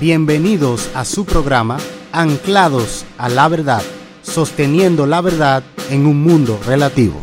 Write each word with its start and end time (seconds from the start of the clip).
Bienvenidos 0.00 0.90
a 0.94 1.06
su 1.06 1.24
programa 1.24 1.78
Anclados 2.12 3.06
a 3.16 3.30
la 3.30 3.48
Verdad, 3.48 3.82
sosteniendo 4.22 5.06
la 5.06 5.22
verdad 5.22 5.62
en 5.88 6.04
un 6.04 6.22
mundo 6.22 6.60
relativo. 6.66 7.22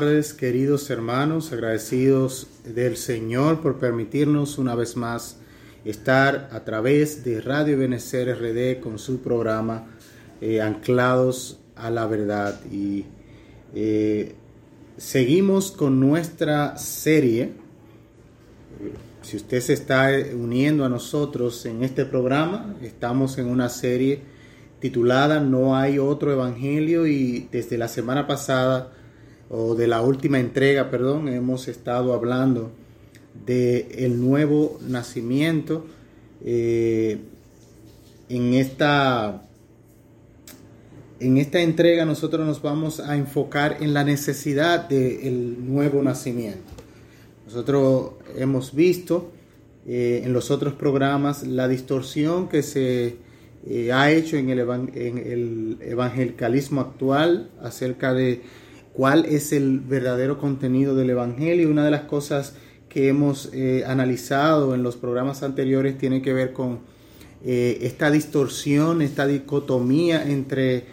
Tardes, 0.00 0.34
queridos 0.34 0.90
hermanos, 0.90 1.54
agradecidos 1.54 2.48
del 2.66 2.98
Señor 2.98 3.62
por 3.62 3.78
permitirnos 3.78 4.58
una 4.58 4.74
vez 4.74 4.94
más 4.94 5.38
estar 5.86 6.50
a 6.52 6.64
través 6.64 7.24
de 7.24 7.40
Radio 7.40 7.78
Benecer 7.78 8.28
RD 8.38 8.82
con 8.82 8.98
su 8.98 9.22
programa 9.22 9.86
eh, 10.42 10.60
Anclados 10.60 11.60
a 11.76 11.88
la 11.88 12.06
Verdad. 12.06 12.60
Y 12.70 13.06
eh, 13.74 14.34
seguimos 14.98 15.72
con 15.72 15.98
nuestra 15.98 16.76
serie. 16.76 17.52
Si 19.22 19.38
usted 19.38 19.62
se 19.62 19.72
está 19.72 20.10
uniendo 20.34 20.84
a 20.84 20.90
nosotros 20.90 21.64
en 21.64 21.82
este 21.82 22.04
programa, 22.04 22.76
estamos 22.82 23.38
en 23.38 23.46
una 23.46 23.70
serie 23.70 24.20
titulada 24.78 25.40
No 25.40 25.74
hay 25.74 25.98
otro 25.98 26.32
evangelio 26.32 27.06
y 27.06 27.48
desde 27.50 27.78
la 27.78 27.88
semana 27.88 28.26
pasada 28.26 28.92
o 29.48 29.74
de 29.74 29.86
la 29.86 30.02
última 30.02 30.38
entrega, 30.38 30.90
perdón, 30.90 31.28
hemos 31.28 31.68
estado 31.68 32.14
hablando 32.14 32.70
de 33.44 33.88
el 33.98 34.20
nuevo 34.20 34.78
nacimiento. 34.86 35.86
Eh, 36.44 37.18
en 38.28 38.54
esta 38.54 39.42
en 41.18 41.38
esta 41.38 41.60
entrega 41.60 42.04
nosotros 42.04 42.46
nos 42.46 42.60
vamos 42.60 43.00
a 43.00 43.16
enfocar 43.16 43.78
en 43.80 43.94
la 43.94 44.04
necesidad 44.04 44.88
del 44.88 45.56
nuevo 45.66 46.02
nacimiento. 46.02 46.72
Nosotros 47.46 48.12
hemos 48.36 48.74
visto 48.74 49.30
eh, 49.86 50.22
en 50.24 50.32
los 50.32 50.50
otros 50.50 50.74
programas 50.74 51.46
la 51.46 51.68
distorsión 51.68 52.48
que 52.48 52.62
se 52.62 53.16
eh, 53.66 53.92
ha 53.92 54.10
hecho 54.10 54.36
en 54.36 54.50
el, 54.50 54.58
en 54.60 55.18
el 55.18 55.78
evangelicalismo 55.80 56.82
actual 56.82 57.50
acerca 57.62 58.12
de 58.12 58.42
cuál 58.96 59.26
es 59.26 59.52
el 59.52 59.80
verdadero 59.80 60.38
contenido 60.38 60.94
del 60.94 61.10
Evangelio. 61.10 61.70
Una 61.70 61.84
de 61.84 61.90
las 61.90 62.02
cosas 62.02 62.54
que 62.88 63.08
hemos 63.08 63.50
eh, 63.52 63.84
analizado 63.86 64.74
en 64.74 64.82
los 64.82 64.96
programas 64.96 65.42
anteriores 65.42 65.98
tiene 65.98 66.22
que 66.22 66.32
ver 66.32 66.52
con 66.52 66.96
esta 67.44 68.10
distorsión, 68.10 69.02
esta 69.02 69.24
dicotomía 69.24 70.28
entre 70.28 70.84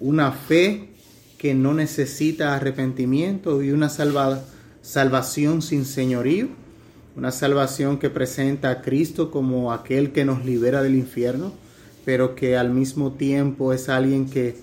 una 0.00 0.32
fe 0.32 0.88
que 1.36 1.54
no 1.54 1.74
necesita 1.74 2.56
arrepentimiento 2.56 3.62
y 3.62 3.70
una 3.70 3.88
salvación 3.88 5.62
sin 5.62 5.84
señorío 5.84 6.48
una 7.18 7.32
salvación 7.32 7.98
que 7.98 8.10
presenta 8.10 8.70
a 8.70 8.80
Cristo 8.80 9.32
como 9.32 9.72
aquel 9.72 10.12
que 10.12 10.24
nos 10.24 10.44
libera 10.44 10.84
del 10.84 10.94
infierno, 10.94 11.52
pero 12.04 12.36
que 12.36 12.56
al 12.56 12.70
mismo 12.70 13.10
tiempo 13.14 13.72
es 13.72 13.88
alguien 13.88 14.30
que 14.30 14.54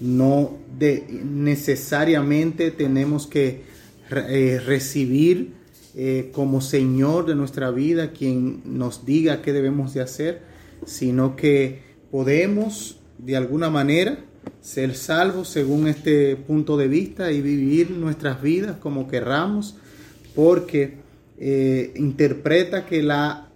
no 0.00 0.58
necesariamente 0.78 2.70
tenemos 2.70 3.26
que 3.26 3.62
eh, 4.10 4.60
recibir 4.64 5.52
eh, 5.96 6.30
como 6.32 6.60
Señor 6.60 7.26
de 7.26 7.34
nuestra 7.34 7.70
vida, 7.70 8.12
quien 8.12 8.62
nos 8.64 9.04
diga 9.04 9.42
qué 9.42 9.52
debemos 9.52 9.94
de 9.94 10.00
hacer, 10.00 10.42
sino 10.86 11.34
que 11.34 11.80
podemos 12.10 13.00
de 13.18 13.36
alguna 13.36 13.68
manera 13.70 14.18
ser 14.60 14.94
salvos 14.94 15.48
según 15.48 15.88
este 15.88 16.36
punto 16.36 16.76
de 16.76 16.88
vista 16.88 17.32
y 17.32 17.40
vivir 17.40 17.90
nuestras 17.90 18.40
vidas 18.40 18.76
como 18.76 19.08
querramos, 19.08 19.76
porque 20.34 20.98
eh, 21.38 21.92
interpreta 21.96 22.86
que 22.86 23.02
la 23.02 23.48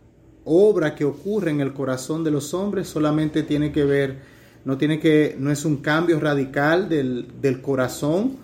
obra 0.45 0.95
que 0.95 1.05
ocurre 1.05 1.51
en 1.51 1.61
el 1.61 1.73
corazón 1.73 2.25
de 2.25 2.31
los 2.31 2.55
hombres 2.55 2.89
solamente 2.89 3.43
tiene 3.43 3.73
que 3.73 3.85
ver, 3.85 4.19
no 4.65 4.79
tiene 4.79 5.01
que, 5.01 5.37
no 5.39 5.51
es 5.51 5.65
un 5.65 5.79
cambio 5.79 6.21
radical 6.21 6.89
del, 6.89 7.27
del 7.41 7.61
corazón, 7.61 8.37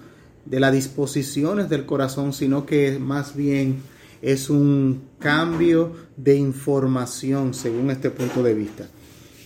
de 0.44 0.60
las 0.60 0.72
disposiciones 0.72 1.68
del 1.68 1.84
corazón, 1.84 2.32
sino 2.32 2.64
que 2.64 2.98
más 2.98 3.36
bien 3.36 3.82
es 4.22 4.50
un 4.50 5.02
cambio 5.18 5.92
de 6.16 6.36
información 6.36 7.54
según 7.54 7.90
este 7.90 8.10
punto 8.10 8.42
de 8.42 8.54
vista. 8.54 8.88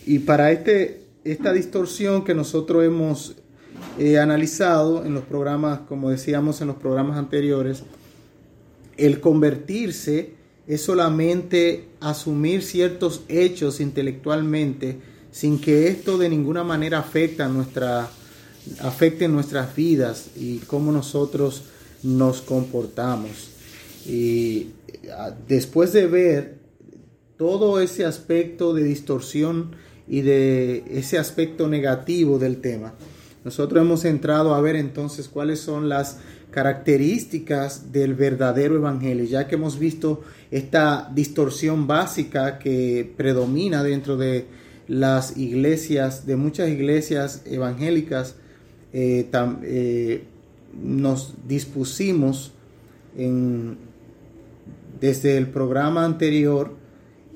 Y 0.07 0.21
para 0.21 0.51
este, 0.53 1.03
esta 1.25 1.53
distorsión 1.53 2.25
que 2.25 2.35
nosotros 2.35 2.85
hemos 2.85 3.37
eh, 3.99 4.19
analizado 4.19 5.05
en 5.05 5.15
los 5.15 5.25
programas, 5.25 5.81
como 5.81 6.11
decíamos 6.11 6.61
en 6.61 6.69
los 6.69 6.77
programas 6.77 7.19
anteriores, 7.19 7.83
el 8.97 9.21
convertirse 9.21 10.35
es 10.67 10.83
solamente 10.83 11.89
asumir 12.01 12.63
ciertos 12.63 13.25
hechos 13.29 13.81
intelectualmente 13.81 14.99
sin 15.33 15.59
que 15.59 15.89
esto 15.89 16.19
de 16.19 16.29
ninguna 16.29 16.63
manera 16.63 16.99
afecte, 16.99 17.45
nuestra, 17.49 18.09
afecte 18.81 19.27
nuestras 19.27 19.75
vidas 19.75 20.29
y 20.37 20.59
cómo 20.59 20.93
nosotros 20.93 21.65
nos 22.03 22.43
comportamos. 22.43 23.49
Y 24.07 24.69
después 25.49 25.93
de 25.93 26.07
ver 26.07 26.59
todo 27.39 27.81
ese 27.81 28.05
aspecto 28.05 28.75
de 28.75 28.85
distorsión 28.85 29.75
y 30.07 30.21
de 30.21 30.85
ese 30.91 31.19
aspecto 31.19 31.67
negativo 31.67 32.39
del 32.39 32.61
tema, 32.61 32.95
nosotros 33.45 33.81
hemos 33.83 34.05
entrado 34.05 34.55
a 34.55 34.61
ver 34.61 34.77
entonces 34.77 35.29
cuáles 35.29 35.61
son 35.61 35.89
las 35.89 36.19
características 36.51 37.91
del 37.91 38.15
verdadero 38.15 38.77
evangelio, 38.77 39.25
ya 39.25 39.49
que 39.49 39.55
hemos 39.55 39.79
visto 39.79 40.23
esta 40.51 41.11
distorsión 41.13 41.87
básica 41.87 42.59
que 42.59 43.11
predomina 43.17 43.83
dentro 43.83 44.19
de 44.19 44.47
las 44.93 45.39
iglesias, 45.39 46.27
de 46.27 46.37
muchas 46.37 46.69
iglesias 46.69 47.45
evangélicas, 47.47 48.35
eh, 48.93 49.27
eh, 49.63 50.25
nos 50.79 51.35
dispusimos 51.49 52.53
en, 53.17 53.79
desde 55.01 55.39
el 55.39 55.47
programa 55.47 56.05
anterior, 56.05 56.75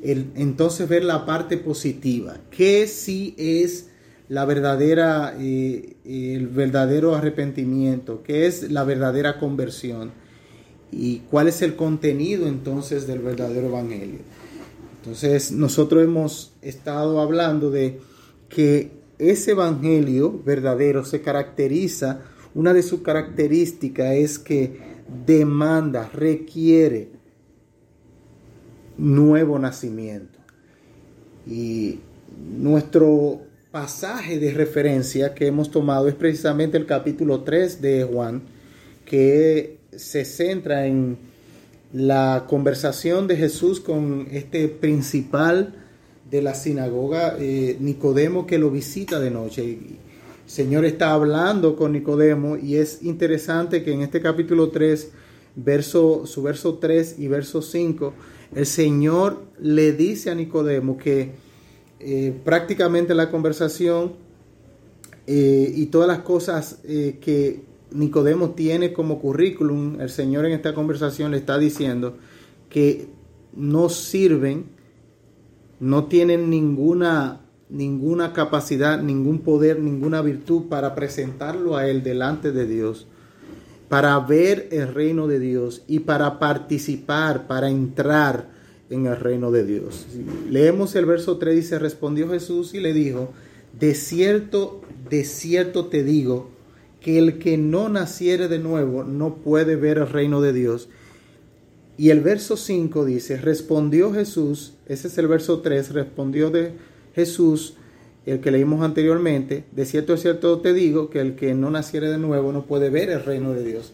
entonces 0.02 0.86
ver 0.86 1.02
la 1.02 1.24
parte 1.24 1.56
positiva, 1.56 2.36
que 2.50 2.86
sí 2.86 3.34
es 3.38 3.88
la 4.28 4.44
verdadera, 4.44 5.34
eh, 5.40 5.96
el 6.04 6.48
verdadero 6.48 7.14
arrepentimiento, 7.14 8.22
qué 8.22 8.46
es 8.46 8.70
la 8.70 8.84
verdadera 8.84 9.38
conversión 9.38 10.10
y 10.92 11.20
cuál 11.30 11.48
es 11.48 11.62
el 11.62 11.74
contenido 11.74 12.48
entonces 12.48 13.06
del 13.06 13.20
verdadero 13.20 13.68
evangelio. 13.68 14.18
Entonces 15.06 15.52
nosotros 15.52 16.02
hemos 16.02 16.52
estado 16.62 17.20
hablando 17.20 17.70
de 17.70 18.00
que 18.48 18.90
ese 19.18 19.52
evangelio 19.52 20.42
verdadero 20.44 21.04
se 21.04 21.22
caracteriza, 21.22 22.22
una 22.56 22.74
de 22.74 22.82
sus 22.82 23.02
características 23.02 24.14
es 24.14 24.40
que 24.40 24.80
demanda, 25.24 26.10
requiere 26.12 27.10
nuevo 28.98 29.60
nacimiento. 29.60 30.40
Y 31.46 32.00
nuestro 32.58 33.42
pasaje 33.70 34.40
de 34.40 34.54
referencia 34.54 35.34
que 35.34 35.46
hemos 35.46 35.70
tomado 35.70 36.08
es 36.08 36.16
precisamente 36.16 36.78
el 36.78 36.86
capítulo 36.86 37.44
3 37.44 37.80
de 37.80 38.02
Juan, 38.02 38.42
que 39.04 39.78
se 39.94 40.24
centra 40.24 40.88
en 40.88 41.16
la 41.96 42.44
conversación 42.46 43.26
de 43.26 43.38
Jesús 43.38 43.80
con 43.80 44.28
este 44.30 44.68
principal 44.68 45.72
de 46.30 46.42
la 46.42 46.52
sinagoga, 46.52 47.36
eh, 47.38 47.78
Nicodemo, 47.80 48.46
que 48.46 48.58
lo 48.58 48.70
visita 48.70 49.18
de 49.18 49.30
noche. 49.30 49.62
El 49.64 49.98
Señor 50.44 50.84
está 50.84 51.14
hablando 51.14 51.74
con 51.74 51.92
Nicodemo 51.92 52.58
y 52.58 52.76
es 52.76 53.02
interesante 53.02 53.82
que 53.82 53.94
en 53.94 54.02
este 54.02 54.20
capítulo 54.20 54.68
3, 54.68 55.10
verso, 55.54 56.26
su 56.26 56.42
verso 56.42 56.74
3 56.74 57.14
y 57.18 57.28
verso 57.28 57.62
5, 57.62 58.12
el 58.54 58.66
Señor 58.66 59.44
le 59.58 59.92
dice 59.92 60.30
a 60.30 60.34
Nicodemo 60.34 60.98
que 60.98 61.30
eh, 62.00 62.34
prácticamente 62.44 63.14
la 63.14 63.30
conversación 63.30 64.12
eh, 65.26 65.72
y 65.74 65.86
todas 65.86 66.08
las 66.08 66.18
cosas 66.18 66.78
que 66.84 67.62
Nicodemo 67.90 68.50
tiene 68.50 68.92
como 68.92 69.20
currículum, 69.20 70.00
el 70.00 70.10
Señor 70.10 70.44
en 70.46 70.52
esta 70.52 70.74
conversación 70.74 71.30
le 71.30 71.38
está 71.38 71.58
diciendo 71.58 72.16
que 72.68 73.08
no 73.54 73.88
sirven, 73.88 74.66
no 75.80 76.06
tienen 76.06 76.50
ninguna, 76.50 77.40
ninguna 77.68 78.32
capacidad, 78.32 79.00
ningún 79.00 79.40
poder, 79.40 79.80
ninguna 79.80 80.20
virtud 80.20 80.64
para 80.68 80.94
presentarlo 80.94 81.76
a 81.76 81.88
Él 81.88 82.02
delante 82.02 82.52
de 82.52 82.66
Dios, 82.66 83.06
para 83.88 84.18
ver 84.20 84.68
el 84.72 84.92
reino 84.92 85.28
de 85.28 85.38
Dios 85.38 85.82
y 85.86 86.00
para 86.00 86.38
participar, 86.38 87.46
para 87.46 87.70
entrar 87.70 88.50
en 88.90 89.06
el 89.06 89.16
reino 89.16 89.50
de 89.50 89.64
Dios. 89.64 90.06
Leemos 90.50 90.94
el 90.96 91.06
verso 91.06 91.38
3, 91.38 91.54
dice, 91.54 91.78
respondió 91.78 92.28
Jesús 92.28 92.74
y 92.74 92.80
le 92.80 92.92
dijo, 92.92 93.32
de 93.78 93.94
cierto, 93.94 94.80
de 95.08 95.24
cierto 95.24 95.86
te 95.86 96.02
digo, 96.04 96.55
que 97.06 97.18
el 97.20 97.38
que 97.38 97.56
no 97.56 97.88
naciere 97.88 98.48
de 98.48 98.58
nuevo 98.58 99.04
no 99.04 99.36
puede 99.36 99.76
ver 99.76 99.98
el 99.98 100.08
reino 100.08 100.40
de 100.40 100.52
Dios. 100.52 100.88
Y 101.96 102.10
el 102.10 102.20
verso 102.20 102.56
5 102.56 103.04
dice, 103.04 103.36
respondió 103.36 104.12
Jesús, 104.12 104.72
ese 104.88 105.06
es 105.06 105.16
el 105.16 105.28
verso 105.28 105.60
3, 105.60 105.92
respondió 105.92 106.50
de 106.50 106.72
Jesús, 107.14 107.74
el 108.26 108.40
que 108.40 108.50
leímos 108.50 108.82
anteriormente, 108.82 109.62
de 109.70 109.86
cierto, 109.86 110.14
de 110.14 110.18
cierto 110.18 110.58
te 110.58 110.72
digo, 110.72 111.08
que 111.08 111.20
el 111.20 111.36
que 111.36 111.54
no 111.54 111.70
naciere 111.70 112.08
de 112.08 112.18
nuevo 112.18 112.50
no 112.50 112.66
puede 112.66 112.90
ver 112.90 113.10
el 113.10 113.22
reino 113.22 113.52
de 113.52 113.62
Dios. 113.62 113.92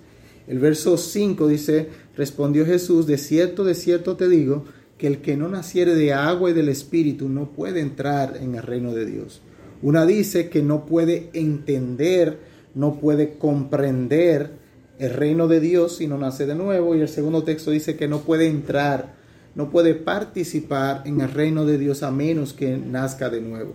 El 0.48 0.58
verso 0.58 0.96
5 0.96 1.48
dice, 1.48 1.88
respondió 2.16 2.64
Jesús, 2.64 3.06
de 3.06 3.18
cierto, 3.18 3.62
de 3.62 3.74
cierto 3.74 4.16
te 4.16 4.26
digo, 4.26 4.64
que 4.96 5.06
el 5.06 5.18
que 5.18 5.36
no 5.36 5.48
naciere 5.48 5.94
de 5.94 6.14
agua 6.14 6.48
y 6.48 6.54
del 6.54 6.70
Espíritu 6.70 7.28
no 7.28 7.50
puede 7.50 7.80
entrar 7.80 8.38
en 8.40 8.54
el 8.54 8.62
reino 8.62 8.94
de 8.94 9.04
Dios. 9.04 9.42
Una 9.82 10.06
dice 10.06 10.48
que 10.48 10.62
no 10.62 10.86
puede 10.86 11.28
entender, 11.34 12.50
no 12.74 12.94
puede 12.94 13.34
comprender 13.34 14.50
el 14.98 15.10
reino 15.10 15.48
de 15.48 15.60
Dios 15.60 15.96
si 15.96 16.06
no 16.06 16.18
nace 16.18 16.46
de 16.46 16.54
nuevo. 16.54 16.94
Y 16.94 17.00
el 17.00 17.08
segundo 17.08 17.42
texto 17.42 17.70
dice 17.70 17.96
que 17.96 18.08
no 18.08 18.20
puede 18.20 18.48
entrar, 18.48 19.14
no 19.54 19.70
puede 19.70 19.94
participar 19.94 21.02
en 21.04 21.20
el 21.20 21.30
reino 21.30 21.66
de 21.66 21.78
Dios 21.78 22.02
a 22.02 22.10
menos 22.10 22.52
que 22.52 22.76
nazca 22.76 23.30
de 23.30 23.40
nuevo. 23.40 23.74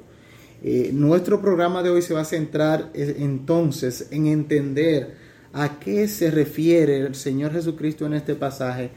Eh, 0.64 0.90
nuestro 0.94 1.42
programa 1.42 1.84
de 1.84 1.90
hoy 1.90 2.02
se 2.02 2.14
va 2.14 2.22
a 2.22 2.26
centrar 2.26 2.90
eh, 2.94 3.18
entonces 3.20 4.08
en 4.10 4.26
entender 4.26 5.16
a 5.54 5.80
qué 5.80 6.08
se 6.08 6.32
refiere 6.32 6.98
el 6.98 7.16
Señor 7.16 7.52
Jesucristo 7.52 8.06
en 8.06 8.14
este 8.14 8.34
pasaje 8.36 8.90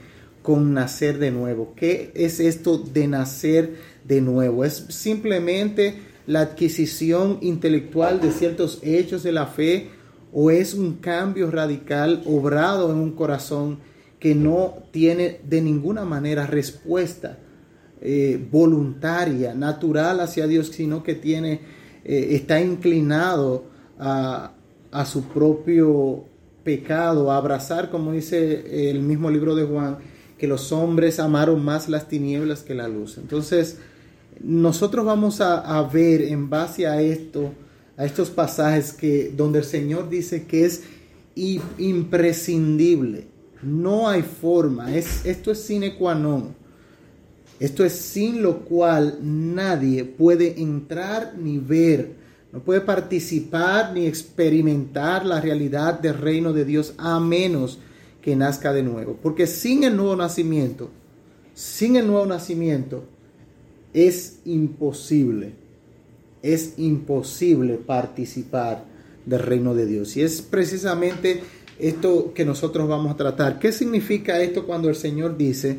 con 0.43 0.73
nacer 0.73 1.19
de 1.19 1.31
nuevo. 1.31 1.75
¿Qué 1.77 2.13
es 2.15 2.41
esto 2.41 2.79
de 2.79 3.07
nacer 3.07 3.75
de 4.05 4.21
nuevo? 4.21 4.65
Es 4.65 4.87
simplemente 4.89 5.97
la 6.31 6.43
adquisición 6.43 7.39
intelectual 7.41 8.21
de 8.21 8.31
ciertos 8.31 8.79
hechos 8.85 9.25
de 9.25 9.33
la 9.33 9.47
fe 9.47 9.91
o 10.33 10.53
es 10.53 10.75
un 10.75 10.99
cambio 10.99 11.51
radical 11.51 12.23
obrado 12.25 12.93
en 12.93 12.99
un 12.99 13.11
corazón 13.17 13.81
que 14.21 14.37
no 14.37 14.75
tiene 14.93 15.41
de 15.43 15.61
ninguna 15.61 16.05
manera 16.05 16.47
respuesta 16.47 17.37
eh, 18.01 18.41
voluntaria, 18.49 19.55
natural 19.55 20.21
hacia 20.21 20.47
Dios, 20.47 20.69
sino 20.69 21.03
que 21.03 21.17
tiene, 21.17 21.63
eh, 22.05 22.29
está 22.31 22.61
inclinado 22.61 23.65
a, 23.99 24.53
a 24.93 25.05
su 25.07 25.25
propio 25.25 26.27
pecado, 26.63 27.33
a 27.33 27.39
abrazar, 27.39 27.91
como 27.91 28.13
dice 28.13 28.89
el 28.91 29.03
mismo 29.03 29.33
libro 29.33 29.57
de 29.57 29.65
Juan, 29.65 29.99
que 30.39 30.47
los 30.47 30.71
hombres 30.71 31.19
amaron 31.19 31.65
más 31.65 31.89
las 31.89 32.07
tinieblas 32.07 32.63
que 32.63 32.77
la 32.77 32.87
luz. 32.87 33.19
Entonces, 33.19 33.81
nosotros 34.43 35.05
vamos 35.05 35.41
a, 35.41 35.83
ver 35.93 36.23
en 36.23 36.49
base 36.49 36.87
a 36.87 37.01
esto, 37.01 37.53
a 37.97 38.05
estos 38.05 38.31
pasajes 38.31 38.93
que 38.93 39.33
donde 39.37 39.59
el 39.61 39.65
Señor 39.65 40.09
dice 40.09 40.47
que 40.47 40.65
es 40.65 40.83
imprescindible, 41.35 43.27
no 43.63 44.09
hay 44.09 44.23
forma, 44.23 44.95
es, 44.95 45.25
esto 45.27 45.51
es 45.51 45.63
sine 45.63 45.97
qua 45.97 46.15
non. 46.15 46.59
Esto 47.59 47.85
es 47.85 47.93
sin 47.93 48.43
lo 48.43 48.61
cual 48.61 49.19
nadie 49.23 50.05
puede 50.05 50.63
entrar 50.63 51.35
ni 51.39 51.59
ver, 51.59 52.15
no 52.53 52.61
puede 52.61 52.81
participar 52.81 53.93
ni 53.93 54.07
experimentar 54.07 55.27
la 55.27 55.43
realidad 55.43 56.01
del 56.01 56.15
reino 56.15 56.55
de 56.55 56.65
Dios 56.65 56.95
a 56.97 57.21
menos 57.21 57.79
que 58.23 58.35
nazca 58.35 58.73
de 58.73 58.83
nuevo. 58.83 59.19
Porque 59.23 59.47
sin 59.47 59.85
el 59.85 59.95
nuevo 59.95 60.17
nacimiento, 60.17 60.89
sin 61.53 61.97
el 61.97 62.07
nuevo 62.07 62.25
nacimiento, 62.25 63.05
es 63.93 64.41
imposible, 64.45 65.53
es 66.43 66.75
imposible 66.79 67.75
participar 67.75 68.85
del 69.27 69.41
reino 69.41 69.75
de 69.75 69.87
Dios. 69.87 70.17
Y 70.17 70.23
es 70.23 70.43
precisamente 70.43 71.43
esto 71.79 72.33
que 72.35 72.45
nosotros 72.45 72.89
vamos 72.89 73.13
a 73.13 73.17
tratar. 73.17 73.59
¿Qué 73.59 73.73
significa 73.73 74.41
esto 74.41 74.67
cuando 74.67 74.89
el 74.89 74.97
Señor 74.97 75.37
dice 75.37 75.79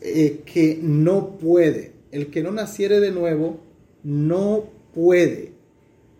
eh, 0.00 0.42
que 0.44 0.78
no 0.82 1.36
puede? 1.38 1.92
El 2.10 2.28
que 2.28 2.42
no 2.42 2.52
naciere 2.52 3.00
de 3.00 3.10
nuevo, 3.10 3.60
no 4.02 4.64
puede. 4.94 5.52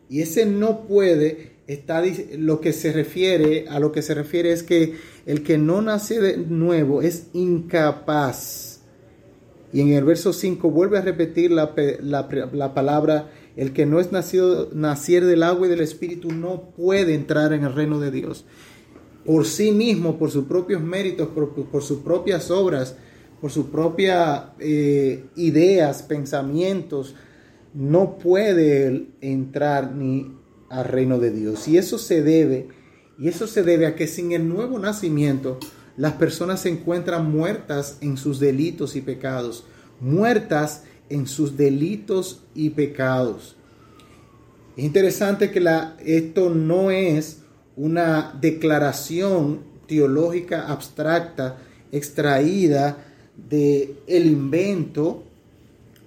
Y 0.08 0.20
ese 0.20 0.46
no 0.46 0.87
puede 0.87 1.52
está 1.66 2.02
lo 2.37 2.61
que 2.61 2.72
se 2.72 2.92
refiere 2.92 3.66
a 3.68 3.78
lo 3.78 3.92
que 3.92 4.02
se 4.02 4.14
refiere 4.14 4.52
es 4.52 4.62
que 4.62 4.94
el 5.26 5.42
que 5.42 5.58
no 5.58 5.80
nace 5.80 6.20
de 6.20 6.37
nuevo 6.37 7.02
es 7.02 7.28
incapaz 7.32 8.71
y 9.72 9.80
en 9.80 9.92
el 9.92 10.04
verso 10.04 10.32
5 10.32 10.70
vuelve 10.70 10.98
a 10.98 11.02
repetir 11.02 11.50
la, 11.50 11.74
palabra, 12.74 13.30
el 13.56 13.72
que 13.72 13.86
no 13.86 14.00
es 14.00 14.12
nacido, 14.12 14.68
nacier 14.72 15.24
del 15.24 15.42
agua 15.42 15.66
y 15.66 15.70
del 15.70 15.80
espíritu 15.80 16.30
no 16.30 16.70
puede 16.76 17.14
entrar 17.14 17.52
en 17.54 17.64
el 17.64 17.74
reino 17.74 17.98
de 17.98 18.10
Dios. 18.10 18.44
Por 19.24 19.46
sí 19.46 19.72
mismo, 19.72 20.18
por 20.18 20.30
sus 20.30 20.44
propios 20.44 20.82
méritos, 20.82 21.28
por, 21.28 21.82
sus 21.82 22.00
propias 22.00 22.50
obras, 22.50 22.96
por 23.40 23.50
sus 23.50 23.66
propias 23.66 24.44
eh, 24.58 25.24
ideas, 25.36 26.02
pensamientos, 26.02 27.14
no 27.72 28.18
puede 28.18 29.06
entrar 29.22 29.92
ni 29.94 30.36
al 30.68 30.84
reino 30.84 31.18
de 31.18 31.30
Dios. 31.30 31.66
Y 31.66 31.78
eso 31.78 31.96
se 31.96 32.22
debe, 32.22 32.68
y 33.18 33.28
eso 33.28 33.46
se 33.46 33.62
debe 33.62 33.86
a 33.86 33.94
que 33.94 34.06
sin 34.06 34.32
el 34.32 34.48
nuevo 34.48 34.78
nacimiento, 34.78 35.58
las 35.96 36.14
personas 36.14 36.61
se 36.61 36.70
encuentran 36.70 37.30
muertas 37.30 37.99
en 38.00 38.16
sus 38.16 38.40
delitos 38.40 38.96
y 38.96 39.00
pecados, 39.00 39.64
muertas 40.00 40.84
en 41.08 41.26
sus 41.26 41.56
delitos 41.56 42.42
y 42.54 42.70
pecados. 42.70 43.56
Es 44.76 44.84
interesante 44.84 45.50
que 45.50 45.61
la, 45.61 45.96
esto 46.04 46.50
no 46.50 46.90
es 46.90 47.42
una 47.76 48.37
declaración 48.40 49.61
teológica 49.87 50.68
abstracta 50.68 51.58
extraída 51.90 52.96
de 53.37 53.94
el 54.06 54.26
invento 54.26 55.25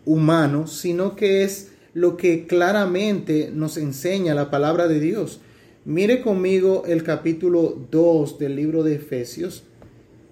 humano, 0.05 0.67
sino 0.67 1.15
que 1.15 1.43
es 1.43 1.71
lo 1.93 2.17
que 2.17 2.47
claramente 2.47 3.51
nos 3.53 3.77
enseña 3.77 4.35
la 4.35 4.49
palabra 4.49 4.87
de 4.87 4.99
Dios. 4.99 5.39
Mire 5.85 6.21
conmigo 6.21 6.83
el 6.87 7.03
capítulo 7.03 7.77
2 7.91 8.39
del 8.39 8.55
libro 8.55 8.83
de 8.83 8.95
Efesios, 8.95 9.63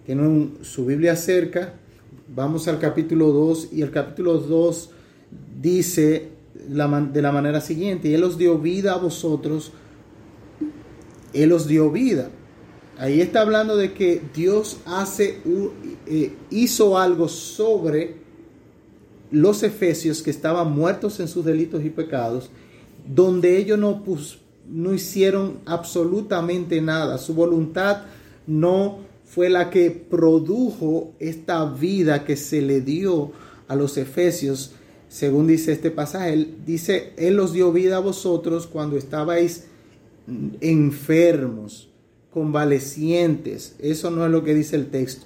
tienen 0.05 0.57
su 0.61 0.85
Biblia 0.85 1.15
cerca, 1.15 1.73
vamos 2.33 2.67
al 2.67 2.79
capítulo 2.79 3.31
2 3.31 3.69
y 3.71 3.81
el 3.81 3.91
capítulo 3.91 4.37
2 4.37 4.89
dice 5.61 6.29
de 6.67 7.21
la 7.21 7.31
manera 7.31 7.61
siguiente, 7.61 8.13
Él 8.13 8.23
os 8.23 8.37
dio 8.37 8.57
vida 8.57 8.93
a 8.93 8.97
vosotros, 8.97 9.71
Él 11.33 11.51
os 11.51 11.67
dio 11.67 11.91
vida. 11.91 12.29
Ahí 12.97 13.21
está 13.21 13.41
hablando 13.41 13.75
de 13.75 13.93
que 13.93 14.21
Dios 14.35 14.77
hace, 14.85 15.39
eh, 16.05 16.33
hizo 16.51 16.97
algo 16.97 17.27
sobre 17.27 18.17
los 19.31 19.63
efesios 19.63 20.21
que 20.21 20.29
estaban 20.29 20.71
muertos 20.71 21.19
en 21.19 21.27
sus 21.27 21.43
delitos 21.43 21.83
y 21.83 21.89
pecados, 21.89 22.51
donde 23.07 23.57
ellos 23.57 23.79
no, 23.79 24.03
no 24.69 24.93
hicieron 24.93 25.59
absolutamente 25.65 26.81
nada. 26.81 27.17
Su 27.17 27.33
voluntad 27.33 28.03
no 28.45 28.99
fue 29.33 29.49
la 29.49 29.71
que 29.71 29.89
produjo 29.89 31.13
esta 31.17 31.65
vida 31.65 32.23
que 32.23 32.35
se 32.35 32.61
le 32.61 32.81
dio 32.81 33.31
a 33.67 33.75
los 33.75 33.97
efesios, 33.97 34.73
según 35.09 35.47
dice 35.47 35.71
este 35.71 35.89
pasaje. 35.89 36.33
Él 36.33 36.57
dice, 36.67 37.13
Él 37.17 37.39
os 37.39 37.51
dio 37.51 37.71
vida 37.71 37.97
a 37.97 37.99
vosotros 37.99 38.67
cuando 38.67 38.95
estabais 38.95 39.65
enfermos, 40.61 41.89
convalecientes. 42.31 43.75
Eso 43.79 44.11
no 44.11 44.23
es 44.23 44.31
lo 44.31 44.43
que 44.43 44.53
dice 44.53 44.75
el 44.75 44.91
texto. 44.91 45.25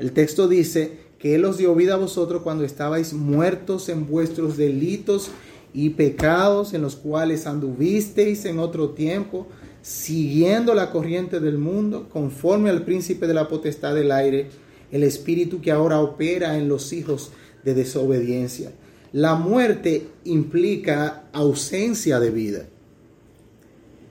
El 0.00 0.10
texto 0.10 0.48
dice 0.48 0.98
que 1.20 1.36
Él 1.36 1.44
os 1.44 1.56
dio 1.56 1.76
vida 1.76 1.94
a 1.94 1.98
vosotros 1.98 2.42
cuando 2.42 2.64
estabais 2.64 3.12
muertos 3.12 3.88
en 3.88 4.08
vuestros 4.08 4.56
delitos 4.56 5.30
y 5.72 5.90
pecados 5.90 6.74
en 6.74 6.82
los 6.82 6.96
cuales 6.96 7.46
anduvisteis 7.46 8.46
en 8.46 8.58
otro 8.58 8.90
tiempo 8.90 9.46
siguiendo 9.84 10.74
la 10.74 10.90
corriente 10.90 11.40
del 11.40 11.58
mundo, 11.58 12.08
conforme 12.10 12.70
al 12.70 12.86
príncipe 12.86 13.26
de 13.26 13.34
la 13.34 13.48
potestad 13.48 13.94
del 13.94 14.12
aire, 14.12 14.48
el 14.90 15.02
espíritu 15.02 15.60
que 15.60 15.70
ahora 15.70 16.00
opera 16.00 16.56
en 16.56 16.70
los 16.70 16.94
hijos 16.94 17.32
de 17.64 17.74
desobediencia. 17.74 18.72
La 19.12 19.34
muerte 19.34 20.08
implica 20.24 21.24
ausencia 21.34 22.18
de 22.18 22.30
vida. 22.30 22.66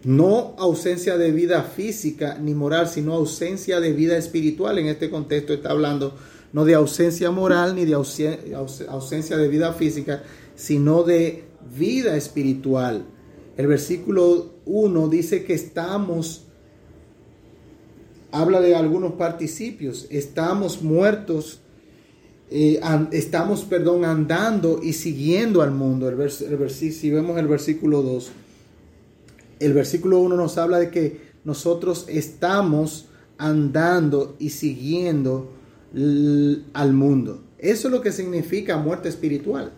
No 0.03 0.53
ausencia 0.59 1.17
de 1.17 1.31
vida 1.31 1.63
física 1.63 2.37
ni 2.39 2.53
moral, 2.53 2.87
sino 2.87 3.13
ausencia 3.13 3.79
de 3.79 3.93
vida 3.93 4.15
espiritual. 4.15 4.77
En 4.77 4.85
este 4.85 5.09
contexto 5.09 5.53
está 5.53 5.71
hablando 5.71 6.13
no 6.51 6.65
de 6.65 6.75
ausencia 6.75 7.31
moral 7.31 7.73
ni 7.73 7.85
de 7.85 7.95
ausencia 7.95 9.37
de 9.37 9.47
vida 9.47 9.73
física, 9.73 10.21
sino 10.55 11.01
de 11.01 11.45
vida 11.75 12.15
espiritual. 12.15 13.05
El 13.55 13.67
versículo 13.67 14.53
1 14.65 15.07
dice 15.09 15.43
que 15.43 15.53
estamos, 15.53 16.45
habla 18.31 18.61
de 18.61 18.75
algunos 18.75 19.13
participios, 19.13 20.07
estamos 20.09 20.81
muertos, 20.81 21.59
eh, 22.49 22.81
estamos, 23.11 23.63
perdón, 23.63 24.05
andando 24.05 24.79
y 24.81 24.93
siguiendo 24.93 25.61
al 25.61 25.71
mundo. 25.71 26.09
El, 26.09 26.69
si 26.71 27.09
vemos 27.11 27.37
el 27.37 27.47
versículo 27.47 28.01
2, 28.01 28.31
el 29.59 29.73
versículo 29.73 30.19
1 30.19 30.35
nos 30.35 30.57
habla 30.57 30.79
de 30.79 30.89
que 30.89 31.33
nosotros 31.43 32.05
estamos 32.09 33.07
andando 33.37 34.35
y 34.39 34.49
siguiendo 34.49 35.51
al 36.73 36.93
mundo. 36.93 37.43
Eso 37.59 37.87
es 37.87 37.93
lo 37.93 38.01
que 38.01 38.11
significa 38.11 38.77
muerte 38.77 39.09
espiritual. 39.09 39.71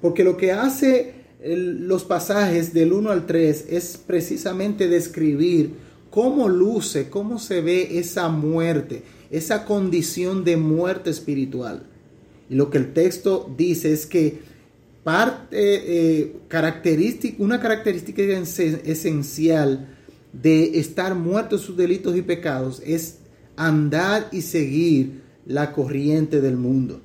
Porque 0.00 0.24
lo 0.24 0.36
que 0.36 0.52
hace 0.52 1.17
los 1.40 2.04
pasajes 2.04 2.74
del 2.74 2.92
1 2.92 3.10
al 3.10 3.26
3 3.26 3.66
es 3.68 4.00
precisamente 4.04 4.88
describir 4.88 5.74
cómo 6.10 6.48
luce, 6.48 7.08
cómo 7.08 7.38
se 7.38 7.60
ve 7.60 7.98
esa 7.98 8.28
muerte, 8.28 9.02
esa 9.30 9.64
condición 9.64 10.44
de 10.44 10.56
muerte 10.56 11.10
espiritual. 11.10 11.84
Y 12.50 12.54
lo 12.54 12.70
que 12.70 12.78
el 12.78 12.92
texto 12.92 13.52
dice 13.56 13.92
es 13.92 14.06
que 14.06 14.40
parte, 15.04 15.56
eh, 15.56 16.36
característica, 16.48 17.42
una 17.42 17.60
característica 17.60 18.22
esencial 18.22 19.94
de 20.32 20.78
estar 20.78 21.14
muerto 21.14 21.56
en 21.56 21.62
sus 21.62 21.76
delitos 21.76 22.16
y 22.16 22.22
pecados 22.22 22.82
es 22.84 23.18
andar 23.56 24.28
y 24.32 24.42
seguir 24.42 25.22
la 25.46 25.72
corriente 25.72 26.40
del 26.40 26.56
mundo. 26.56 27.00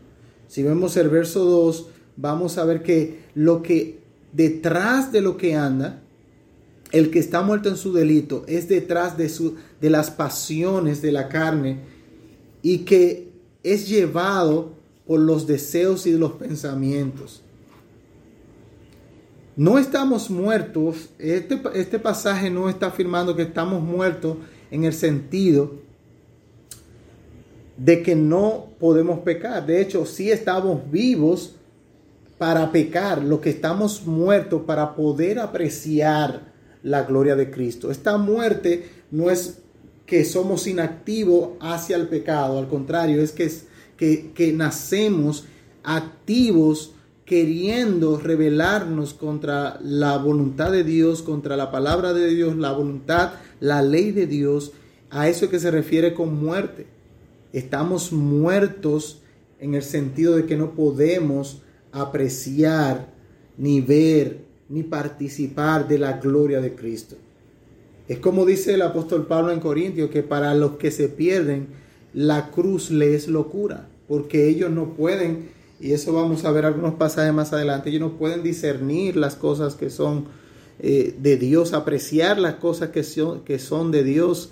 Si 0.48 0.64
vemos 0.64 0.98
el 0.98 1.10
verso 1.10 1.46
2, 1.46 1.88
vamos 2.18 2.58
a 2.58 2.66
ver 2.66 2.84
que 2.84 3.20
lo 3.36 3.64
que 3.64 4.03
detrás 4.34 5.12
de 5.12 5.22
lo 5.22 5.38
que 5.38 5.56
anda, 5.56 6.02
el 6.92 7.10
que 7.10 7.20
está 7.20 7.42
muerto 7.42 7.70
en 7.70 7.78
su 7.78 7.94
delito, 7.94 8.44
es 8.48 8.68
detrás 8.68 9.18
de, 9.18 9.30
su, 9.30 9.56
de 9.80 9.90
las 9.90 10.12
pasiones 10.12 11.02
de 11.02 11.12
la 11.12 11.30
carne 11.30 11.80
y 12.62 12.80
que 12.80 13.32
es 13.64 13.88
llevado 13.88 14.74
por 15.08 15.20
los 15.20 15.48
deseos 15.48 16.06
y 16.06 16.12
los 16.12 16.34
pensamientos. 16.34 17.42
No 19.56 19.78
estamos 19.78 20.30
muertos, 20.30 21.10
este, 21.20 21.62
este 21.76 22.00
pasaje 22.00 22.50
no 22.50 22.70
está 22.70 22.88
afirmando 22.88 23.36
que 23.36 23.44
estamos 23.44 23.84
muertos 23.84 24.38
en 24.72 24.84
el 24.84 24.94
sentido 24.94 25.76
de 27.78 28.02
que 28.02 28.16
no 28.16 28.68
podemos 28.80 29.20
pecar. 29.20 29.66
De 29.66 29.82
hecho, 29.82 30.06
sí 30.06 30.32
estamos 30.32 30.90
vivos 30.92 31.56
para 32.44 32.74
pecar, 32.74 33.24
lo 33.24 33.40
que 33.40 33.52
estamos 33.52 34.06
muertos 34.06 34.64
para 34.68 34.96
poder 34.96 35.40
apreciar 35.40 36.52
la 36.84 37.04
gloria 37.04 37.38
de 37.38 37.50
Cristo. 37.50 37.90
Esta 37.90 38.18
muerte 38.18 38.90
no 39.12 39.30
es 39.30 39.60
que 40.06 40.26
somos 40.26 40.68
inactivos 40.68 41.52
hacia 41.62 41.96
el 41.96 42.10
pecado, 42.10 42.60
al 42.60 42.68
contrario, 42.68 43.22
es 43.22 43.32
que, 43.32 43.50
que, 44.34 44.52
nacemos 44.52 45.46
activos 45.86 46.94
queriendo 47.24 48.20
rebelarnos 48.20 49.14
contra 49.14 49.80
la 49.82 50.18
voluntad 50.18 50.70
de 50.70 50.84
Dios, 50.84 51.22
contra 51.22 51.56
la 51.56 51.72
palabra 51.72 52.12
de 52.12 52.28
Dios, 52.28 52.58
la 52.58 52.74
voluntad, 52.74 53.36
la 53.62 53.82
ley 53.82 54.12
de 54.12 54.28
Dios, 54.28 54.74
a 55.12 55.30
eso 55.30 55.50
que 55.50 55.62
se 55.62 55.72
refiere 55.72 56.14
con 56.14 56.38
muerte. 56.44 56.88
Estamos 57.54 58.12
muertos 58.12 59.22
en 59.62 59.76
el 59.76 59.84
sentido 59.84 60.36
de 60.36 60.46
que 60.46 60.58
no 60.58 60.72
podemos 60.72 61.62
apreciar, 61.94 63.08
ni 63.58 63.80
ver, 63.80 64.40
ni 64.68 64.84
participar 64.84 65.88
de 65.88 66.00
la 66.00 66.18
gloria 66.18 66.60
de 66.60 66.76
Cristo. 66.76 67.16
Es 68.08 68.20
como 68.20 68.46
dice 68.46 68.74
el 68.74 68.82
apóstol 68.82 69.28
Pablo 69.28 69.54
en 69.54 69.62
Corintios, 69.62 70.10
que 70.10 70.24
para 70.24 70.54
los 70.54 70.74
que 70.74 70.92
se 70.92 71.08
pierden, 71.08 71.68
la 72.14 72.52
cruz 72.52 72.92
les 72.92 73.24
es 73.24 73.28
locura, 73.30 73.88
porque 74.08 74.50
ellos 74.50 74.70
no 74.70 74.94
pueden 74.94 75.54
y 75.84 75.92
eso 75.92 76.14
vamos 76.14 76.46
a 76.46 76.52
ver 76.52 76.66
algunos 76.66 76.94
pasajes 76.94 77.34
más 77.34 77.52
adelante, 77.52 77.90
ellos 77.90 78.00
no 78.00 78.14
pueden 78.14 78.42
discernir 78.42 79.18
las 79.18 79.36
cosas 79.36 79.76
que 79.76 79.90
son 79.90 80.28
eh, 80.80 81.14
de 81.20 81.36
Dios, 81.36 81.74
apreciar 81.74 82.40
las 82.40 82.56
cosas 82.56 82.92
que 82.92 83.04
son, 83.04 83.44
que 83.44 83.60
son 83.60 83.92
de 83.92 84.06
Dios, 84.06 84.52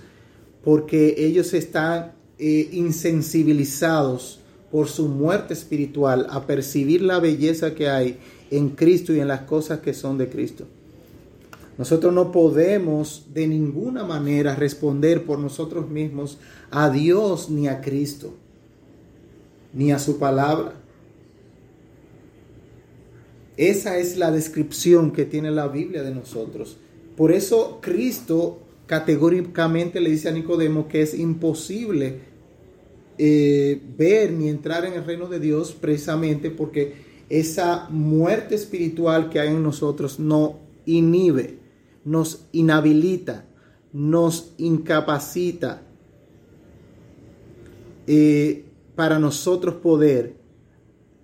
porque 0.61 1.15
ellos 1.17 1.53
están 1.53 2.11
eh, 2.37 2.67
insensibilizados 2.73 4.40
por 4.71 4.87
su 4.87 5.07
muerte 5.07 5.53
espiritual 5.53 6.27
a 6.29 6.45
percibir 6.45 7.01
la 7.01 7.19
belleza 7.19 7.75
que 7.75 7.89
hay 7.89 8.17
en 8.49 8.69
Cristo 8.69 9.13
y 9.13 9.19
en 9.19 9.27
las 9.27 9.41
cosas 9.41 9.79
que 9.79 9.93
son 9.93 10.17
de 10.17 10.29
Cristo. 10.29 10.65
Nosotros 11.77 12.13
no 12.13 12.31
podemos 12.31 13.25
de 13.33 13.47
ninguna 13.47 14.03
manera 14.03 14.55
responder 14.55 15.25
por 15.25 15.39
nosotros 15.39 15.89
mismos 15.89 16.37
a 16.69 16.89
Dios 16.89 17.49
ni 17.49 17.67
a 17.67 17.81
Cristo, 17.81 18.33
ni 19.73 19.91
a 19.91 19.99
su 19.99 20.19
palabra. 20.19 20.73
Esa 23.57 23.97
es 23.97 24.17
la 24.17 24.31
descripción 24.31 25.11
que 25.11 25.25
tiene 25.25 25.51
la 25.51 25.67
Biblia 25.67 26.03
de 26.03 26.13
nosotros. 26.13 26.77
Por 27.15 27.31
eso 27.31 27.79
Cristo 27.81 28.59
categóricamente 28.85 30.01
le 30.01 30.09
dice 30.09 30.29
a 30.29 30.31
Nicodemo 30.31 30.87
que 30.87 31.01
es 31.01 31.13
imposible 31.13 32.30
eh, 33.23 33.79
ver 33.97 34.31
ni 34.31 34.49
entrar 34.49 34.83
en 34.85 34.93
el 34.93 35.05
reino 35.05 35.27
de 35.27 35.39
Dios 35.39 35.73
precisamente 35.73 36.49
porque 36.49 36.95
esa 37.29 37.87
muerte 37.89 38.55
espiritual 38.55 39.29
que 39.29 39.39
hay 39.39 39.49
en 39.49 39.61
nosotros 39.61 40.19
no 40.19 40.57
inhibe, 40.87 41.59
nos 42.03 42.45
inhabilita, 42.51 43.45
nos 43.93 44.53
incapacita 44.57 45.83
eh, 48.07 48.65
para 48.95 49.19
nosotros 49.19 49.75
poder 49.75 50.37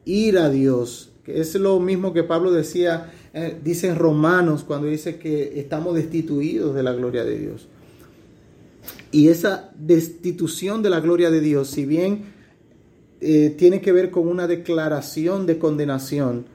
ir 0.05 0.37
a 0.37 0.51
Dios 0.51 1.11
es 1.27 1.55
lo 1.55 1.79
mismo 1.79 2.13
que 2.13 2.23
Pablo 2.23 2.51
decía, 2.51 3.11
eh, 3.33 3.57
dice 3.63 3.87
en 3.87 3.95
Romanos 3.95 4.63
cuando 4.63 4.87
dice 4.87 5.17
que 5.17 5.59
estamos 5.59 5.95
destituidos 5.95 6.73
de 6.73 6.83
la 6.83 6.93
gloria 6.93 7.23
de 7.23 7.37
Dios. 7.37 7.67
Y 9.11 9.29
esa 9.29 9.71
destitución 9.77 10.81
de 10.81 10.89
la 10.89 10.99
gloria 10.99 11.31
de 11.31 11.39
Dios, 11.39 11.69
si 11.69 11.85
bien 11.85 12.25
eh, 13.21 13.55
tiene 13.57 13.81
que 13.81 13.91
ver 13.91 14.11
con 14.11 14.27
una 14.27 14.47
declaración 14.47 15.45
de 15.45 15.57
condenación, 15.57 16.45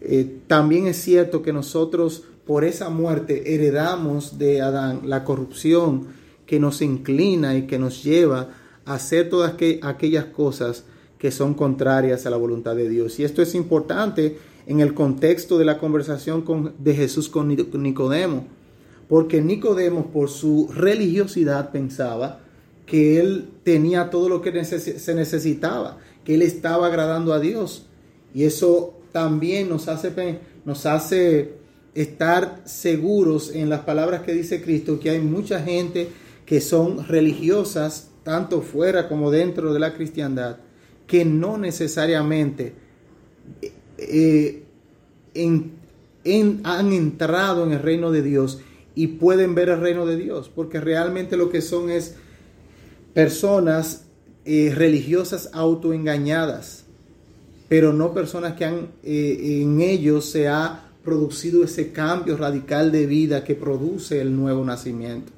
eh, 0.00 0.38
también 0.46 0.86
es 0.86 0.96
cierto 0.96 1.42
que 1.42 1.52
nosotros 1.52 2.24
por 2.46 2.64
esa 2.64 2.90
muerte 2.90 3.54
heredamos 3.54 4.38
de 4.38 4.60
Adán 4.62 5.02
la 5.04 5.24
corrupción 5.24 6.08
que 6.46 6.58
nos 6.58 6.82
inclina 6.82 7.56
y 7.56 7.66
que 7.66 7.78
nos 7.78 8.02
lleva 8.02 8.50
a 8.84 8.94
hacer 8.94 9.30
todas 9.30 9.54
aquellas 9.82 10.24
cosas 10.26 10.84
que 11.18 11.30
son 11.30 11.54
contrarias 11.54 12.26
a 12.26 12.30
la 12.30 12.36
voluntad 12.36 12.74
de 12.74 12.88
Dios. 12.88 13.20
Y 13.20 13.24
esto 13.24 13.42
es 13.42 13.54
importante 13.54 14.38
en 14.66 14.80
el 14.80 14.92
contexto 14.92 15.56
de 15.56 15.64
la 15.64 15.78
conversación 15.78 16.42
con, 16.42 16.74
de 16.78 16.94
Jesús 16.94 17.28
con 17.28 17.48
Nicodemo, 17.48 18.46
porque 19.12 19.42
Nicodemo 19.42 20.06
por 20.06 20.30
su 20.30 20.70
religiosidad 20.74 21.70
pensaba 21.70 22.40
que 22.86 23.20
él 23.20 23.50
tenía 23.62 24.08
todo 24.08 24.30
lo 24.30 24.40
que 24.40 24.64
se 24.64 25.14
necesitaba, 25.14 25.98
que 26.24 26.34
él 26.36 26.40
estaba 26.40 26.86
agradando 26.86 27.34
a 27.34 27.38
Dios. 27.38 27.84
Y 28.32 28.44
eso 28.44 28.94
también 29.12 29.68
nos 29.68 29.88
hace, 29.88 30.38
nos 30.64 30.86
hace 30.86 31.56
estar 31.94 32.62
seguros 32.64 33.54
en 33.54 33.68
las 33.68 33.80
palabras 33.80 34.22
que 34.22 34.32
dice 34.32 34.62
Cristo, 34.62 34.98
que 34.98 35.10
hay 35.10 35.20
mucha 35.20 35.60
gente 35.60 36.08
que 36.46 36.62
son 36.62 37.06
religiosas, 37.06 38.08
tanto 38.22 38.62
fuera 38.62 39.10
como 39.10 39.30
dentro 39.30 39.74
de 39.74 39.80
la 39.80 39.92
cristiandad, 39.92 40.56
que 41.06 41.26
no 41.26 41.58
necesariamente 41.58 42.72
eh, 43.98 44.62
han 45.34 46.92
entrado 46.94 47.66
en 47.66 47.72
el 47.72 47.80
reino 47.80 48.10
de 48.10 48.22
Dios 48.22 48.62
y 48.94 49.08
pueden 49.08 49.54
ver 49.54 49.68
el 49.68 49.80
reino 49.80 50.06
de 50.06 50.16
Dios, 50.16 50.50
porque 50.54 50.80
realmente 50.80 51.36
lo 51.36 51.50
que 51.50 51.60
son 51.60 51.90
es 51.90 52.16
personas 53.14 54.04
eh, 54.44 54.72
religiosas 54.74 55.50
autoengañadas, 55.52 56.84
pero 57.68 57.92
no 57.92 58.12
personas 58.12 58.54
que 58.54 58.64
han, 58.64 58.88
eh, 59.02 59.60
en 59.62 59.80
ellos 59.80 60.26
se 60.26 60.48
ha 60.48 60.90
producido 61.04 61.64
ese 61.64 61.92
cambio 61.92 62.36
radical 62.36 62.92
de 62.92 63.06
vida 63.06 63.44
que 63.44 63.54
produce 63.54 64.20
el 64.20 64.36
nuevo 64.36 64.64
nacimiento. 64.64 65.32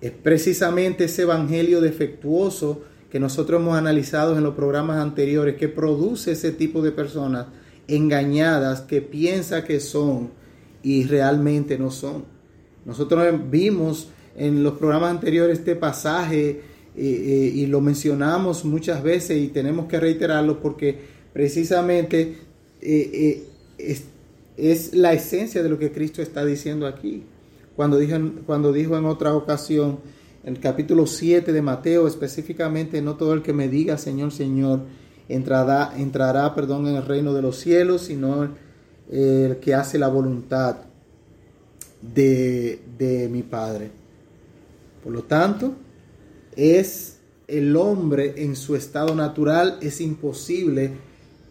Es 0.00 0.12
precisamente 0.12 1.04
ese 1.04 1.22
evangelio 1.22 1.80
defectuoso 1.80 2.82
que 3.10 3.20
nosotros 3.20 3.60
hemos 3.60 3.76
analizado 3.76 4.36
en 4.36 4.44
los 4.44 4.54
programas 4.54 4.98
anteriores, 4.98 5.56
que 5.56 5.68
produce 5.68 6.32
ese 6.32 6.52
tipo 6.52 6.82
de 6.82 6.92
personas 6.92 7.46
engañadas 7.88 8.82
que 8.82 9.00
piensa 9.00 9.64
que 9.64 9.80
son 9.80 10.30
y 10.86 11.02
realmente 11.02 11.76
no 11.78 11.90
son. 11.90 12.24
Nosotros 12.84 13.26
vimos 13.50 14.08
en 14.36 14.62
los 14.62 14.74
programas 14.74 15.10
anteriores 15.10 15.58
este 15.58 15.74
pasaje 15.74 16.50
eh, 16.50 16.60
eh, 16.96 17.52
y 17.56 17.66
lo 17.66 17.80
mencionamos 17.80 18.64
muchas 18.64 19.02
veces 19.02 19.42
y 19.42 19.48
tenemos 19.48 19.86
que 19.86 19.98
reiterarlo 19.98 20.60
porque 20.60 20.96
precisamente 21.32 22.36
eh, 22.80 23.48
es, 23.78 24.04
es, 24.56 24.94
la 24.94 25.12
esencia 25.12 25.60
de 25.60 25.68
lo 25.68 25.76
que 25.76 25.90
Cristo 25.90 26.22
está 26.22 26.44
diciendo 26.44 26.86
aquí. 26.86 27.24
Cuando 27.74 27.98
dijo, 27.98 28.16
cuando 28.46 28.72
dijo 28.72 28.96
en 28.96 29.06
otra 29.06 29.34
ocasión, 29.34 29.98
el 30.44 30.60
capítulo 30.60 31.08
7 31.08 31.52
de 31.52 31.62
Mateo 31.62 32.06
específicamente, 32.06 33.02
no 33.02 33.16
todo 33.16 33.34
el 33.34 33.42
que 33.42 33.52
me 33.52 33.68
diga 33.68 33.98
Señor, 33.98 34.30
Señor, 34.30 34.82
entrará, 35.28 35.94
entrará 35.96 36.54
perdón, 36.54 36.86
en 36.86 36.94
el 36.94 37.04
reino 37.04 37.34
de 37.34 37.42
los 37.42 37.58
cielos, 37.58 38.02
sino 38.02 38.54
el, 39.10 39.58
que 39.60 39.74
hace 39.74 39.98
la 39.98 40.08
voluntad 40.08 40.76
de, 42.00 42.80
de 42.98 43.28
mi 43.28 43.42
Padre. 43.42 43.90
Por 45.02 45.12
lo 45.12 45.22
tanto, 45.22 45.74
es 46.56 47.18
el 47.46 47.76
hombre 47.76 48.34
en 48.38 48.56
su 48.56 48.74
estado 48.74 49.14
natural, 49.14 49.78
es 49.80 50.00
imposible 50.00 50.92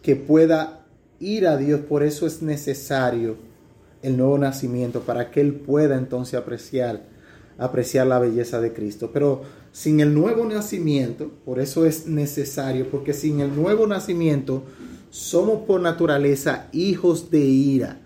que 0.02 0.16
pueda 0.16 0.84
ir 1.20 1.46
a 1.46 1.56
Dios, 1.56 1.80
por 1.80 2.02
eso 2.02 2.26
es 2.26 2.42
necesario 2.42 3.36
el 4.02 4.16
nuevo 4.16 4.36
nacimiento, 4.38 5.00
para 5.00 5.30
que 5.30 5.40
él 5.40 5.54
pueda 5.54 5.96
entonces 5.96 6.34
apreciar 6.34 7.16
apreciar 7.58 8.06
la 8.06 8.18
belleza 8.18 8.60
de 8.60 8.72
Cristo. 8.72 9.10
Pero 9.12 9.42
sin 9.72 10.00
el 10.00 10.14
nuevo 10.14 10.44
nacimiento, 10.44 11.30
por 11.44 11.60
eso 11.60 11.86
es 11.86 12.06
necesario, 12.06 12.90
porque 12.90 13.12
sin 13.12 13.40
el 13.40 13.54
nuevo 13.54 13.86
nacimiento 13.86 14.62
somos 15.10 15.66
por 15.66 15.80
naturaleza 15.80 16.68
hijos 16.72 17.30
de 17.30 17.40
ira, 17.40 18.00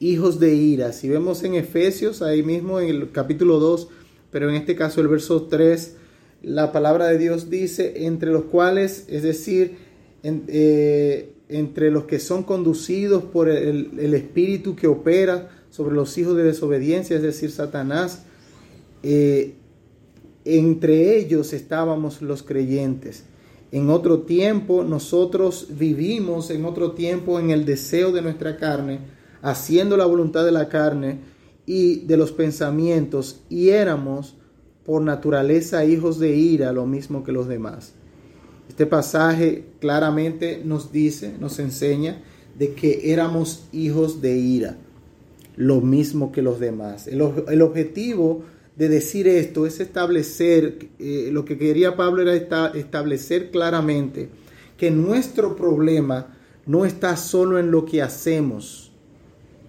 hijos 0.00 0.40
de 0.40 0.54
ira. 0.54 0.92
Si 0.92 1.08
vemos 1.08 1.42
en 1.44 1.54
Efesios, 1.54 2.22
ahí 2.22 2.42
mismo 2.42 2.80
en 2.80 2.88
el 2.88 3.12
capítulo 3.12 3.58
2, 3.58 3.88
pero 4.30 4.48
en 4.48 4.56
este 4.56 4.76
caso 4.76 5.00
el 5.00 5.08
verso 5.08 5.44
3, 5.44 5.96
la 6.42 6.72
palabra 6.72 7.06
de 7.06 7.18
Dios 7.18 7.50
dice, 7.50 8.06
entre 8.06 8.30
los 8.30 8.44
cuales, 8.44 9.06
es 9.08 9.22
decir, 9.22 9.78
eh, 10.22 11.32
entre 11.48 11.90
los 11.90 12.04
que 12.04 12.18
son 12.18 12.42
conducidos 12.42 13.22
por 13.24 13.48
el, 13.48 14.14
espíritu 14.14 14.74
que 14.74 14.86
opera 14.86 15.50
sobre 15.70 15.94
los 15.94 16.16
hijos 16.18 16.36
de 16.36 16.42
desobediencia, 16.42 17.16
es 17.16 17.22
decir, 17.22 17.50
Satanás, 17.50 18.24
eh, 19.02 19.54
entre 20.44 21.16
ellos 21.16 21.52
estábamos 21.52 22.22
los 22.22 22.42
creyentes. 22.42 23.24
En 23.72 23.90
otro 23.90 24.20
tiempo 24.20 24.84
nosotros 24.84 25.68
vivimos, 25.70 26.50
en 26.50 26.64
otro 26.64 26.92
tiempo 26.92 27.40
en 27.40 27.50
el 27.50 27.64
deseo 27.64 28.12
de 28.12 28.22
nuestra 28.22 28.56
carne, 28.56 29.00
haciendo 29.42 29.96
la 29.96 30.06
voluntad 30.06 30.44
de 30.44 30.52
la 30.52 30.68
carne 30.68 31.18
y 31.66 32.00
de 32.06 32.16
los 32.16 32.32
pensamientos, 32.32 33.40
y 33.48 33.70
éramos 33.70 34.36
por 34.84 35.02
naturaleza 35.02 35.84
hijos 35.84 36.20
de 36.20 36.36
ira, 36.36 36.72
lo 36.72 36.86
mismo 36.86 37.24
que 37.24 37.32
los 37.32 37.48
demás. 37.48 37.94
Este 38.68 38.86
pasaje 38.86 39.64
claramente 39.80 40.62
nos 40.64 40.92
dice, 40.92 41.34
nos 41.40 41.58
enseña 41.58 42.22
de 42.56 42.72
que 42.72 43.12
éramos 43.12 43.64
hijos 43.72 44.20
de 44.20 44.36
ira, 44.36 44.76
lo 45.56 45.80
mismo 45.80 46.30
que 46.30 46.42
los 46.42 46.60
demás. 46.60 47.08
El, 47.08 47.20
el 47.48 47.62
objetivo 47.62 48.42
de 48.76 48.90
decir 48.90 49.26
esto 49.26 49.66
es 49.66 49.80
establecer, 49.80 50.90
eh, 50.98 51.30
lo 51.32 51.44
que 51.44 51.56
quería 51.56 51.96
Pablo 51.96 52.22
era 52.22 52.68
establecer 52.74 53.50
claramente 53.50 54.28
que 54.76 54.90
nuestro 54.90 55.56
problema 55.56 56.36
no 56.66 56.84
está 56.84 57.16
solo 57.16 57.58
en 57.58 57.70
lo 57.70 57.86
que 57.86 58.02
hacemos. 58.02 58.92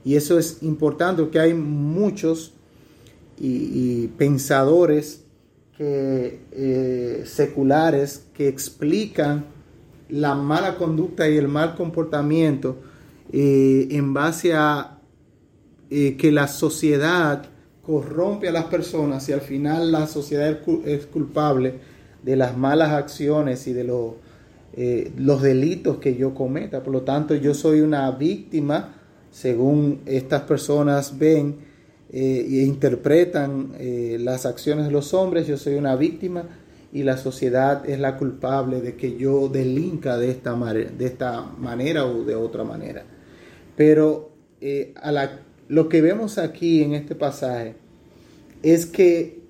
Y 0.04 0.16
eso 0.16 0.38
es 0.38 0.62
importante 0.62 1.22
porque 1.22 1.40
hay 1.40 1.54
muchos 1.54 2.54
y, 3.40 4.08
pensadores 4.18 5.24
que, 5.78 6.42
eh, 6.52 7.24
seculares 7.26 8.26
que 8.34 8.48
explican 8.48 9.46
la 10.10 10.36
mala 10.36 10.76
conducta 10.76 11.30
y 11.30 11.38
el 11.38 11.48
mal 11.48 11.76
comportamiento 11.76 12.78
eh, 13.32 13.88
en 13.92 14.14
base 14.14 14.54
a 14.54 15.00
que 15.90 16.32
la 16.34 16.50
sociedad 16.50 17.50
corrompe 17.88 18.50
a 18.50 18.52
las 18.52 18.66
personas 18.66 19.30
y 19.30 19.32
al 19.32 19.40
final 19.40 19.94
la 19.94 20.08
sociedad 20.08 20.60
es 20.86 21.06
culpable 21.06 21.76
de 22.22 22.36
las 22.36 22.58
malas 22.58 22.92
acciones 22.92 23.66
y 23.66 23.72
de 23.72 23.86
los, 23.86 24.16
eh, 24.74 25.14
los 25.18 25.42
delitos 25.42 25.98
que 25.98 26.18
yo 26.18 26.34
cometa. 26.34 26.84
Por 26.84 26.92
lo 26.92 27.04
tanto, 27.04 27.34
yo 27.34 27.54
soy 27.54 27.80
una 27.80 28.12
víctima, 28.12 28.94
según 29.32 30.02
estas 30.06 30.42
personas 30.42 31.18
ven 31.18 31.60
eh, 32.12 32.46
e 32.50 32.64
interpretan 32.64 33.72
eh, 33.80 34.18
las 34.20 34.46
acciones 34.46 34.88
de 34.88 34.92
los 34.92 35.14
hombres, 35.14 35.48
yo 35.48 35.56
soy 35.56 35.76
una 35.76 35.96
víctima 35.96 36.44
y 36.92 37.04
la 37.04 37.16
sociedad 37.16 37.90
es 37.90 38.02
la 38.02 38.18
culpable 38.18 38.82
de 38.82 38.98
que 38.98 39.16
yo 39.16 39.48
delinca 39.48 40.18
de 40.18 40.30
esta, 40.30 40.54
de 40.74 41.06
esta 41.06 41.42
manera 41.58 42.06
o 42.06 42.26
de 42.26 42.36
otra 42.36 42.66
manera. 42.66 43.06
Pero 43.78 44.32
a 45.02 45.12
la 45.12 45.47
lo 45.68 45.90
que 45.90 46.02
vemos 46.02 46.38
aquí 46.38 46.84
en 46.84 46.94
este 46.94 47.16
pasaje 47.16 47.76
es 48.64 48.86
que 48.86 49.42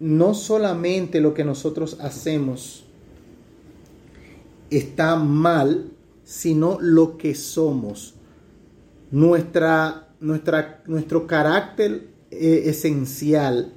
no 0.00 0.34
solamente 0.34 1.20
lo 1.20 1.34
que 1.34 1.44
nosotros 1.44 1.98
hacemos 2.00 2.84
está 4.70 5.16
mal, 5.16 5.90
sino 6.24 6.78
lo 6.80 7.16
que 7.16 7.34
somos. 7.34 8.14
Nuestra, 9.10 10.08
nuestra, 10.20 10.82
nuestro 10.86 11.26
carácter 11.26 12.08
eh, 12.30 12.62
esencial, 12.66 13.72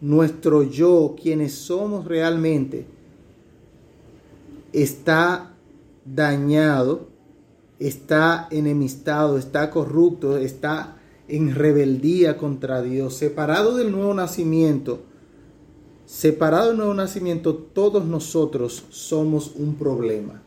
nuestro 0.00 0.62
yo, 0.62 1.16
quienes 1.20 1.54
somos 1.54 2.06
realmente, 2.06 2.86
está 4.72 5.54
dañado, 6.04 7.08
está 7.78 8.48
enemistado, 8.50 9.38
está 9.38 9.70
corrupto, 9.70 10.36
está 10.36 10.96
en 11.32 11.54
rebeldía 11.54 12.36
contra 12.36 12.82
Dios, 12.82 13.14
separado 13.14 13.78
del 13.78 13.90
nuevo 13.90 14.12
nacimiento, 14.12 15.00
separado 16.04 16.68
del 16.68 16.76
nuevo 16.76 16.92
nacimiento, 16.92 17.54
todos 17.54 18.04
nosotros 18.04 18.84
somos 18.90 19.52
un 19.56 19.76
problema. 19.76 20.42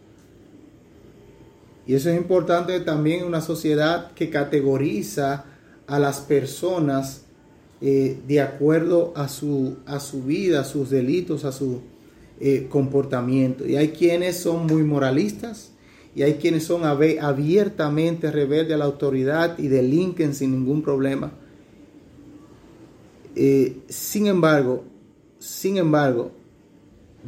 Y 1.88 1.96
eso 1.96 2.12
es 2.12 2.18
importante 2.18 2.80
también 2.82 3.22
en 3.22 3.26
una 3.26 3.42
sociedad 3.42 4.12
que 4.12 4.30
categoriza 4.30 5.46
a 5.88 5.98
las 5.98 6.20
personas 6.20 7.24
eh, 7.82 8.20
de 8.28 8.42
acuerdo 8.42 9.12
a 9.16 9.28
su, 9.28 9.78
a 9.88 10.00
su 10.00 10.22
vida, 10.22 10.62
a 10.62 10.66
sus 10.66 10.92
delitos, 10.92 11.46
a 11.46 11.52
su 11.52 11.82
eh, 12.40 12.68
comportamiento. 12.70 13.66
Y 13.68 13.76
hay 13.76 13.90
quienes 13.90 14.38
son 14.38 14.68
muy 14.68 14.84
moralistas, 14.84 15.72
y 16.16 16.24
hay 16.24 16.36
quienes 16.36 16.64
son 16.64 16.86
abiertamente 16.86 18.32
rebeldes 18.32 18.74
a 18.74 18.78
la 18.78 18.86
autoridad 18.86 19.60
y 19.60 19.68
delinquen 19.68 20.34
sin 20.34 20.52
ningún 20.52 20.82
problema. 20.82 21.34
Eh, 23.36 23.82
sin 23.90 24.28
embargo, 24.28 24.86
sin 25.40 25.76
embargo, 25.76 26.32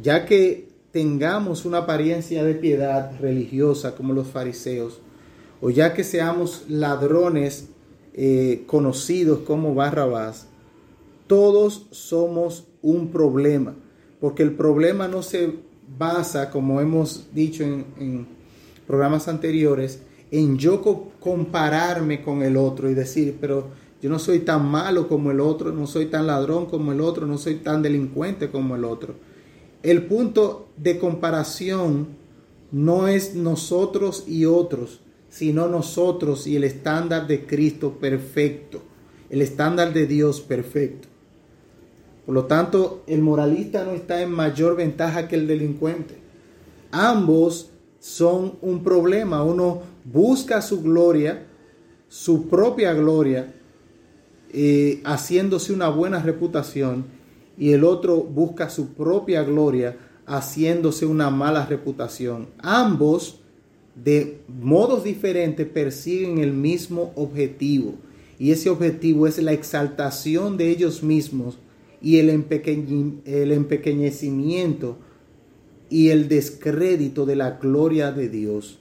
ya 0.02 0.24
que 0.24 0.68
tengamos 0.90 1.66
una 1.66 1.78
apariencia 1.78 2.42
de 2.42 2.54
piedad 2.54 3.12
religiosa 3.20 3.94
como 3.94 4.14
los 4.14 4.28
fariseos, 4.28 5.00
o 5.60 5.68
ya 5.68 5.92
que 5.92 6.02
seamos 6.02 6.64
ladrones 6.68 7.68
eh, 8.14 8.62
conocidos 8.66 9.40
como 9.40 9.74
Barrabás, 9.74 10.46
todos 11.26 11.88
somos 11.90 12.66
un 12.80 13.08
problema, 13.10 13.74
porque 14.18 14.42
el 14.42 14.52
problema 14.52 15.08
no 15.08 15.22
se 15.22 15.56
basa, 15.98 16.48
como 16.50 16.80
hemos 16.80 17.28
dicho 17.34 17.64
en 17.64 18.37
programas 18.88 19.28
anteriores, 19.28 20.00
en 20.30 20.58
yo 20.58 20.82
compararme 21.20 22.22
con 22.22 22.42
el 22.42 22.56
otro 22.56 22.90
y 22.90 22.94
decir, 22.94 23.36
pero 23.40 23.68
yo 24.00 24.08
no 24.08 24.18
soy 24.18 24.40
tan 24.40 24.66
malo 24.66 25.08
como 25.08 25.30
el 25.30 25.40
otro, 25.40 25.72
no 25.72 25.86
soy 25.86 26.06
tan 26.06 26.26
ladrón 26.26 26.66
como 26.66 26.92
el 26.92 27.02
otro, 27.02 27.26
no 27.26 27.36
soy 27.36 27.56
tan 27.56 27.82
delincuente 27.82 28.50
como 28.50 28.76
el 28.76 28.84
otro. 28.84 29.14
El 29.82 30.06
punto 30.06 30.68
de 30.78 30.98
comparación 30.98 32.08
no 32.72 33.08
es 33.08 33.34
nosotros 33.34 34.24
y 34.26 34.46
otros, 34.46 35.00
sino 35.28 35.68
nosotros 35.68 36.46
y 36.46 36.56
el 36.56 36.64
estándar 36.64 37.26
de 37.26 37.44
Cristo 37.44 37.98
perfecto, 38.00 38.80
el 39.28 39.42
estándar 39.42 39.92
de 39.92 40.06
Dios 40.06 40.40
perfecto. 40.40 41.08
Por 42.24 42.34
lo 42.34 42.46
tanto, 42.46 43.02
el 43.06 43.20
moralista 43.20 43.84
no 43.84 43.92
está 43.92 44.22
en 44.22 44.32
mayor 44.32 44.76
ventaja 44.76 45.28
que 45.28 45.36
el 45.36 45.46
delincuente. 45.46 46.16
Ambos 46.90 47.70
son 47.98 48.54
un 48.62 48.82
problema. 48.82 49.42
Uno 49.42 49.82
busca 50.04 50.62
su 50.62 50.82
gloria, 50.82 51.46
su 52.08 52.48
propia 52.48 52.94
gloria, 52.94 53.54
eh, 54.52 55.00
haciéndose 55.04 55.72
una 55.72 55.88
buena 55.88 56.22
reputación, 56.22 57.04
y 57.58 57.72
el 57.72 57.84
otro 57.84 58.22
busca 58.22 58.70
su 58.70 58.94
propia 58.94 59.42
gloria, 59.42 59.96
haciéndose 60.26 61.06
una 61.06 61.30
mala 61.30 61.66
reputación. 61.66 62.48
Ambos, 62.58 63.40
de 63.94 64.40
modos 64.48 65.04
diferentes, 65.04 65.66
persiguen 65.66 66.38
el 66.38 66.52
mismo 66.52 67.12
objetivo, 67.16 67.94
y 68.38 68.52
ese 68.52 68.70
objetivo 68.70 69.26
es 69.26 69.42
la 69.42 69.52
exaltación 69.52 70.56
de 70.56 70.70
ellos 70.70 71.02
mismos 71.02 71.58
y 72.00 72.18
el, 72.18 72.28
el 73.24 73.52
empequeñecimiento 73.52 74.96
y 75.90 76.10
el 76.10 76.28
descrédito 76.28 77.26
de 77.26 77.36
la 77.36 77.52
gloria 77.52 78.12
de 78.12 78.28
Dios. 78.28 78.78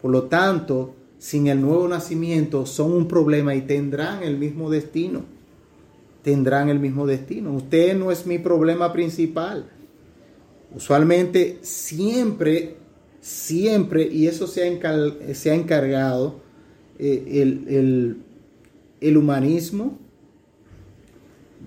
Por 0.00 0.10
lo 0.10 0.24
tanto, 0.24 0.94
sin 1.18 1.46
el 1.46 1.60
nuevo 1.60 1.88
nacimiento 1.88 2.66
son 2.66 2.92
un 2.92 3.08
problema 3.08 3.54
y 3.54 3.62
tendrán 3.62 4.22
el 4.22 4.36
mismo 4.36 4.70
destino. 4.70 5.24
Tendrán 6.22 6.68
el 6.68 6.78
mismo 6.78 7.06
destino. 7.06 7.52
Usted 7.54 7.96
no 7.96 8.10
es 8.10 8.26
mi 8.26 8.38
problema 8.38 8.92
principal. 8.92 9.70
Usualmente 10.74 11.58
siempre, 11.62 12.76
siempre, 13.20 14.06
y 14.06 14.26
eso 14.26 14.46
se 14.46 14.62
ha, 14.64 15.54
encargado 15.54 16.40
eh, 16.98 17.42
el, 17.68 18.16
el 19.00 19.16
humanismo, 19.16 19.98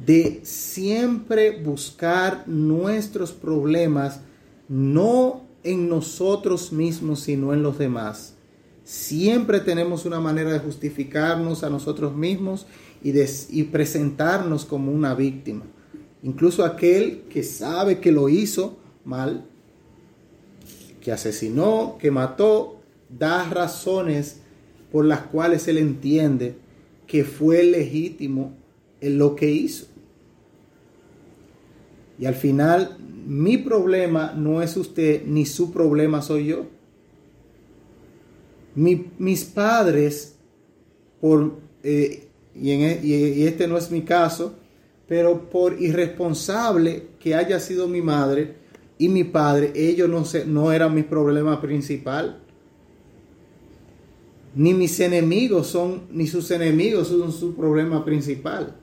de 0.06 0.40
siempre 0.44 1.62
buscar 1.62 2.48
nuestros 2.48 3.32
problemas 3.32 4.22
no 4.70 5.42
en 5.64 5.90
nosotros 5.90 6.72
mismos, 6.72 7.22
sino 7.22 7.54
en 7.54 7.64
los 7.64 7.78
demás. 7.78 8.36
Siempre 8.84 9.60
tenemos 9.60 10.06
una 10.06 10.20
manera 10.20 10.54
de 10.54 10.60
justificarnos 10.60 11.64
a 11.64 11.70
nosotros 11.70 12.16
mismos 12.16 12.66
y, 13.04 13.14
y 13.50 13.64
presentarnos 13.64 14.66
como 14.66 14.92
una 14.92 15.14
víctima. 15.14 15.66
Incluso 16.24 16.64
aquel 16.64 17.24
que 17.30 17.44
sabe 17.44 18.00
que 18.00 18.12
lo 18.12 18.30
hizo 18.30 18.78
mal, 19.04 19.46
que 21.02 21.12
asesinó, 21.12 21.98
que 22.00 22.12
mató, 22.12 22.80
da 23.10 23.50
razones 23.50 24.42
por 24.92 25.06
las 25.06 25.22
cuales 25.22 25.68
él 25.68 25.78
entiende 25.78 26.56
que 27.08 27.24
fue 27.24 27.64
legítimo 27.64 28.54
en 29.02 29.18
lo 29.18 29.36
que 29.36 29.50
hizo. 29.50 29.88
Y 32.20 32.26
al 32.26 32.36
final 32.36 32.98
mi 33.26 33.58
problema 33.58 34.34
no 34.34 34.62
es 34.62 34.76
usted, 34.78 35.24
ni 35.26 35.46
su 35.46 35.72
problema 35.72 36.22
soy 36.22 36.48
yo. 36.48 36.66
mis 38.76 39.44
padres, 39.46 40.36
por, 41.20 41.54
eh, 41.84 42.28
y, 42.56 42.72
en, 42.72 43.06
y 43.06 43.44
este 43.44 43.68
no 43.68 43.78
es 43.78 43.92
mi 43.92 44.04
caso, 44.04 44.56
pero 45.08 45.50
por 45.50 45.82
irresponsable 45.82 47.08
que 47.20 47.34
haya 47.34 47.60
sido 47.60 47.88
mi 47.88 48.02
madre 48.02 48.56
y 49.00 49.10
mi 49.10 49.24
padre, 49.24 49.72
ellos 49.76 50.08
no, 50.08 50.24
se, 50.24 50.46
no 50.46 50.72
eran 50.72 50.94
mi 50.94 51.04
problema 51.04 51.60
principal. 51.60 52.40
Ni 54.54 54.74
mis 54.74 55.00
enemigos 55.00 55.68
son, 55.68 56.04
ni 56.12 56.28
sus 56.28 56.52
enemigos 56.52 57.08
son 57.08 57.32
su 57.32 57.56
problema 57.56 58.04
principal. 58.04 58.76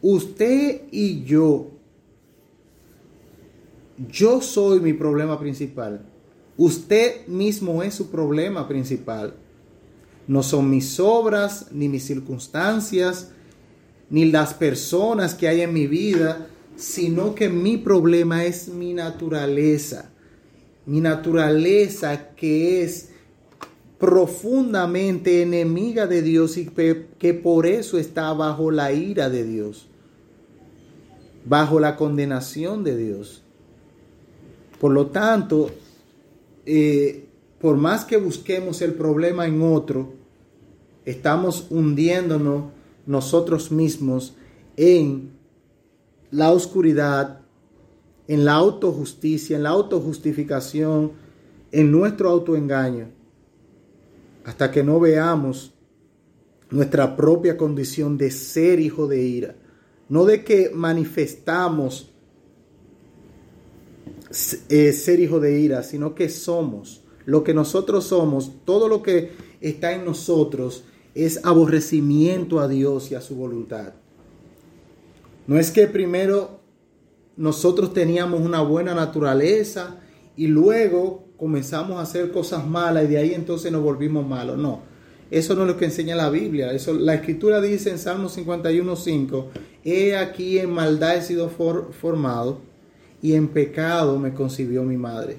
Usted 0.00 0.82
y 0.90 1.24
yo, 1.24 1.70
yo 4.10 4.40
soy 4.40 4.80
mi 4.80 4.92
problema 4.92 5.38
principal. 5.38 6.02
Usted 6.56 7.26
mismo 7.26 7.82
es 7.82 7.94
su 7.94 8.10
problema 8.10 8.68
principal. 8.68 9.34
No 10.26 10.42
son 10.42 10.70
mis 10.70 11.00
obras, 11.00 11.66
ni 11.72 11.88
mis 11.88 12.04
circunstancias, 12.04 13.30
ni 14.10 14.26
las 14.26 14.54
personas 14.54 15.34
que 15.34 15.48
hay 15.48 15.62
en 15.62 15.72
mi 15.72 15.86
vida, 15.86 16.48
sino 16.76 17.34
que 17.34 17.48
mi 17.48 17.76
problema 17.76 18.44
es 18.44 18.68
mi 18.68 18.94
naturaleza. 18.94 20.10
Mi 20.86 21.00
naturaleza 21.00 22.34
que 22.34 22.82
es 22.82 23.10
profundamente 23.98 25.42
enemiga 25.42 26.06
de 26.06 26.22
Dios 26.22 26.56
y 26.56 26.66
que 26.66 27.34
por 27.34 27.66
eso 27.66 27.98
está 27.98 28.32
bajo 28.32 28.70
la 28.70 28.92
ira 28.92 29.28
de 29.28 29.44
Dios, 29.44 29.88
bajo 31.44 31.80
la 31.80 31.96
condenación 31.96 32.84
de 32.84 32.96
Dios. 32.96 33.42
Por 34.80 34.92
lo 34.92 35.06
tanto, 35.06 35.70
eh, 36.66 37.26
por 37.60 37.76
más 37.76 38.04
que 38.04 38.16
busquemos 38.16 38.80
el 38.82 38.94
problema 38.94 39.46
en 39.46 39.62
otro, 39.62 40.12
estamos 41.04 41.66
hundiéndonos 41.70 42.64
nosotros 43.06 43.72
mismos 43.72 44.34
en 44.76 45.30
la 46.30 46.52
oscuridad, 46.52 47.40
en 48.28 48.44
la 48.44 48.52
autojusticia, 48.52 49.56
en 49.56 49.62
la 49.62 49.70
autojustificación, 49.70 51.12
en 51.72 51.90
nuestro 51.90 52.30
autoengaño, 52.30 53.08
hasta 54.44 54.70
que 54.70 54.84
no 54.84 55.00
veamos 55.00 55.72
nuestra 56.70 57.16
propia 57.16 57.56
condición 57.56 58.18
de 58.18 58.30
ser 58.30 58.78
hijo 58.78 59.06
de 59.06 59.22
ira, 59.22 59.56
no 60.08 60.24
de 60.24 60.44
que 60.44 60.70
manifestamos 60.72 62.12
eh, 64.68 64.92
ser 64.92 65.20
hijo 65.20 65.40
de 65.40 65.60
ira, 65.60 65.82
sino 65.82 66.14
que 66.14 66.28
somos 66.28 67.02
lo 67.28 67.44
que 67.44 67.52
nosotros 67.52 68.04
somos, 68.04 68.52
todo 68.64 68.88
lo 68.88 69.02
que 69.02 69.32
está 69.60 69.92
en 69.92 70.06
nosotros 70.06 70.84
es 71.14 71.44
aborrecimiento 71.44 72.58
a 72.58 72.68
Dios 72.68 73.10
y 73.10 73.16
a 73.16 73.20
su 73.20 73.34
voluntad. 73.34 73.92
No 75.46 75.58
es 75.58 75.70
que 75.70 75.86
primero 75.88 76.60
nosotros 77.36 77.92
teníamos 77.92 78.40
una 78.40 78.62
buena 78.62 78.94
naturaleza 78.94 80.00
y 80.38 80.46
luego 80.46 81.24
comenzamos 81.36 81.98
a 81.98 82.02
hacer 82.02 82.32
cosas 82.32 82.66
malas 82.66 83.04
y 83.04 83.08
de 83.08 83.18
ahí 83.18 83.34
entonces 83.34 83.70
nos 83.70 83.82
volvimos 83.82 84.26
malos. 84.26 84.56
No, 84.56 84.80
eso 85.30 85.54
no 85.54 85.62
es 85.62 85.68
lo 85.68 85.76
que 85.76 85.84
enseña 85.84 86.16
la 86.16 86.30
Biblia. 86.30 86.72
Eso, 86.72 86.94
la 86.94 87.12
escritura 87.12 87.60
dice 87.60 87.90
en 87.90 87.98
Salmo 87.98 88.30
51.5, 88.30 89.44
he 89.84 90.16
aquí 90.16 90.58
en 90.58 90.70
maldad 90.70 91.16
he 91.16 91.20
sido 91.20 91.50
formado 91.50 92.67
y 93.20 93.34
en 93.34 93.48
pecado 93.48 94.18
me 94.18 94.32
concibió 94.32 94.82
mi 94.84 94.96
madre. 94.96 95.38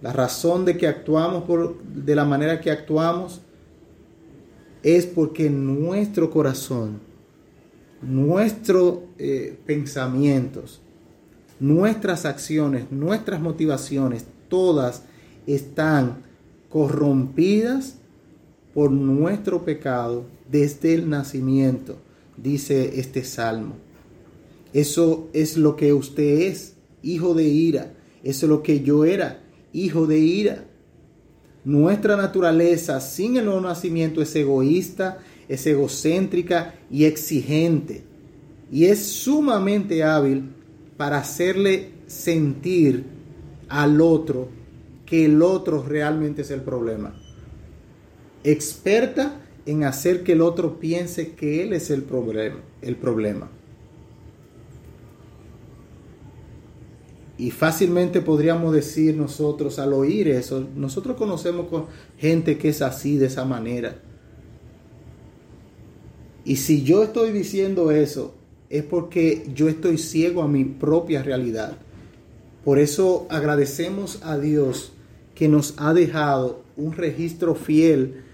La 0.00 0.12
razón 0.12 0.64
de 0.64 0.76
que 0.76 0.86
actuamos 0.86 1.44
por, 1.44 1.82
de 1.82 2.14
la 2.14 2.24
manera 2.24 2.60
que 2.60 2.70
actuamos 2.70 3.40
es 4.82 5.06
porque 5.06 5.50
nuestro 5.50 6.30
corazón, 6.30 7.00
nuestros 8.00 9.00
eh, 9.18 9.58
pensamientos, 9.66 10.80
nuestras 11.58 12.24
acciones, 12.24 12.90
nuestras 12.92 13.40
motivaciones, 13.40 14.24
todas 14.48 15.02
están 15.46 16.22
corrompidas 16.68 17.96
por 18.72 18.92
nuestro 18.92 19.64
pecado 19.64 20.26
desde 20.48 20.94
el 20.94 21.10
nacimiento, 21.10 21.96
dice 22.36 23.00
este 23.00 23.24
salmo. 23.24 23.74
Eso 24.72 25.28
es 25.32 25.56
lo 25.56 25.76
que 25.76 25.92
usted 25.92 26.42
es, 26.42 26.74
hijo 27.02 27.34
de 27.34 27.44
ira. 27.44 27.92
Eso 28.22 28.46
es 28.46 28.50
lo 28.50 28.62
que 28.62 28.80
yo 28.80 29.04
era, 29.04 29.40
hijo 29.72 30.06
de 30.06 30.18
ira. 30.18 30.64
Nuestra 31.64 32.16
naturaleza 32.16 33.00
sin 33.00 33.36
el 33.36 33.44
nuevo 33.44 33.60
nacimiento 33.60 34.22
es 34.22 34.34
egoísta, 34.34 35.18
es 35.48 35.66
egocéntrica 35.66 36.74
y 36.90 37.04
exigente. 37.04 38.02
Y 38.70 38.86
es 38.86 39.04
sumamente 39.04 40.02
hábil 40.02 40.50
para 40.96 41.18
hacerle 41.18 41.90
sentir 42.06 43.04
al 43.68 44.00
otro 44.00 44.48
que 45.06 45.24
el 45.24 45.42
otro 45.42 45.82
realmente 45.82 46.42
es 46.42 46.50
el 46.50 46.60
problema. 46.60 47.14
Experta 48.44 49.40
en 49.66 49.84
hacer 49.84 50.22
que 50.22 50.32
el 50.32 50.40
otro 50.40 50.78
piense 50.78 51.32
que 51.32 51.62
él 51.62 51.72
es 51.72 51.90
el 51.90 52.02
problema. 52.02 52.60
El 52.82 52.96
problema. 52.96 53.50
Y 57.38 57.52
fácilmente 57.52 58.20
podríamos 58.20 58.74
decir 58.74 59.16
nosotros 59.16 59.78
al 59.78 59.92
oír 59.92 60.26
eso, 60.28 60.66
nosotros 60.74 61.16
conocemos 61.16 61.68
con 61.68 61.86
gente 62.18 62.58
que 62.58 62.70
es 62.70 62.82
así, 62.82 63.16
de 63.16 63.26
esa 63.26 63.44
manera. 63.44 63.96
Y 66.44 66.56
si 66.56 66.82
yo 66.82 67.04
estoy 67.04 67.30
diciendo 67.30 67.92
eso, 67.92 68.34
es 68.70 68.82
porque 68.82 69.46
yo 69.54 69.68
estoy 69.68 69.98
ciego 69.98 70.42
a 70.42 70.48
mi 70.48 70.64
propia 70.64 71.22
realidad. 71.22 71.76
Por 72.64 72.78
eso 72.78 73.26
agradecemos 73.30 74.20
a 74.22 74.36
Dios 74.36 74.92
que 75.34 75.48
nos 75.48 75.74
ha 75.76 75.94
dejado 75.94 76.62
un 76.76 76.92
registro 76.92 77.54
fiel 77.54 78.24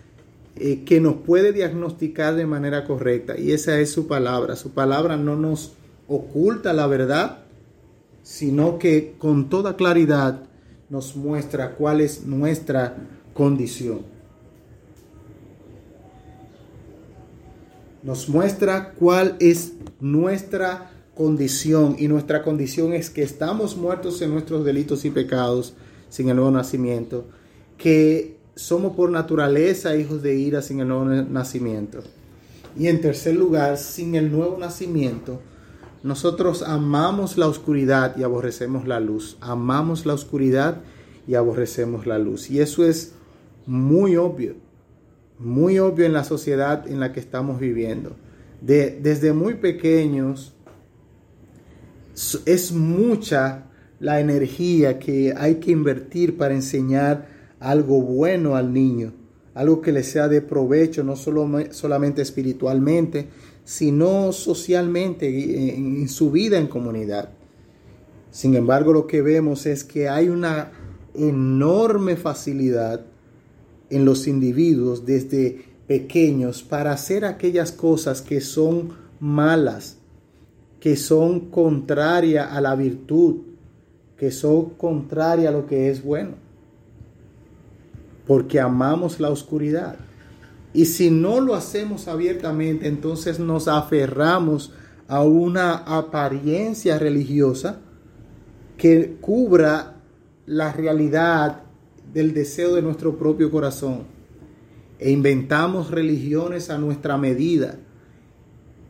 eh, 0.57 0.85
que 0.85 1.01
nos 1.01 1.17
puede 1.17 1.53
diagnosticar 1.53 2.35
de 2.37 2.47
manera 2.47 2.85
correcta. 2.85 3.39
Y 3.39 3.53
esa 3.53 3.79
es 3.81 3.93
su 3.93 4.07
palabra. 4.07 4.57
Su 4.57 4.71
palabra 4.71 5.17
no 5.17 5.37
nos 5.37 5.73
oculta 6.09 6.73
la 6.73 6.87
verdad, 6.87 7.44
sino 8.25 8.79
que 8.79 9.15
con 9.19 9.51
toda 9.51 9.77
claridad 9.77 10.43
nos 10.89 11.15
muestra 11.15 11.77
cuál 11.77 12.01
es 12.01 12.25
nuestra 12.25 12.97
condición. 13.35 14.01
Nos 18.03 18.29
muestra 18.29 18.95
cuál 18.95 19.37
es 19.41 19.75
nuestra 20.01 20.91
condición 21.15 21.97
y 21.99 22.09
nuestra 22.09 22.43
condición 22.43 22.95
es 22.95 23.11
que 23.11 23.23
estamos 23.23 23.77
muertos 23.77 24.21
en 24.23 24.31
nuestros 24.31 24.65
delitos 24.65 25.05
y 25.05 25.11
pecados 25.11 25.75
sin 26.09 26.31
el 26.31 26.37
nuevo 26.37 26.51
nacimiento, 26.51 27.27
que 27.77 28.39
somos 28.55 28.97
por 28.97 29.11
naturaleza 29.11 29.97
hijos 29.97 30.23
de 30.23 30.37
ira 30.37 30.63
sin 30.63 30.81
el 30.81 30.89
nuevo 30.89 31.05
nacimiento. 31.05 32.03
Y 32.79 32.87
en 32.87 33.03
tercer 33.03 33.37
lugar, 33.37 33.77
sin 33.77 34.15
el 34.15 34.33
nuevo 34.33 34.57
nacimiento, 34.59 35.41
nosotros 36.05 36.63
amamos 36.63 37.39
la 37.39 37.49
oscuridad 37.49 38.15
y 38.19 38.25
aborrecemos 38.25 38.87
la 38.87 39.01
luz. 39.01 39.39
Amamos 39.41 40.05
la 40.05 40.13
oscuridad 40.13 40.83
y 41.27 41.35
aborrecemos 41.35 42.07
la 42.07 42.19
luz. 42.19 42.51
Y 42.51 42.61
eso 42.61 42.85
es 42.85 43.15
muy 43.65 44.17
obvio, 44.17 44.55
muy 45.39 45.79
obvio 45.79 46.05
en 46.05 46.13
la 46.13 46.23
sociedad 46.23 46.87
en 46.87 47.01
la 47.01 47.15
que 47.15 47.21
estamos 47.21 47.59
viviendo. 47.59 48.15
De, 48.61 49.01
desde 49.03 49.33
muy 49.33 49.55
pequeños 49.55 50.53
es 52.45 52.71
mucha 52.71 53.71
la 53.99 54.21
energía 54.21 54.99
que 54.99 55.33
hay 55.35 55.55
que 55.55 55.71
invertir 55.71 56.37
para 56.37 56.53
enseñar 56.53 57.29
algo 57.61 58.03
bueno 58.03 58.57
al 58.57 58.75
niño, 58.75 59.15
algo 59.55 59.81
que 59.81 59.91
le 59.91 60.03
sea 60.03 60.29
de 60.29 60.43
provecho, 60.43 61.03
no 61.03 61.17
solo, 61.17 61.49
solamente 61.71 62.21
espiritualmente, 62.21 63.29
sino 63.65 64.33
socialmente, 64.33 65.75
en, 65.75 66.09
su 66.09 66.31
vida 66.31 66.59
en 66.59 66.67
comunidad. 66.67 67.31
Sin 68.31 68.55
embargo, 68.55 68.93
lo 68.93 69.07
que 69.07 69.23
vemos 69.23 69.65
es 69.67 69.85
que 69.85 70.09
hay 70.09 70.29
una 70.29 70.73
enorme 71.15 72.17
facilidad 72.17 73.07
en 73.91 74.05
los 74.05 74.27
individuos 74.27 75.07
desde 75.07 75.65
pequeños 75.87 76.63
para 76.63 76.93
hacer 76.93 77.25
aquellas 77.25 77.73
cosas 77.73 78.23
que 78.23 78.41
son 78.41 78.93
malas, 79.21 79.99
que 80.81 80.97
son 80.97 81.51
contrarias 81.51 82.49
a 82.51 82.61
la 82.61 82.75
virtud, 82.75 83.37
que 84.19 84.31
son 84.31 84.71
contrarias 84.71 85.49
a 85.49 85.57
lo 85.57 85.67
que 85.67 85.91
es 85.91 86.03
bueno, 86.03 86.33
porque 88.27 88.61
amamos 88.61 89.21
la 89.21 89.31
oscuridad. 89.31 89.97
Y 90.75 90.87
si 90.87 91.09
no 91.09 91.41
lo 91.41 91.55
hacemos 91.55 92.09
abiertamente, 92.09 92.89
entonces 92.89 93.39
nos 93.39 93.69
aferramos 93.69 94.73
a 95.07 95.23
una 95.23 95.75
apariencia 95.77 96.99
religiosa 96.99 97.79
que 98.77 99.17
cubra 99.21 99.95
la 100.47 100.73
realidad 100.73 101.63
del 102.13 102.35
deseo 102.35 102.75
de 102.75 102.83
nuestro 102.83 103.17
propio 103.17 103.51
corazón. 103.51 104.13
e 104.99 105.11
inventamos 105.11 105.91
religiones 105.91 106.71
a 106.71 106.79
nuestra 106.79 107.19
medida 107.19 107.77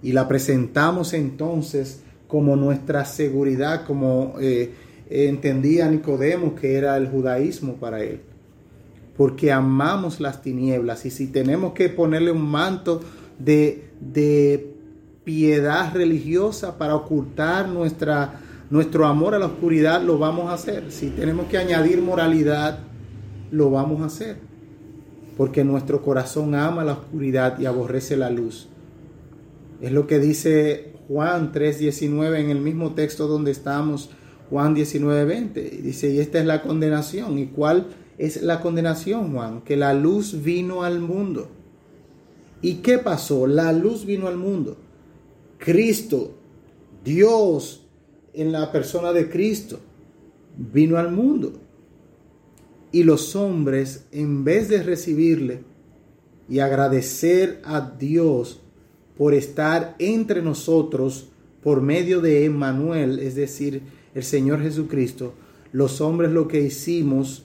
y 0.03 0.13
la 0.13 0.29
presentamos 0.29 1.15
entonces 1.15 2.03
como 2.29 2.57
nuestra 2.57 3.05
seguridad, 3.07 3.87
como 3.87 4.35
eh, 4.39 4.75
entendía 5.09 5.89
Nicodemo 5.89 6.55
que 6.55 6.77
era 6.77 6.97
el 6.99 7.09
judaísmo 7.09 7.77
para 7.77 8.05
él. 8.05 8.21
Porque 9.17 9.53
amamos 9.53 10.21
las 10.21 10.43
tinieblas 10.43 11.07
y 11.07 11.11
si 11.11 11.29
tenemos 11.29 11.73
que 11.73 11.89
ponerle 11.89 12.33
un 12.33 12.51
manto 12.51 13.01
de, 13.39 13.91
de 14.01 14.75
piedad 15.25 15.95
religiosa 15.95 16.79
para 16.79 16.95
ocultar 16.95 17.69
nuestra, 17.69 18.41
nuestro 18.71 19.07
amor 19.07 19.35
a 19.35 19.39
la 19.39 19.47
oscuridad, 19.47 20.03
lo 20.03 20.19
vamos 20.19 20.51
a 20.51 20.55
hacer. 20.55 20.91
Si 20.91 21.11
tenemos 21.11 21.47
que 21.47 21.59
añadir 21.59 22.03
moralidad, 22.03 22.81
lo 23.51 23.71
vamos 23.71 24.03
a 24.03 24.07
hacer. 24.07 24.37
Porque 25.37 25.65
nuestro 25.65 26.03
corazón 26.03 26.55
ama 26.55 26.85
la 26.85 26.93
oscuridad 26.93 27.59
y 27.59 27.67
aborrece 27.67 28.17
la 28.17 28.31
luz. 28.31 28.69
Es 29.81 29.91
lo 29.93 30.07
que 30.07 30.19
dice 30.19 30.93
Juan 31.09 31.53
3:19 31.53 32.39
en 32.39 32.51
el 32.51 32.61
mismo 32.61 32.95
texto 32.95 33.27
donde 33.27 33.51
estamos, 33.51 34.11
Juan 34.51 34.75
19:20. 34.75 35.83
Dice, 35.83 36.11
y 36.11 36.21
esta 36.21 36.39
es 36.39 36.47
la 36.47 36.63
condenación. 36.63 37.39
¿Y 37.39 37.47
cuál 37.47 37.87
es 38.19 38.43
la 38.43 38.61
condenación, 38.61 39.33
Juan? 39.33 39.63
Que 39.63 39.77
la 39.77 39.95
luz 39.95 40.43
vino 40.43 40.83
al 40.83 41.01
mundo. 41.01 41.49
¿Y 42.63 42.77
qué 42.77 42.99
pasó? 42.99 43.47
La 43.47 43.73
luz 43.73 44.07
vino 44.07 44.27
al 44.27 44.37
mundo. 44.37 44.77
Cristo, 45.59 46.35
Dios 47.05 47.83
en 48.33 48.53
la 48.53 48.73
persona 48.73 49.13
de 49.13 49.29
Cristo, 49.29 49.81
vino 50.57 50.99
al 50.99 51.13
mundo. 51.13 51.53
Y 52.93 53.03
los 53.03 53.35
hombres, 53.37 54.07
en 54.13 54.45
vez 54.45 54.69
de 54.69 54.83
recibirle 54.83 55.61
y 56.49 56.61
agradecer 56.61 57.61
a 57.65 57.81
Dios 57.81 58.61
por 59.17 59.35
estar 59.35 59.95
entre 59.99 60.43
nosotros 60.43 61.29
por 61.63 61.81
medio 61.81 62.21
de 62.21 62.45
Emmanuel, 62.45 63.19
es 63.19 63.35
decir, 63.35 63.83
el 64.15 64.23
Señor 64.23 64.61
Jesucristo, 64.63 65.35
los 65.73 66.01
hombres 66.01 66.31
lo 66.31 66.47
que 66.47 66.61
hicimos 66.61 67.45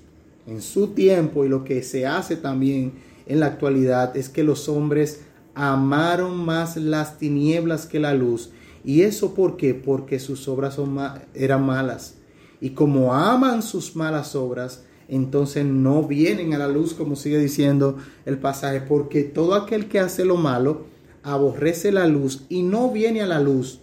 en 0.50 0.62
su 0.62 0.88
tiempo 0.88 1.46
y 1.46 1.50
lo 1.50 1.64
que 1.64 1.84
se 1.84 2.08
hace 2.08 2.36
también 2.36 2.94
en 3.28 3.40
la 3.40 3.46
actualidad 3.46 4.18
es 4.18 4.30
que 4.30 4.44
los 4.44 4.68
hombres 4.68 5.22
amaron 5.54 6.38
más 6.44 6.76
las 6.78 7.18
tinieblas 7.18 7.86
que 7.86 8.00
la 8.00 8.14
luz. 8.14 8.50
¿Y 8.84 9.02
eso 9.02 9.36
por 9.36 9.58
qué? 9.58 9.74
Porque 9.76 10.20
sus 10.20 10.48
obras 10.48 10.76
son 10.76 10.98
eran 11.34 11.66
malas. 11.66 12.16
Y 12.62 12.72
como 12.72 13.14
aman 13.14 13.62
sus 13.62 13.96
malas 13.96 14.36
obras, 14.36 14.84
entonces 15.08 15.66
no 15.66 16.04
vienen 16.04 16.54
a 16.54 16.58
la 16.58 16.68
luz, 16.68 16.94
como 16.94 17.16
sigue 17.16 17.38
diciendo 17.38 17.98
el 18.26 18.38
pasaje, 18.38 18.82
porque 18.82 19.24
todo 19.24 19.54
aquel 19.54 19.88
que 19.88 20.00
hace 20.00 20.26
lo 20.26 20.38
malo 20.38 20.86
aborrece 21.24 21.92
la 21.92 22.08
luz 22.08 22.46
y 22.50 22.64
no 22.64 22.92
viene 22.92 23.22
a 23.22 23.28
la 23.28 23.40
luz 23.40 23.82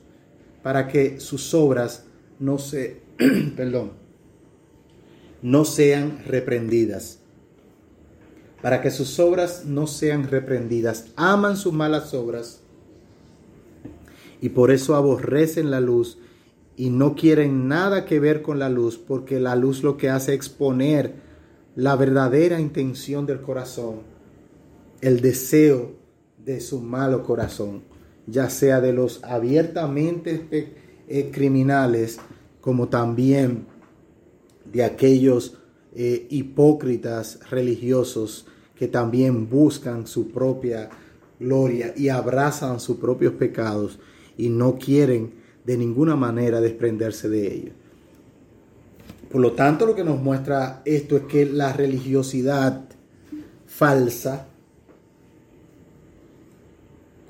para 0.62 0.88
que 0.88 1.20
sus 1.20 1.54
obras 1.54 2.06
no 2.38 2.58
se, 2.58 3.02
perdón, 3.56 4.05
no 5.42 5.64
sean 5.64 6.22
reprendidas 6.26 7.20
para 8.66 8.80
que 8.80 8.90
sus 8.90 9.20
obras 9.20 9.64
no 9.64 9.86
sean 9.86 10.28
reprendidas. 10.28 11.06
Aman 11.14 11.56
sus 11.56 11.72
malas 11.72 12.14
obras 12.14 12.62
y 14.40 14.48
por 14.48 14.70
eso 14.70 14.96
aborrecen 14.96 15.70
la 15.70 15.80
luz 15.80 16.18
y 16.76 16.90
no 16.90 17.14
quieren 17.14 17.68
nada 17.68 18.04
que 18.04 18.20
ver 18.20 18.42
con 18.42 18.58
la 18.58 18.68
luz, 18.68 18.98
porque 18.98 19.38
la 19.38 19.56
luz 19.56 19.82
lo 19.84 19.96
que 19.96 20.10
hace 20.10 20.32
es 20.32 20.36
exponer 20.36 21.14
la 21.76 21.94
verdadera 21.96 22.60
intención 22.60 23.24
del 23.24 23.40
corazón, 23.40 24.00
el 25.00 25.20
deseo 25.20 25.92
de 26.44 26.60
su 26.60 26.80
malo 26.80 27.22
corazón, 27.22 27.82
ya 28.26 28.50
sea 28.50 28.80
de 28.80 28.92
los 28.92 29.22
abiertamente 29.22 30.74
eh, 31.08 31.30
criminales 31.32 32.18
como 32.60 32.88
también 32.88 33.66
de 34.76 34.84
aquellos 34.84 35.54
eh, 35.94 36.26
hipócritas 36.28 37.40
religiosos 37.50 38.46
que 38.74 38.88
también 38.88 39.48
buscan 39.48 40.06
su 40.06 40.30
propia 40.30 40.90
gloria 41.40 41.94
y 41.96 42.10
abrazan 42.10 42.78
sus 42.78 42.98
propios 42.98 43.32
pecados 43.32 43.98
y 44.36 44.50
no 44.50 44.76
quieren 44.76 45.32
de 45.64 45.78
ninguna 45.78 46.14
manera 46.14 46.60
desprenderse 46.60 47.30
de 47.30 47.54
ellos. 47.54 47.74
Por 49.32 49.40
lo 49.40 49.52
tanto, 49.52 49.86
lo 49.86 49.94
que 49.94 50.04
nos 50.04 50.20
muestra 50.20 50.82
esto 50.84 51.16
es 51.16 51.22
que 51.22 51.46
la 51.46 51.72
religiosidad 51.72 52.84
falsa, 53.66 54.46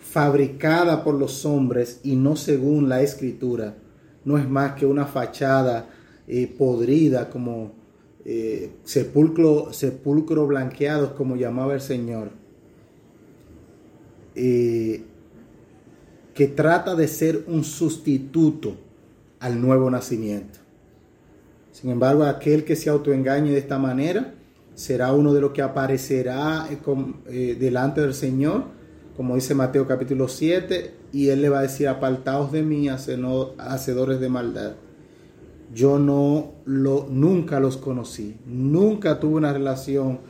fabricada 0.00 1.04
por 1.04 1.14
los 1.14 1.44
hombres 1.44 2.00
y 2.02 2.16
no 2.16 2.34
según 2.34 2.88
la 2.88 3.02
escritura, 3.02 3.76
no 4.24 4.36
es 4.36 4.48
más 4.48 4.72
que 4.72 4.84
una 4.84 5.06
fachada 5.06 5.90
eh, 6.28 6.52
podrida 6.58 7.30
como 7.30 7.70
eh, 8.24 8.72
sepulcro, 8.82 9.72
sepulcro 9.72 10.44
blanqueados, 10.48 11.10
como 11.12 11.36
llamaba 11.36 11.74
el 11.74 11.80
Señor, 11.80 12.30
eh, 14.34 15.04
que 16.34 16.48
trata 16.48 16.96
de 16.96 17.06
ser 17.06 17.44
un 17.46 17.62
sustituto 17.62 18.76
al 19.38 19.60
nuevo 19.60 19.88
nacimiento. 19.88 20.58
Sin 21.70 21.90
embargo, 21.90 22.24
aquel 22.24 22.64
que 22.64 22.74
se 22.74 22.90
autoengañe 22.90 23.52
de 23.52 23.58
esta 23.58 23.78
manera 23.78 24.34
será 24.74 25.12
uno 25.12 25.32
de 25.32 25.40
los 25.40 25.52
que 25.52 25.62
aparecerá 25.62 26.68
delante 27.28 28.00
del 28.00 28.14
Señor, 28.14 28.64
como 29.16 29.36
dice 29.36 29.54
Mateo 29.54 29.86
capítulo 29.86 30.26
7, 30.26 30.92
y 31.12 31.28
él 31.28 31.42
le 31.42 31.50
va 31.50 31.60
a 31.60 31.62
decir, 31.62 31.86
apartaos 31.86 32.50
de 32.50 32.62
mí, 32.62 32.88
hacedores 32.88 34.20
de 34.20 34.28
maldad 34.28 34.74
yo 35.72 35.98
no 35.98 36.52
lo, 36.64 37.06
nunca 37.10 37.60
los 37.60 37.76
conocí, 37.76 38.36
nunca 38.46 39.18
tuve 39.18 39.36
una 39.36 39.52
relación 39.52 40.20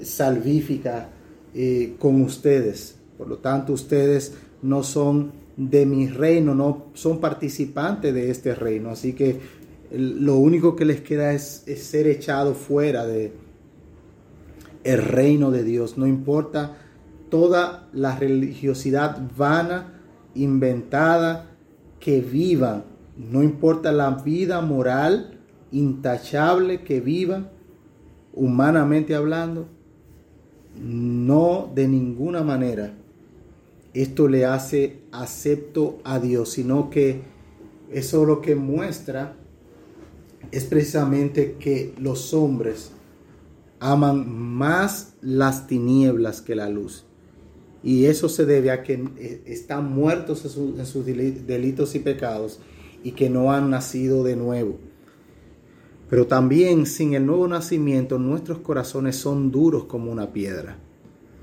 salvífica 0.00 1.08
eh, 1.54 1.94
con 1.98 2.22
ustedes. 2.22 2.96
Por 3.16 3.28
lo 3.28 3.38
tanto, 3.38 3.72
ustedes 3.72 4.34
no 4.62 4.82
son 4.82 5.32
de 5.56 5.84
mi 5.84 6.08
reino, 6.08 6.54
no 6.54 6.86
son 6.94 7.20
participantes 7.20 8.14
de 8.14 8.30
este 8.30 8.54
reino. 8.54 8.90
Así 8.90 9.12
que 9.12 9.38
lo 9.92 10.36
único 10.36 10.76
que 10.76 10.84
les 10.84 11.00
queda 11.00 11.32
es, 11.32 11.64
es 11.66 11.82
ser 11.82 12.06
echado 12.06 12.54
fuera 12.54 13.06
de 13.06 13.32
el 14.84 15.02
reino 15.02 15.50
de 15.50 15.64
Dios. 15.64 15.98
No 15.98 16.06
importa 16.06 16.76
toda 17.28 17.88
la 17.92 18.16
religiosidad 18.16 19.20
vana, 19.36 20.00
inventada, 20.34 21.50
que 21.98 22.20
vivan 22.20 22.84
no 23.28 23.42
importa 23.42 23.92
la 23.92 24.10
vida 24.10 24.60
moral 24.60 25.38
intachable 25.72 26.82
que 26.82 27.00
viva, 27.00 27.50
humanamente 28.32 29.14
hablando, 29.14 29.66
no 30.80 31.70
de 31.74 31.88
ninguna 31.88 32.42
manera 32.42 32.94
esto 33.94 34.28
le 34.28 34.44
hace 34.44 34.98
acepto 35.12 35.98
a 36.04 36.18
Dios, 36.18 36.50
sino 36.50 36.90
que 36.90 37.22
eso 37.90 38.24
lo 38.24 38.40
que 38.40 38.54
muestra 38.54 39.36
es 40.52 40.64
precisamente 40.64 41.56
que 41.58 41.92
los 41.98 42.32
hombres 42.32 42.92
aman 43.80 44.30
más 44.30 45.14
las 45.20 45.66
tinieblas 45.66 46.40
que 46.40 46.54
la 46.54 46.68
luz. 46.68 47.04
Y 47.82 48.04
eso 48.06 48.28
se 48.28 48.44
debe 48.44 48.70
a 48.70 48.82
que 48.82 49.42
están 49.46 49.92
muertos 49.92 50.44
en, 50.44 50.86
sus 50.86 51.06
delitos 51.06 51.94
y 51.94 51.98
pecados 51.98 52.60
y 53.02 53.12
que 53.12 53.30
no 53.30 53.52
han 53.52 53.70
nacido 53.70 54.24
de 54.24 54.36
nuevo. 54.36 54.78
Pero 56.10 56.26
también 56.26 56.86
sin 56.86 57.14
el 57.14 57.24
nuevo 57.24 57.46
nacimiento 57.46 58.18
nuestros 58.18 58.58
corazones 58.58 59.16
son 59.16 59.52
duros 59.52 59.84
como 59.84 60.10
una 60.10 60.32
piedra. 60.32 60.76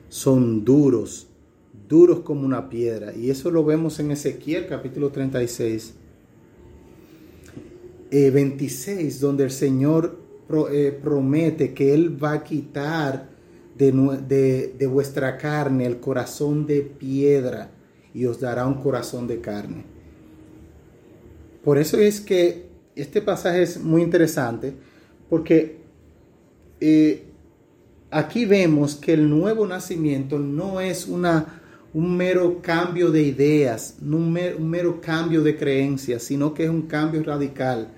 Son 0.10 0.66
duros, 0.66 1.28
duros 1.88 2.20
como 2.20 2.46
una 2.46 2.70
piedra. 2.70 3.16
Y 3.16 3.30
eso 3.30 3.50
lo 3.50 3.64
vemos 3.64 4.00
en 4.00 4.12
Ezequiel 4.12 4.68
capítulo 4.68 5.10
36, 5.10 5.94
26, 8.12 9.16
eh, 9.16 9.20
donde 9.20 9.46
el 9.46 9.52
Señor 9.52 10.20
eh, 10.72 11.00
promete 11.02 11.74
que 11.74 11.94
Él 11.94 12.22
va 12.22 12.34
a 12.34 12.44
quitar 12.44 13.30
de, 13.78 14.74
de 14.78 14.88
vuestra 14.88 15.38
carne 15.38 15.86
el 15.86 16.00
corazón 16.00 16.66
de 16.66 16.82
piedra 16.82 17.72
y 18.14 18.26
os 18.26 18.40
dará 18.40 18.66
un 18.66 18.82
corazón 18.82 19.28
de 19.28 19.40
carne. 19.40 19.97
Por 21.68 21.78
eso 21.78 22.00
es 22.00 22.22
que 22.22 22.70
este 22.96 23.22
pasaje 23.22 23.62
es 23.62 23.84
muy 23.84 24.02
interesante, 24.02 24.74
porque 25.30 25.82
eh, 26.80 27.26
aquí 28.10 28.46
vemos 28.46 28.96
que 28.96 29.12
el 29.12 29.30
nuevo 29.30 29.68
nacimiento 29.68 30.40
no 30.40 30.80
es 30.80 31.08
una, 31.08 31.60
un 31.94 32.16
mero 32.16 32.62
cambio 32.62 33.12
de 33.12 33.22
ideas, 33.22 33.98
no 34.00 34.16
un 34.16 34.32
mero, 34.70 35.02
cambio 35.02 35.44
de 35.44 35.58
creencias, 35.58 36.24
sino 36.24 36.54
que 36.54 36.64
es 36.64 36.70
un 36.70 36.84
cambio 36.84 37.22
radical, 37.22 37.90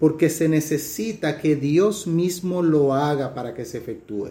porque 0.00 0.30
se 0.30 0.48
necesita 0.48 1.36
que 1.38 1.54
Dios 1.54 2.06
mismo 2.06 2.62
lo 2.62 2.94
haga 2.94 3.34
para 3.34 3.52
que 3.52 3.66
se 3.66 3.76
efectúe. 3.76 4.30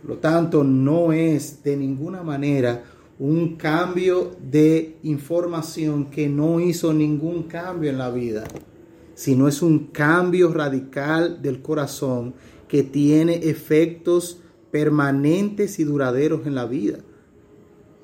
Por 0.00 0.10
lo 0.10 0.18
tanto, 0.18 0.62
no 0.62 1.12
es 1.12 1.60
de 1.64 1.76
ninguna 1.76 2.22
manera 2.22 2.84
un 3.18 3.56
cambio 3.56 4.36
de 4.50 4.96
información 5.02 6.06
que 6.06 6.28
no 6.28 6.60
hizo 6.60 6.92
ningún 6.92 7.44
cambio 7.44 7.90
en 7.90 7.98
la 7.98 8.10
vida, 8.10 8.44
sino 9.14 9.48
es 9.48 9.62
un 9.62 9.86
cambio 9.88 10.52
radical 10.52 11.40
del 11.42 11.62
corazón 11.62 12.34
que 12.68 12.82
tiene 12.82 13.34
efectos 13.48 14.38
permanentes 14.70 15.78
y 15.78 15.84
duraderos 15.84 16.46
en 16.46 16.54
la 16.54 16.64
vida, 16.64 16.98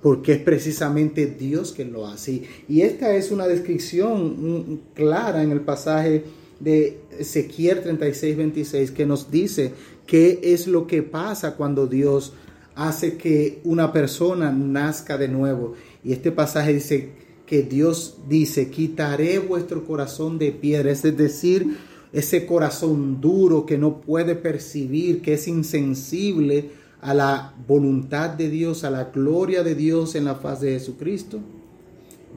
porque 0.03 0.35
es 0.35 0.39
precisamente 0.41 1.27
Dios 1.27 1.73
quien 1.73 1.93
lo 1.93 2.07
hace. 2.07 2.43
Y 2.69 2.83
esta 2.83 3.15
es 3.15 3.31
una 3.31 3.49
descripción 3.49 4.83
clara 4.95 5.43
en 5.43 5.51
el 5.51 5.63
pasaje 5.63 6.25
de 6.61 7.01
Ezequiel 7.19 7.81
36, 7.83 8.37
26, 8.37 8.91
que 8.91 9.07
nos 9.07 9.31
dice 9.31 9.73
qué 10.07 10.41
es 10.43 10.67
lo 10.67 10.87
que 10.87 11.03
pasa 11.03 11.57
cuando 11.57 11.87
Dios 11.87 12.35
hace 12.79 13.16
que 13.16 13.61
una 13.64 13.93
persona 13.93 14.53
nazca 14.53 15.18
de 15.18 15.26
nuevo. 15.26 15.74
Y 16.05 16.12
este 16.12 16.31
pasaje 16.31 16.74
dice 16.74 17.11
que 17.45 17.62
Dios 17.62 18.18
dice, 18.29 18.70
quitaré 18.70 19.41
vuestro 19.41 19.85
corazón 19.85 20.39
de 20.39 20.53
piedra, 20.53 20.93
es 20.93 21.03
decir, 21.03 21.76
ese 22.12 22.47
corazón 22.47 23.20
duro 23.20 23.66
que 23.66 23.79
no 23.79 24.01
puede 24.01 24.37
percibir, 24.37 25.22
que 25.22 25.35
es 25.35 25.49
insensible 25.49 26.70
a 27.01 27.14
la 27.14 27.53
voluntad 27.66 28.31
de 28.31 28.49
Dios, 28.49 28.85
a 28.85 28.91
la 28.91 29.05
gloria 29.07 29.64
de 29.64 29.74
Dios 29.74 30.14
en 30.14 30.24
la 30.24 30.37
faz 30.37 30.61
de 30.61 30.70
Jesucristo. 30.70 31.41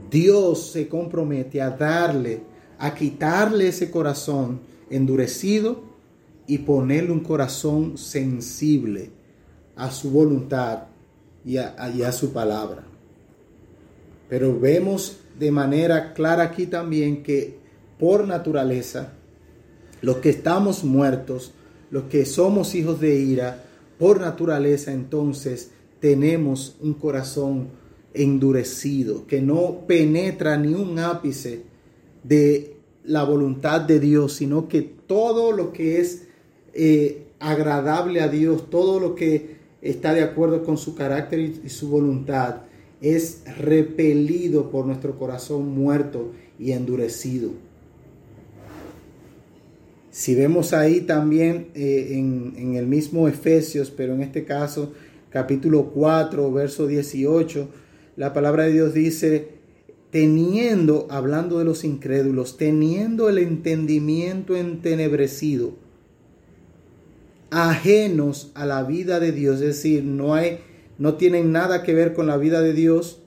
Dios 0.09 0.71
se 0.71 0.87
compromete 0.87 1.61
a 1.61 1.69
darle, 1.69 2.41
a 2.79 2.95
quitarle 2.95 3.67
ese 3.67 3.91
corazón 3.91 4.59
endurecido 4.89 5.83
y 6.47 6.57
ponerle 6.57 7.11
un 7.11 7.19
corazón 7.19 7.95
sensible 7.99 9.20
a 9.75 9.91
su 9.91 10.11
voluntad 10.11 10.83
y 11.45 11.57
a, 11.57 11.75
y 11.95 12.03
a 12.03 12.11
su 12.11 12.31
palabra. 12.31 12.83
Pero 14.29 14.59
vemos 14.59 15.17
de 15.37 15.51
manera 15.51 16.13
clara 16.13 16.43
aquí 16.43 16.67
también 16.67 17.23
que 17.23 17.59
por 17.99 18.27
naturaleza, 18.27 19.13
los 20.01 20.17
que 20.17 20.29
estamos 20.29 20.83
muertos, 20.83 21.53
los 21.89 22.03
que 22.03 22.25
somos 22.25 22.73
hijos 22.75 22.99
de 22.99 23.15
ira, 23.15 23.63
por 23.99 24.19
naturaleza 24.19 24.91
entonces 24.91 25.71
tenemos 25.99 26.75
un 26.81 26.95
corazón 26.95 27.69
endurecido, 28.13 29.27
que 29.27 29.41
no 29.41 29.85
penetra 29.87 30.57
ni 30.57 30.73
un 30.73 30.99
ápice 30.99 31.63
de 32.23 32.77
la 33.03 33.23
voluntad 33.23 33.81
de 33.81 33.99
Dios, 33.99 34.33
sino 34.33 34.67
que 34.67 34.81
todo 34.81 35.51
lo 35.51 35.71
que 35.71 35.99
es 35.99 36.23
eh, 36.73 37.27
agradable 37.39 38.21
a 38.21 38.27
Dios, 38.27 38.69
todo 38.69 38.99
lo 38.99 39.15
que 39.15 39.60
está 39.81 40.13
de 40.13 40.23
acuerdo 40.23 40.63
con 40.63 40.77
su 40.77 40.95
carácter 40.95 41.39
y 41.39 41.69
su 41.69 41.89
voluntad, 41.89 42.61
es 43.01 43.41
repelido 43.57 44.69
por 44.69 44.85
nuestro 44.85 45.17
corazón 45.17 45.67
muerto 45.73 46.31
y 46.59 46.71
endurecido. 46.71 47.51
Si 50.11 50.35
vemos 50.35 50.73
ahí 50.73 51.01
también 51.01 51.67
eh, 51.73 52.09
en, 52.11 52.75
el 52.75 52.85
mismo 52.85 53.27
Efesios, 53.27 53.89
pero 53.89 54.13
en 54.13 54.21
este 54.21 54.43
caso 54.43 54.93
capítulo 55.29 55.91
4, 55.93 56.51
verso 56.51 56.85
18, 56.85 57.69
la 58.17 58.33
palabra 58.33 58.65
de 58.65 58.73
Dios 58.73 58.93
dice, 58.93 59.47
teniendo, 60.11 61.07
hablando 61.09 61.59
de 61.59 61.65
los 61.65 61.85
incrédulos, 61.85 62.57
teniendo 62.57 63.29
el 63.29 63.37
entendimiento 63.37 64.57
entenebrecido, 64.57 65.75
ajenos 67.51 68.51
a 68.55 68.65
la 68.65 68.83
vida 68.83 69.19
de 69.19 69.31
Dios, 69.31 69.55
es 69.55 69.67
decir, 69.67 70.03
no 70.03 70.33
hay, 70.33 70.59
no 70.97 71.15
tienen 71.15 71.51
nada 71.51 71.83
que 71.83 71.93
ver 71.93 72.13
con 72.13 72.25
la 72.25 72.37
vida 72.37 72.61
de 72.61 72.73
Dios 72.73 73.21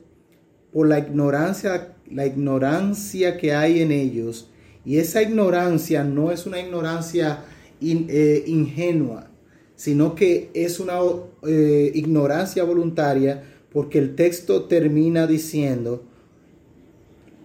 por 0.73 0.89
la 0.89 0.99
ignorancia, 0.99 1.95
la 2.11 2.27
ignorancia 2.27 3.37
que 3.37 3.55
hay 3.55 3.81
en 3.81 3.93
ellos 3.93 4.51
y 4.85 4.99
esa 4.99 5.23
ignorancia 5.23 6.05
no 6.05 6.31
es 6.31 6.47
una 6.47 6.61
ignorancia 6.61 7.45
eh, 7.81 8.45
ingenua, 8.47 9.31
sino 9.77 10.15
que 10.15 10.51
es 10.55 10.79
una 10.79 10.99
eh, 11.47 11.91
ignorancia 11.95 12.65
voluntaria 12.65 13.45
porque 13.73 13.99
el 13.99 14.15
texto 14.15 14.65
termina 14.65 15.27
diciendo, 15.27 16.05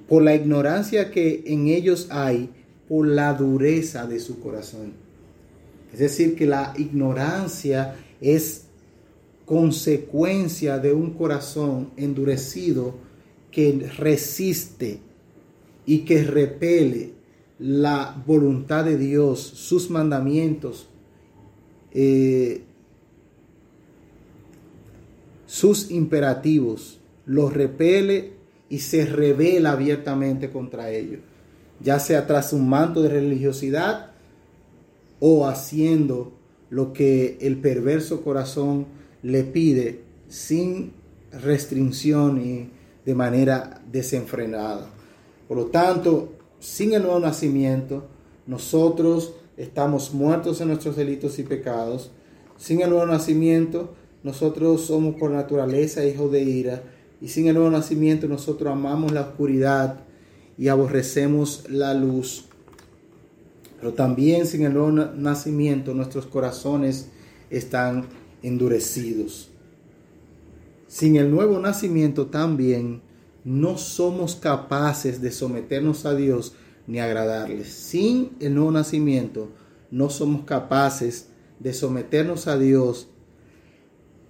por 0.07 0.23
la 0.23 0.36
ignorancia 0.36 1.11
que 1.11 1.43
en 1.45 1.67
ellos 1.67 2.07
hay, 2.09 2.49
por 2.88 3.07
la 3.07 3.34
dureza 3.34 4.07
de 4.07 4.19
su 4.19 4.39
corazón. 4.39 5.09
Es 5.91 5.99
decir, 5.99 6.35
que 6.35 6.45
la 6.45 6.73
ignorancia 6.77 7.95
es 8.21 8.65
consecuencia 9.45 10.77
de 10.77 10.93
un 10.93 11.11
corazón 11.11 11.89
endurecido 11.97 12.93
que 13.51 13.89
resiste 13.97 14.99
y 15.85 15.99
que 15.99 16.23
repele 16.23 17.13
la 17.57 18.21
voluntad 18.25 18.85
de 18.85 18.97
Dios, 18.97 19.39
sus 19.39 19.89
mandamientos, 19.89 20.87
eh, 21.91 22.61
sus 25.47 25.89
imperativos, 25.89 26.99
los 27.25 27.51
repele 27.51 28.33
y 28.69 28.79
se 28.79 29.05
revela 29.05 29.71
abiertamente 29.71 30.51
contra 30.51 30.91
ellos, 30.91 31.21
ya 31.81 31.99
sea 31.99 32.27
tras 32.27 32.53
un 32.53 32.69
manto 32.69 33.01
de 33.01 33.09
religiosidad 33.09 34.09
o 35.20 35.47
haciendo 35.47 36.34
lo 36.70 36.93
que 36.93 37.38
el 37.41 37.57
perverso 37.57 38.22
corazón 38.22 38.86
le 39.22 39.43
pide 39.43 40.01
sin 40.28 40.93
restricción 41.32 42.41
y 42.41 42.70
de 43.05 43.15
manera 43.15 43.82
desenfrenada. 43.91 44.89
Por 45.47 45.57
lo 45.57 45.65
tanto, 45.67 46.34
sin 46.59 46.93
el 46.93 47.03
nuevo 47.03 47.20
nacimiento, 47.20 48.05
nosotros 48.45 49.34
estamos 49.57 50.13
muertos 50.13 50.61
en 50.61 50.67
nuestros 50.67 50.95
delitos 50.95 51.39
y 51.39 51.43
pecados. 51.43 52.11
Sin 52.57 52.82
el 52.82 52.89
nuevo 52.89 53.05
nacimiento, 53.05 53.93
nosotros 54.24 54.82
somos 54.82 55.15
por 55.15 55.32
naturaleza 55.32 56.05
hijos 56.05 56.32
de 56.32 56.43
ira. 56.43 56.84
Y 57.22 57.30
sin 57.30 57.47
el 57.47 57.55
nuevo 57.55 57.70
nacimiento, 57.70 58.28
nosotros 58.28 58.72
amamos 58.72 59.11
la 59.11 59.22
oscuridad 59.22 60.01
y 60.57 60.67
aborrecemos 60.67 61.63
la 61.70 61.93
luz. 61.93 62.49
Pero 63.80 63.93
también 63.93 64.45
sin 64.45 64.63
el 64.63 64.73
nuevo 64.73 64.91
nacimiento, 64.91 65.93
nuestros 65.93 66.25
corazones 66.25 67.09
están 67.49 68.05
endurecidos. 68.43 69.49
Sin 70.88 71.15
el 71.15 71.32
nuevo 71.32 71.59
nacimiento 71.59 72.27
también 72.27 73.01
no 73.43 73.77
somos 73.77 74.36
capaces 74.36 75.21
de 75.21 75.32
someternos 75.32 76.05
a 76.05 76.15
Dios 76.15 76.53
ni 76.88 76.99
agradarle. 76.99 77.63
Sin 77.63 78.32
el 78.39 78.55
nuevo 78.55 78.71
nacimiento, 78.71 79.49
no 79.91 80.09
somos 80.09 80.43
capaces 80.43 81.30
de 81.59 81.73
someternos 81.73 82.47
a 82.47 82.57
Dios 82.57 83.07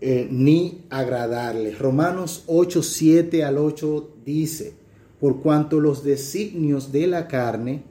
eh, 0.01 0.27
ni 0.29 0.85
agradarle. 0.89 1.75
Romanos 1.75 2.43
8, 2.47 2.83
7 2.83 3.43
al 3.43 3.57
8 3.57 4.15
dice, 4.25 4.73
por 5.19 5.41
cuanto 5.41 5.79
los 5.79 6.03
designios 6.03 6.91
de 6.91 7.07
la 7.07 7.27
carne, 7.27 7.83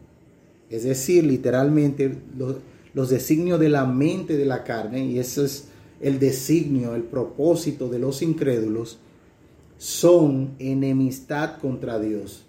es 0.70 0.84
decir, 0.84 1.24
literalmente 1.24 2.14
los, 2.36 3.10
designios 3.10 3.60
de 3.60 3.68
la 3.68 3.84
mente 3.86 4.36
de 4.36 4.44
la 4.44 4.64
carne, 4.64 5.04
y 5.06 5.18
eso 5.18 5.44
es 5.44 5.68
el 6.00 6.18
designio, 6.18 6.94
el 6.94 7.04
propósito 7.04 7.88
de 7.88 7.98
los 7.98 8.22
incrédulos, 8.22 8.98
son 9.76 10.54
enemistad 10.58 11.58
contra 11.58 12.00
Dios. 12.00 12.44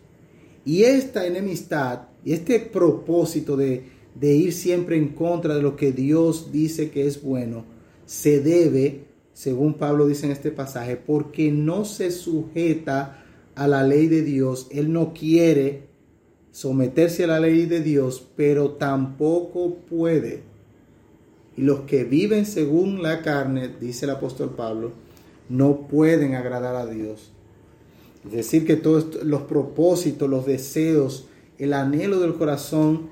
Y 0.66 0.84
esta 0.84 1.26
enemistad 1.26 2.10
este 2.26 2.60
propósito 2.60 3.56
de, 3.56 3.84
de, 4.20 4.36
ir 4.36 4.54
siempre 4.54 4.98
en 4.98 5.10
contra 5.10 5.56
de 5.56 5.62
lo 5.62 5.76
que 5.76 5.92
Dios 5.92 6.52
dice 6.52 6.90
que 6.90 7.08
es 7.08 7.22
bueno, 7.22 7.64
se 8.06 8.42
debe, 8.42 9.06
según 9.34 9.76
Pablo 9.76 10.08
dice 10.08 10.26
en 10.26 10.34
este 10.34 10.52
pasaje, 10.52 10.98
porque 10.98 11.52
no 11.52 11.86
se 11.86 12.12
sujeta 12.12 13.24
a 13.56 13.68
la 13.68 13.84
ley 13.84 14.08
de 14.08 14.24
Dios. 14.24 14.68
Él 14.72 14.92
no 14.92 15.14
quiere 15.14 15.89
someterse 16.52 17.24
a 17.24 17.28
la 17.28 17.40
ley 17.40 17.66
de 17.66 17.82
Dios, 17.82 18.28
pero 18.36 18.72
tampoco 18.72 19.76
puede. 19.90 20.44
Y 21.56 21.62
los 21.62 21.82
que 21.82 22.04
viven 22.04 22.46
según 22.46 23.04
la 23.04 23.22
carne, 23.22 23.70
dice 23.80 24.06
el 24.06 24.12
apóstol 24.12 24.56
Pablo, 24.56 24.92
no 25.50 25.88
pueden 25.88 26.36
agradar 26.36 26.76
a 26.76 26.86
Dios. 26.86 27.32
Es 28.26 28.32
decir, 28.32 28.66
que 28.66 28.76
todos 28.76 29.24
los 29.24 29.44
propósitos, 29.44 30.30
los 30.30 30.46
deseos, 30.46 31.28
el 31.58 31.74
anhelo 31.74 32.20
del 32.20 32.36
corazón 32.36 33.10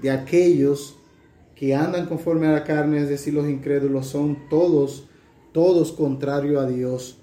de 0.00 0.10
aquellos 0.10 0.96
que 1.54 1.74
andan 1.74 2.06
conforme 2.06 2.46
a 2.46 2.52
la 2.52 2.64
carne, 2.64 3.00
es 3.00 3.08
decir, 3.08 3.34
los 3.34 3.48
incrédulos, 3.48 4.06
son 4.06 4.48
todos, 4.48 5.08
todos 5.52 5.92
contrarios 5.92 6.62
a 6.62 6.66
Dios. 6.66 7.18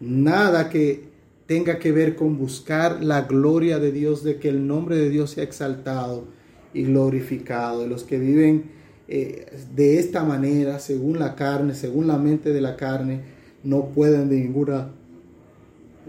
Nada 0.00 0.70
que 0.70 1.09
tenga 1.50 1.80
que 1.80 1.90
ver 1.90 2.14
con 2.14 2.38
buscar 2.38 3.02
la 3.02 3.22
gloria 3.22 3.80
de 3.80 3.90
Dios, 3.90 4.22
de 4.22 4.38
que 4.38 4.48
el 4.48 4.68
nombre 4.68 4.94
de 4.94 5.10
Dios 5.10 5.32
sea 5.32 5.42
exaltado 5.42 6.28
y 6.72 6.84
glorificado. 6.84 7.88
Los 7.88 8.04
que 8.04 8.20
viven 8.20 8.70
eh, 9.08 9.46
de 9.74 9.98
esta 9.98 10.22
manera, 10.22 10.78
según 10.78 11.18
la 11.18 11.34
carne, 11.34 11.74
según 11.74 12.06
la 12.06 12.18
mente 12.18 12.52
de 12.52 12.60
la 12.60 12.76
carne, 12.76 13.22
no 13.64 13.86
pueden 13.86 14.28
de 14.28 14.36
ninguna, 14.36 14.92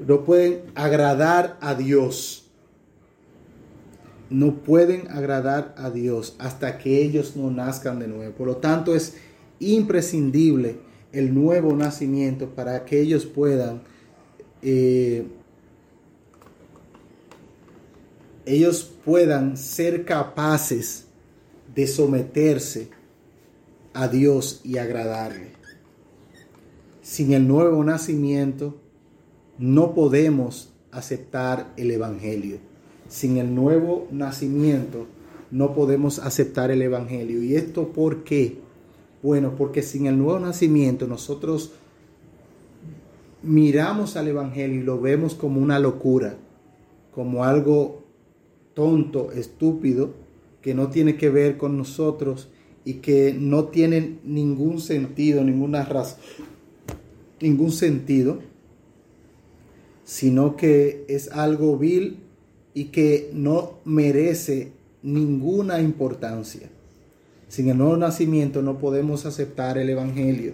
no 0.06 0.24
pueden 0.26 0.60
agradar 0.76 1.58
a 1.60 1.74
Dios. 1.74 2.46
No 4.30 4.58
pueden 4.58 5.10
agradar 5.10 5.74
a 5.76 5.90
Dios 5.90 6.36
hasta 6.38 6.78
que 6.78 7.02
ellos 7.02 7.36
no 7.36 7.50
nazcan 7.50 7.98
de 7.98 8.08
nuevo. 8.08 8.32
Por 8.36 8.46
lo 8.46 8.58
tanto, 8.58 8.94
es 8.94 9.16
imprescindible 9.60 10.76
el 11.12 11.34
nuevo 11.34 11.76
nacimiento 11.76 12.50
para 12.50 12.86
que 12.86 13.02
ellos 13.02 13.26
puedan 13.26 13.82
eh, 14.62 15.26
ellos 18.46 18.92
puedan 19.06 19.58
ser 19.58 20.06
capaces 20.06 21.06
de 21.74 21.88
someterse 21.88 22.90
a 23.94 24.08
Dios 24.08 24.62
y 24.64 24.78
agradarle. 24.78 25.52
Sin 27.02 27.34
el 27.34 27.48
nuevo 27.48 27.84
nacimiento 27.84 28.78
no 29.58 29.94
podemos 29.94 30.72
aceptar 30.92 31.72
el 31.78 31.92
Evangelio. 31.92 32.58
Sin 33.08 33.38
el 33.38 33.54
nuevo 33.54 34.08
nacimiento 34.12 35.08
no 35.52 35.74
podemos 35.74 36.20
aceptar 36.20 36.72
el 36.72 36.82
Evangelio. 36.82 37.44
¿Y 37.44 37.56
esto 37.56 37.90
por 37.90 38.24
qué? 38.24 38.60
Bueno, 39.22 39.56
porque 39.58 39.84
sin 39.84 40.08
el 40.08 40.18
nuevo 40.18 40.40
nacimiento 40.40 41.08
nosotros 41.08 41.74
miramos 43.44 44.18
al 44.18 44.28
Evangelio 44.28 44.82
y 44.82 44.84
lo 44.84 45.00
vemos 45.00 45.36
como 45.36 45.62
una 45.62 45.80
locura, 45.80 46.38
como 47.14 47.44
algo 47.44 48.04
tonto, 48.74 49.32
estúpido, 49.32 50.14
que 50.62 50.74
no 50.74 50.90
tiene 50.90 51.18
que 51.18 51.30
ver 51.30 51.58
con 51.58 51.78
nosotros 51.78 52.50
y 52.86 52.96
que 52.96 53.36
no 53.38 53.66
tiene 53.66 54.20
ningún 54.24 54.80
sentido, 54.80 55.44
ninguna 55.44 55.84
razón, 55.86 56.20
ningún 57.40 57.72
sentido, 57.72 58.40
sino 60.04 60.56
que 60.56 61.06
es 61.08 61.32
algo 61.32 61.78
vil 61.78 62.20
y 62.74 62.86
que 62.86 63.30
no 63.34 63.80
merece 63.86 64.72
ninguna 65.04 65.82
importancia. 65.82 66.70
Sin 67.48 67.70
el 67.70 67.78
nuevo 67.78 67.98
nacimiento 67.98 68.62
no 68.62 68.78
podemos 68.78 69.26
aceptar 69.26 69.78
el 69.78 69.90
Evangelio. 69.90 70.54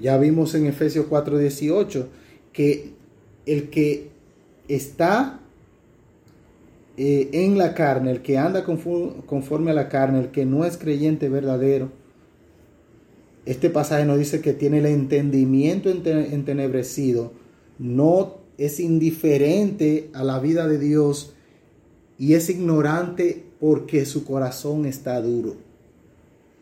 Ya 0.00 0.16
vimos 0.16 0.54
en 0.54 0.66
Efesios 0.66 1.06
4:18 1.06 2.06
que 2.52 2.92
el 3.46 3.70
que 3.70 4.10
está 4.68 5.40
eh, 6.96 7.30
en 7.32 7.58
la 7.58 7.74
carne, 7.74 8.10
el 8.10 8.22
que 8.22 8.38
anda 8.38 8.64
conforme 8.64 9.70
a 9.70 9.74
la 9.74 9.88
carne, 9.88 10.20
el 10.20 10.30
que 10.30 10.44
no 10.44 10.64
es 10.64 10.76
creyente 10.76 11.28
verdadero, 11.28 11.90
este 13.46 13.70
pasaje 13.70 14.04
nos 14.04 14.18
dice 14.18 14.40
que 14.40 14.52
tiene 14.52 14.78
el 14.78 14.86
entendimiento 14.86 15.90
entenebrecido, 15.90 17.32
no 17.78 18.36
es 18.58 18.78
indiferente 18.78 20.10
a 20.12 20.22
la 20.22 20.38
vida 20.38 20.68
de 20.68 20.78
Dios 20.78 21.32
y 22.18 22.34
es 22.34 22.50
ignorante 22.50 23.42
porque 23.58 24.04
su 24.04 24.24
corazón 24.24 24.84
está 24.84 25.20
duro. 25.22 25.56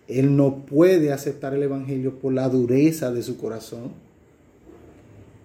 Él 0.07 0.36
no 0.36 0.64
puede 0.64 1.12
aceptar 1.12 1.55
el 1.55 1.64
Evangelio 1.64 2.18
por 2.20 2.32
la 2.32 2.49
dureza 2.49 3.11
de 3.12 3.22
su 3.22 3.36
corazón. 3.36 3.91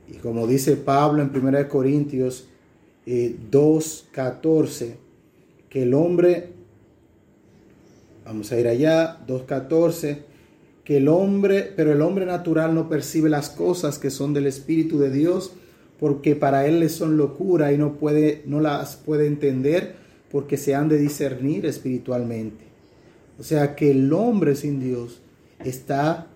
Y 0.09 0.17
como 0.17 0.47
dice 0.47 0.75
Pablo 0.75 1.21
en 1.21 1.31
1 1.35 1.69
Corintios 1.69 2.47
2.14, 3.05 4.81
eh, 4.81 4.95
que 5.69 5.83
el 5.83 5.93
hombre, 5.93 6.49
vamos 8.25 8.51
a 8.51 8.59
ir 8.59 8.67
allá, 8.67 9.19
2.14, 9.27 10.19
que 10.83 10.97
el 10.97 11.07
hombre, 11.07 11.71
pero 11.75 11.93
el 11.93 12.01
hombre 12.01 12.25
natural 12.25 12.75
no 12.75 12.89
percibe 12.89 13.29
las 13.29 13.49
cosas 13.49 13.99
que 13.99 14.09
son 14.09 14.33
del 14.33 14.47
Espíritu 14.47 14.99
de 14.99 15.11
Dios, 15.11 15.53
porque 15.99 16.35
para 16.35 16.67
él 16.67 16.79
le 16.79 16.89
son 16.89 17.17
locura 17.17 17.71
y 17.71 17.77
no, 17.77 17.93
puede, 17.93 18.43
no 18.45 18.59
las 18.59 18.97
puede 18.97 19.27
entender 19.27 19.95
porque 20.29 20.57
se 20.57 20.75
han 20.75 20.89
de 20.89 20.97
discernir 20.97 21.65
espiritualmente. 21.65 22.65
O 23.39 23.43
sea 23.43 23.75
que 23.75 23.91
el 23.91 24.11
hombre 24.11 24.55
sin 24.55 24.79
Dios 24.79 25.21
está 25.63 26.27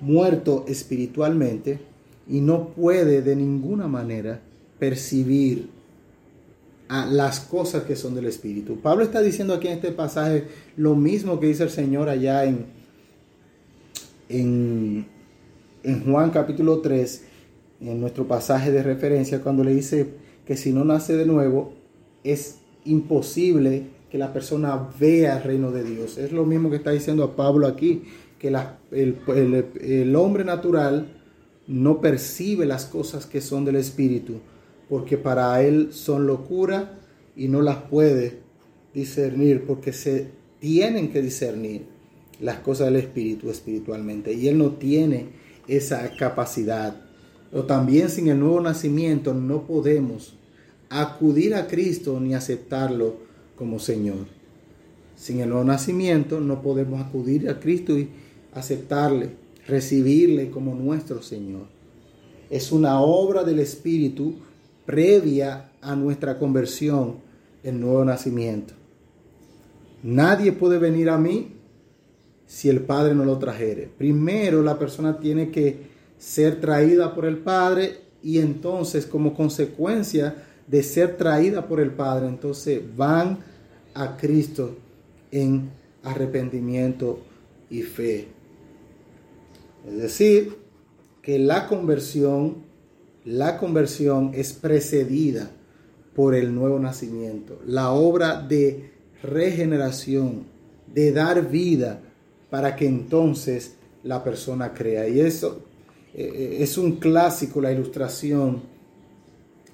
muerto 0.00 0.64
espiritualmente 0.68 1.80
y 2.28 2.40
no 2.40 2.68
puede 2.68 3.22
de 3.22 3.34
ninguna 3.34 3.88
manera 3.88 4.40
percibir 4.78 5.70
a 6.88 7.06
las 7.06 7.40
cosas 7.40 7.84
que 7.84 7.96
son 7.96 8.14
del 8.14 8.26
Espíritu. 8.26 8.80
Pablo 8.80 9.04
está 9.04 9.20
diciendo 9.20 9.54
aquí 9.54 9.68
en 9.68 9.74
este 9.74 9.92
pasaje 9.92 10.44
lo 10.76 10.94
mismo 10.94 11.38
que 11.40 11.46
dice 11.46 11.64
el 11.64 11.70
Señor 11.70 12.08
allá 12.08 12.44
en, 12.44 12.66
en, 14.28 15.06
en 15.82 16.04
Juan 16.04 16.30
capítulo 16.30 16.80
3, 16.80 17.24
en 17.80 18.00
nuestro 18.00 18.26
pasaje 18.26 18.72
de 18.72 18.82
referencia, 18.82 19.40
cuando 19.40 19.64
le 19.64 19.74
dice 19.74 20.06
que 20.46 20.56
si 20.56 20.72
no 20.72 20.84
nace 20.84 21.16
de 21.16 21.26
nuevo, 21.26 21.74
es 22.24 22.58
imposible 22.84 23.98
que 24.10 24.16
la 24.16 24.32
persona 24.32 24.88
vea 24.98 25.36
el 25.36 25.42
reino 25.42 25.70
de 25.70 25.84
Dios. 25.84 26.16
Es 26.16 26.32
lo 26.32 26.46
mismo 26.46 26.70
que 26.70 26.76
está 26.76 26.90
diciendo 26.90 27.22
a 27.22 27.36
Pablo 27.36 27.66
aquí, 27.66 28.04
que 28.38 28.48
el, 28.48 28.56
el, 28.92 29.66
el 29.80 30.16
hombre 30.16 30.44
natural 30.44 31.17
no 31.68 32.00
percibe 32.00 32.66
las 32.66 32.86
cosas 32.86 33.26
que 33.26 33.40
son 33.40 33.64
del 33.64 33.76
Espíritu 33.76 34.40
porque 34.88 35.18
para 35.18 35.62
él 35.62 35.90
son 35.92 36.26
locura 36.26 36.98
y 37.36 37.48
no 37.48 37.62
las 37.62 37.76
puede 37.76 38.38
discernir, 38.94 39.64
porque 39.66 39.92
se 39.92 40.28
tienen 40.60 41.12
que 41.12 41.22
discernir 41.22 41.84
las 42.40 42.58
cosas 42.60 42.86
del 42.86 42.96
Espíritu 42.96 43.50
espiritualmente, 43.50 44.32
y 44.32 44.48
él 44.48 44.58
no 44.58 44.72
tiene 44.72 45.26
esa 45.66 46.10
capacidad. 46.16 46.96
O 47.52 47.64
también 47.64 48.08
sin 48.08 48.28
el 48.28 48.40
nuevo 48.40 48.60
nacimiento 48.60 49.34
no 49.34 49.66
podemos 49.66 50.36
acudir 50.88 51.54
a 51.54 51.66
Cristo 51.66 52.18
ni 52.20 52.34
aceptarlo 52.34 53.16
como 53.56 53.78
Señor. 53.78 54.26
Sin 55.16 55.40
el 55.40 55.50
nuevo 55.50 55.64
nacimiento 55.64 56.40
no 56.40 56.62
podemos 56.62 57.00
acudir 57.00 57.48
a 57.50 57.60
Cristo 57.60 57.98
y 57.98 58.08
aceptarle, 58.54 59.30
recibirle 59.68 60.50
como 60.50 60.74
nuestro 60.74 61.22
Señor. 61.22 61.66
Es 62.50 62.72
una 62.72 63.00
obra 63.00 63.44
del 63.44 63.60
Espíritu 63.60 64.34
previa 64.86 65.70
a 65.82 65.94
nuestra 65.94 66.38
conversión, 66.38 67.16
el 67.62 67.78
nuevo 67.78 68.04
nacimiento. 68.04 68.72
Nadie 70.02 70.52
puede 70.52 70.78
venir 70.78 71.10
a 71.10 71.18
mí 71.18 71.52
si 72.46 72.70
el 72.70 72.80
Padre 72.80 73.14
no 73.14 73.24
lo 73.24 73.38
trajere. 73.38 73.90
Primero 73.98 74.62
la 74.62 74.78
persona 74.78 75.20
tiene 75.20 75.50
que 75.50 75.88
ser 76.16 76.60
traída 76.60 77.14
por 77.14 77.26
el 77.26 77.36
Padre 77.36 78.00
y 78.22 78.38
entonces 78.38 79.04
como 79.04 79.34
consecuencia 79.34 80.44
de 80.66 80.82
ser 80.82 81.16
traída 81.16 81.66
por 81.68 81.80
el 81.80 81.90
Padre, 81.90 82.28
entonces 82.28 82.80
van 82.96 83.38
a 83.94 84.16
Cristo 84.16 84.76
en 85.30 85.70
arrepentimiento 86.02 87.20
y 87.70 87.82
fe. 87.82 88.37
Es 89.86 89.98
decir, 89.98 90.56
que 91.22 91.38
la 91.38 91.66
conversión 91.66 92.68
la 93.28 93.58
conversión 93.58 94.30
es 94.34 94.54
precedida 94.54 95.50
por 96.14 96.34
el 96.34 96.54
nuevo 96.54 96.78
nacimiento, 96.78 97.60
la 97.66 97.90
obra 97.90 98.40
de 98.40 98.90
regeneración, 99.22 100.44
de 100.86 101.12
dar 101.12 101.50
vida 101.50 102.00
para 102.48 102.74
que 102.74 102.86
entonces 102.86 103.74
la 104.02 104.24
persona 104.24 104.72
crea. 104.72 105.06
Y 105.08 105.20
eso 105.20 105.60
eh, 106.14 106.32
eh, 106.34 106.56
es 106.60 106.78
un 106.78 106.92
clásico, 106.96 107.60
la 107.60 107.70
ilustración 107.70 108.62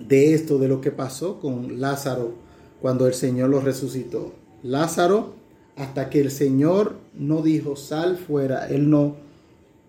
de 0.01 0.35
esto, 0.35 0.59
de 0.59 0.67
lo 0.67 0.81
que 0.81 0.91
pasó 0.91 1.39
con 1.39 1.81
Lázaro 1.81 2.35
cuando 2.83 3.07
el 3.07 3.15
Señor 3.15 3.51
lo 3.51 3.61
resucitó. 3.61 4.33
Lázaro, 4.65 5.35
hasta 5.77 6.11
que 6.11 6.21
el 6.21 6.33
Señor 6.33 6.97
no 7.15 7.41
dijo, 7.41 7.77
sal 7.77 8.17
fuera, 8.17 8.67
él 8.67 8.91
no 8.91 9.15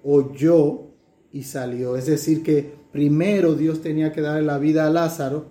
oyó 0.05 0.81
y 1.33 1.43
salió. 1.43 1.97
Es 1.97 2.05
decir, 2.05 2.43
que 2.43 2.73
primero 2.91 3.55
Dios 3.55 3.81
tenía 3.81 4.13
que 4.13 4.21
darle 4.21 4.43
la 4.43 4.59
vida 4.59 4.85
a 4.85 4.89
Lázaro, 4.89 5.45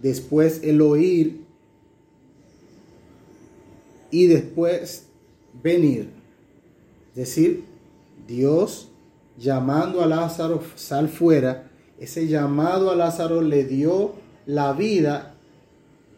después 0.00 0.60
el 0.62 0.80
oír 0.82 1.40
y 4.10 4.26
después 4.26 5.06
venir. 5.62 6.10
Es 7.10 7.16
decir, 7.16 7.64
Dios 8.28 8.88
llamando 9.38 10.02
a 10.02 10.06
Lázaro, 10.06 10.62
sal 10.76 11.08
fuera, 11.08 11.70
ese 11.98 12.28
llamado 12.28 12.90
a 12.90 12.96
Lázaro 12.96 13.40
le 13.40 13.64
dio 13.64 14.14
la 14.46 14.72
vida 14.72 15.34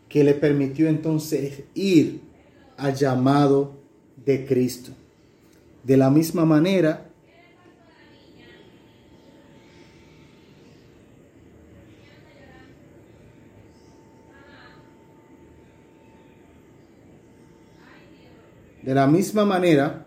que 0.08 0.24
le 0.24 0.34
permitió 0.34 0.88
entonces 0.88 1.62
ir 1.74 2.20
al 2.76 2.94
llamado 2.94 3.72
de 4.24 4.44
Cristo. 4.44 4.90
De 5.84 5.96
la 5.96 6.10
misma 6.10 6.44
manera, 6.44 7.05
De 18.86 18.94
la 18.94 19.06
misma 19.06 19.44
manera, 19.44 20.06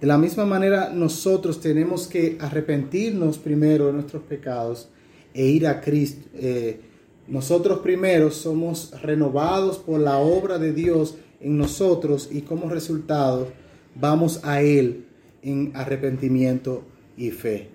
De 0.00 0.06
la 0.06 0.18
misma 0.18 0.44
manera, 0.44 0.90
nosotros 0.90 1.58
tenemos 1.58 2.06
que 2.06 2.36
arrepentirnos 2.38 3.38
primero 3.38 3.86
de 3.86 3.94
nuestros 3.94 4.22
pecados 4.24 4.90
e 5.32 5.46
ir 5.46 5.66
a 5.66 5.80
Cristo. 5.80 6.28
Eh, 6.34 6.80
nosotros 7.28 7.78
primero 7.78 8.30
somos 8.30 8.92
renovados 9.00 9.78
por 9.78 9.98
la 9.98 10.18
obra 10.18 10.58
de 10.58 10.74
Dios 10.74 11.16
en 11.40 11.56
nosotros 11.56 12.28
y 12.30 12.42
como 12.42 12.68
resultado 12.68 13.48
vamos 13.94 14.40
a 14.44 14.60
Él 14.60 15.06
en 15.42 15.72
arrepentimiento 15.74 16.84
y 17.16 17.30
fe. 17.30 17.70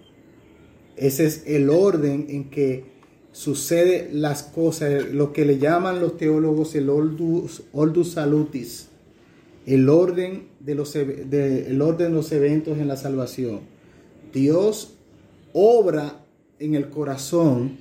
Ese 0.96 1.26
es 1.26 1.44
el 1.48 1.72
orden 1.72 2.28
en 2.30 2.52
que 2.52 2.91
sucede 3.32 4.10
las 4.12 4.44
cosas, 4.44 5.06
lo 5.12 5.34
que 5.34 5.46
le 5.46 5.58
llaman 5.58 6.00
los 6.02 6.18
teólogos 6.18 6.76
el 6.76 6.90
oldus, 6.90 7.64
oldus 7.72 8.12
salutis, 8.12 8.90
el 9.66 9.90
orden 9.90 10.48
de 10.60 10.76
los, 10.76 10.96
el 10.96 11.82
orden 11.82 12.10
de 12.10 12.16
los 12.16 12.32
eventos 12.32 12.78
en 12.78 12.88
la 12.88 12.98
salvación. 12.98 13.62
Dios 14.34 14.96
obra 15.54 16.26
en 16.60 16.76
el 16.76 16.90
corazón 16.90 17.78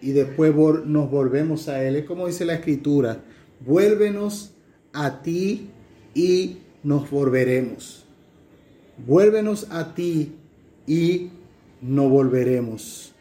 y 0.00 0.12
después 0.12 0.54
nos 0.84 1.10
volvemos 1.10 1.68
a 1.68 1.84
Él. 1.84 1.96
Es 1.96 2.04
como 2.04 2.26
dice 2.26 2.44
la 2.44 2.54
Escritura, 2.54 3.22
vuélvenos 3.64 4.52
a 4.92 5.22
ti 5.22 5.68
y 6.14 6.58
nos 6.82 7.10
volveremos. 7.10 8.04
Vuélvenos 9.06 9.68
a 9.70 9.94
ti 9.94 10.32
y 10.86 11.30
nos 11.80 12.10
volveremos. 12.10 13.11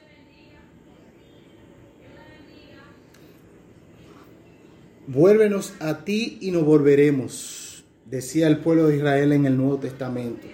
Vuélvenos 5.08 5.74
a 5.80 6.06
ti 6.06 6.38
y 6.42 6.52
nos 6.52 6.64
volveremos, 6.64 7.84
decía 8.06 8.48
el 8.48 8.60
pueblo 8.60 8.88
de 8.88 8.98
Israel 8.98 9.32
en 9.32 9.48
el 9.48 9.58
Nuevo 9.58 9.78
Testamento. 9.78 10.46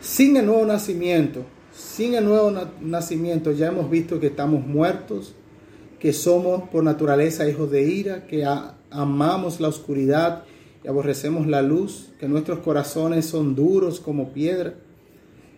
Sin 0.00 0.34
el 0.38 0.46
nuevo 0.46 0.64
nacimiento, 0.64 1.44
sin 1.70 2.14
el 2.14 2.24
nuevo 2.24 2.52
nacimiento 2.80 3.52
ya 3.52 3.66
hemos 3.66 3.90
visto 3.90 4.18
que 4.18 4.28
estamos 4.28 4.66
muertos, 4.66 5.34
que 5.98 6.14
somos 6.14 6.70
por 6.70 6.82
naturaleza 6.82 7.46
hijos 7.46 7.70
de 7.70 7.82
ira, 7.82 8.26
que 8.26 8.46
amamos 8.90 9.60
la 9.60 9.68
oscuridad 9.68 10.44
y 10.82 10.88
aborrecemos 10.88 11.46
la 11.46 11.60
luz, 11.60 12.12
que 12.18 12.28
nuestros 12.28 12.60
corazones 12.60 13.26
son 13.26 13.54
duros 13.54 14.00
como 14.00 14.32
piedra, 14.32 14.72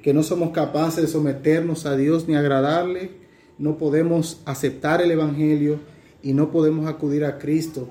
que 0.03 0.12
no 0.12 0.24
somos 0.24 0.51
capaces 0.51 1.03
de 1.03 1.09
someternos 1.09 1.86
a 1.86 1.97
Dios 1.97 2.26
ni 2.26 2.34
agradarle, 2.34 3.12
no 3.59 3.78
podemos 3.78 4.40
aceptar 4.45 5.01
el 5.01 5.12
Evangelio 5.12 5.91
y 6.22 6.32
no 6.32 6.50
podemos 6.50 6.86
acudir 6.86 7.24
a 7.24 7.38
Cristo 7.38 7.88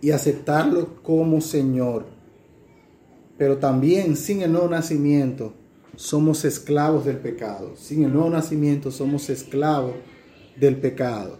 y 0.00 0.10
aceptarlo 0.10 1.02
como 1.02 1.40
Señor. 1.40 2.06
Pero 3.38 3.58
también 3.58 4.16
sin 4.16 4.42
el 4.42 4.52
nuevo 4.52 4.68
nacimiento, 4.68 5.52
somos 5.96 6.44
esclavos 6.44 7.04
del 7.04 7.18
pecado. 7.18 7.74
Sin 7.76 8.04
el 8.04 8.12
nuevo 8.12 8.30
nacimiento 8.30 8.90
somos 8.90 9.30
esclavos 9.30 9.94
del 10.58 10.76
pecado. 10.76 11.38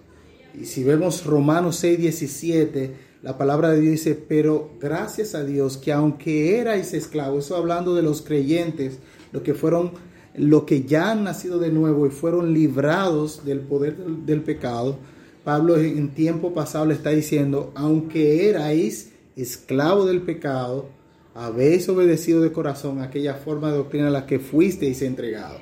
Y 0.59 0.65
si 0.65 0.85
vemos 0.85 1.25
Romanos 1.25 1.77
6, 1.77 1.99
17, 1.99 2.95
la 3.23 3.37
palabra 3.37 3.71
de 3.71 3.81
Dios 3.81 3.93
dice, 3.93 4.15
pero 4.15 4.71
gracias 4.81 5.35
a 5.35 5.45
Dios 5.45 5.77
que 5.77 5.93
aunque 5.93 6.59
erais 6.59 6.95
esclavos, 6.95 7.47
eso 7.47 7.57
hablando 7.57 7.95
de 7.95 8.03
los 8.03 8.23
creyentes, 8.23 8.99
lo 9.33 9.43
que 9.43 9.55
fueron, 9.55 9.93
lo 10.35 10.65
que 10.65 10.85
ya 10.85 11.11
han 11.11 11.25
nacido 11.25 11.59
de 11.59 11.71
nuevo 11.71 12.07
y 12.07 12.11
fueron 12.11 12.55
librados 12.55 13.45
del 13.45 13.61
poder 13.61 13.97
del, 13.97 14.25
del 14.25 14.43
pecado, 14.43 14.99
Pablo 15.47 15.77
en 15.77 16.09
tiempo 16.09 16.55
pasado 16.55 16.87
le 16.87 16.95
está 16.95 17.11
diciendo, 17.11 17.71
aunque 17.77 18.49
erais 18.49 19.13
esclavos 19.37 20.09
del 20.09 20.23
pecado, 20.23 20.89
habéis 21.37 21.89
obedecido 21.89 22.41
de 22.41 22.51
corazón 22.51 23.01
aquella 23.01 23.35
forma 23.35 23.71
de 23.71 23.77
doctrina 23.77 24.09
a 24.09 24.11
la 24.11 24.27
que 24.27 24.41
fuisteis 24.41 25.03
entregado. 25.03 25.61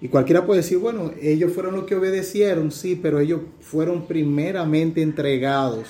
Y 0.00 0.08
cualquiera 0.08 0.44
puede 0.44 0.62
decir, 0.62 0.78
bueno, 0.78 1.12
ellos 1.22 1.52
fueron 1.52 1.76
los 1.76 1.84
que 1.84 1.94
obedecieron, 1.94 2.72
sí, 2.72 2.98
pero 3.00 3.20
ellos 3.20 3.42
fueron 3.60 4.08
primeramente 4.08 5.02
entregados 5.02 5.86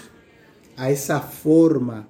a 0.76 0.90
esa 0.90 1.22
forma 1.22 2.08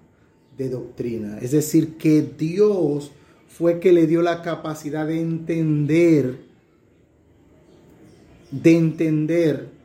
de 0.59 0.71
doctrina. 0.71 1.39
Es 1.41 1.53
decir, 1.53 1.99
que 1.99 2.21
Dios 2.21 3.13
fue 3.47 3.79
que 3.79 3.93
le 3.93 4.09
dio 4.09 4.23
la 4.23 4.43
capacidad 4.43 5.07
de 5.07 5.21
entender, 5.21 6.41
de 8.51 8.77
entender. 8.77 9.76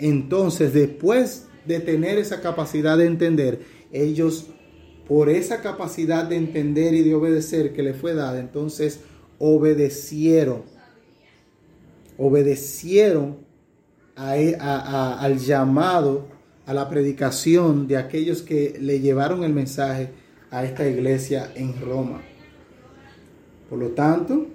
Entonces, 0.00 0.72
después 0.72 1.46
de 1.66 1.78
tener 1.78 2.18
esa 2.18 2.40
capacidad 2.40 2.98
de 2.98 3.06
entender, 3.06 3.60
ellos 3.92 4.46
por 5.06 5.28
esa 5.28 5.60
capacidad 5.60 6.24
de 6.24 6.36
entender 6.36 6.94
y 6.94 7.02
de 7.02 7.14
obedecer 7.14 7.72
que 7.72 7.82
le 7.82 7.94
fue 7.94 8.14
dada, 8.14 8.38
entonces 8.38 9.00
obedecieron, 9.38 10.62
obedecieron 12.16 13.38
e, 14.16 14.56
al 14.58 15.38
llamado, 15.38 16.28
a 16.66 16.74
la 16.74 16.88
predicación 16.88 17.88
de 17.88 17.96
aquellos 17.96 18.42
que 18.42 18.78
le 18.80 19.00
llevaron 19.00 19.42
el 19.42 19.52
mensaje 19.52 20.10
a 20.52 20.64
esta 20.64 20.86
iglesia 20.86 21.50
en 21.56 21.80
Roma. 21.80 22.22
Por 23.68 23.80
lo 23.80 23.88
tanto, 23.88 24.46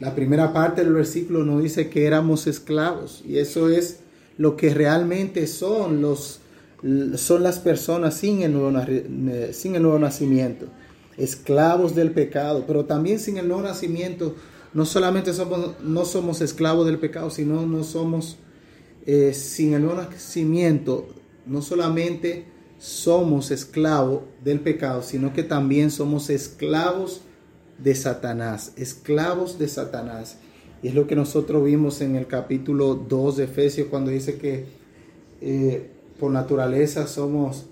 la 0.00 0.14
primera 0.14 0.52
parte 0.52 0.84
del 0.84 0.92
versículo 0.92 1.44
nos 1.44 1.62
dice 1.62 1.88
que 1.88 2.06
éramos 2.06 2.46
esclavos 2.46 3.22
y 3.26 3.38
eso 3.38 3.68
es 3.68 4.00
lo 4.36 4.56
que 4.56 4.72
realmente 4.72 5.46
son 5.46 6.00
los 6.00 6.40
son 7.16 7.42
las 7.42 7.58
personas 7.58 8.14
sin 8.14 8.42
el, 8.42 8.52
nuevo, 8.52 8.72
sin 9.52 9.74
el 9.74 9.82
nuevo 9.82 9.98
nacimiento, 9.98 10.66
esclavos 11.16 11.96
del 11.96 12.12
pecado, 12.12 12.64
pero 12.68 12.84
también 12.84 13.18
sin 13.18 13.36
el 13.36 13.48
nuevo 13.48 13.62
nacimiento, 13.62 14.36
no 14.72 14.86
solamente 14.86 15.32
somos, 15.32 15.74
no 15.82 16.04
somos 16.04 16.40
esclavos 16.40 16.86
del 16.86 16.98
pecado, 16.98 17.30
sino 17.30 17.66
no 17.66 17.82
somos, 17.82 18.36
eh, 19.06 19.34
sin 19.34 19.74
el 19.74 19.82
nuevo 19.82 20.00
nacimiento, 20.00 21.08
no 21.46 21.62
solamente 21.62 22.44
somos 22.78 23.50
esclavos 23.50 24.22
del 24.44 24.60
pecado, 24.60 25.02
sino 25.02 25.32
que 25.32 25.42
también 25.42 25.90
somos 25.90 26.30
esclavos 26.30 27.22
de 27.78 27.94
Satanás, 27.94 28.72
esclavos 28.76 29.58
de 29.58 29.68
Satanás. 29.68 30.38
Y 30.82 30.88
es 30.88 30.94
lo 30.94 31.06
que 31.06 31.16
nosotros 31.16 31.64
vimos 31.64 32.00
en 32.00 32.16
el 32.16 32.26
capítulo 32.26 32.94
2 32.94 33.36
de 33.38 33.44
Efesios 33.44 33.88
cuando 33.88 34.10
dice 34.10 34.36
que 34.36 34.64
eh, 35.40 35.88
por 36.18 36.30
naturaleza 36.30 37.06
somos 37.06 37.66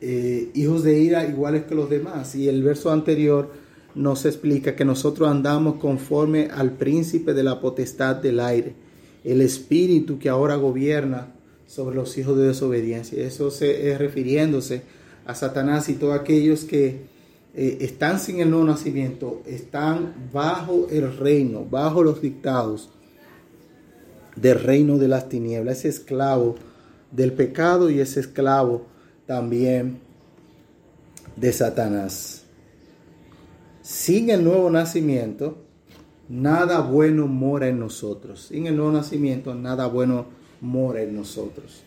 eh, 0.00 0.50
hijos 0.54 0.82
de 0.82 0.98
ira 0.98 1.26
iguales 1.26 1.64
que 1.64 1.74
los 1.74 1.88
demás. 1.88 2.34
Y 2.34 2.48
el 2.48 2.62
verso 2.62 2.90
anterior 2.90 3.50
nos 3.94 4.24
explica 4.24 4.74
que 4.74 4.84
nosotros 4.84 5.28
andamos 5.28 5.76
conforme 5.76 6.48
al 6.50 6.72
príncipe 6.72 7.34
de 7.34 7.42
la 7.42 7.60
potestad 7.60 8.16
del 8.16 8.40
aire, 8.40 8.74
el 9.24 9.40
espíritu 9.40 10.18
que 10.18 10.28
ahora 10.28 10.56
gobierna 10.56 11.28
sobre 11.66 11.96
los 11.96 12.16
hijos 12.18 12.36
de 12.36 12.48
desobediencia. 12.48 13.24
Eso 13.24 13.50
se, 13.50 13.90
es 13.90 13.98
refiriéndose 13.98 14.82
a 15.24 15.34
Satanás 15.34 15.88
y 15.88 15.94
todos 15.94 16.18
aquellos 16.18 16.64
que 16.64 17.11
eh, 17.54 17.78
están 17.80 18.18
sin 18.18 18.40
el 18.40 18.50
nuevo 18.50 18.64
nacimiento, 18.64 19.42
están 19.46 20.14
bajo 20.32 20.88
el 20.90 21.16
reino, 21.16 21.66
bajo 21.68 22.02
los 22.02 22.22
dictados 22.22 22.88
del 24.36 24.58
reino 24.58 24.98
de 24.98 25.08
las 25.08 25.28
tinieblas, 25.28 25.78
ese 25.78 25.88
esclavo 25.88 26.54
del 27.10 27.32
pecado 27.32 27.90
y 27.90 28.00
es 28.00 28.16
esclavo 28.16 28.86
también 29.26 29.98
de 31.36 31.52
Satanás. 31.52 32.44
Sin 33.82 34.30
el 34.30 34.44
nuevo 34.44 34.70
nacimiento, 34.70 35.58
nada 36.28 36.80
bueno 36.80 37.26
mora 37.26 37.68
en 37.68 37.78
nosotros. 37.78 38.46
Sin 38.48 38.66
el 38.66 38.76
nuevo 38.76 38.92
nacimiento, 38.92 39.54
nada 39.54 39.86
bueno 39.86 40.26
mora 40.60 41.02
en 41.02 41.14
nosotros. 41.14 41.82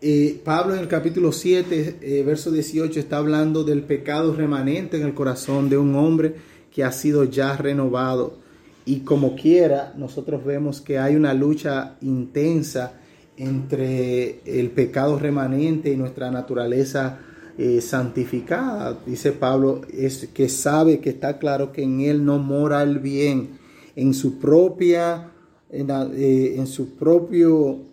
Y 0.00 0.30
Pablo 0.44 0.74
en 0.74 0.80
el 0.80 0.88
capítulo 0.88 1.32
7, 1.32 1.98
eh, 2.00 2.22
verso 2.22 2.52
18, 2.52 3.00
está 3.00 3.16
hablando 3.16 3.64
del 3.64 3.82
pecado 3.82 4.34
remanente 4.34 4.96
en 4.96 5.04
el 5.04 5.14
corazón 5.14 5.68
de 5.68 5.76
un 5.76 5.96
hombre 5.96 6.34
que 6.72 6.84
ha 6.84 6.92
sido 6.92 7.24
ya 7.24 7.56
renovado 7.56 8.48
y 8.88 9.00
como 9.00 9.36
quiera, 9.36 9.92
nosotros 9.98 10.42
vemos 10.42 10.80
que 10.80 10.98
hay 10.98 11.14
una 11.14 11.34
lucha 11.34 11.96
intensa 12.00 12.94
entre 13.36 14.40
el 14.46 14.70
pecado 14.70 15.18
remanente 15.18 15.92
y 15.92 15.96
nuestra 15.98 16.30
naturaleza 16.30 17.18
eh, 17.58 17.82
santificada. 17.82 18.96
Dice 19.04 19.32
Pablo, 19.32 19.82
es 19.92 20.28
que 20.32 20.48
sabe 20.48 21.00
que 21.00 21.10
está 21.10 21.36
claro 21.36 21.70
que 21.70 21.82
en 21.82 22.00
él 22.00 22.24
no 22.24 22.38
mora 22.38 22.82
el 22.82 22.98
bien, 22.98 23.58
en 23.94 24.14
su 24.14 24.38
propia, 24.38 25.32
en, 25.68 25.88
eh, 26.14 26.64
su 26.66 26.94
propio 26.94 27.87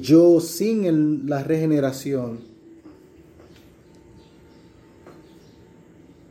yo 0.00 0.40
sin 0.40 1.28
la 1.28 1.42
regeneración. 1.42 2.38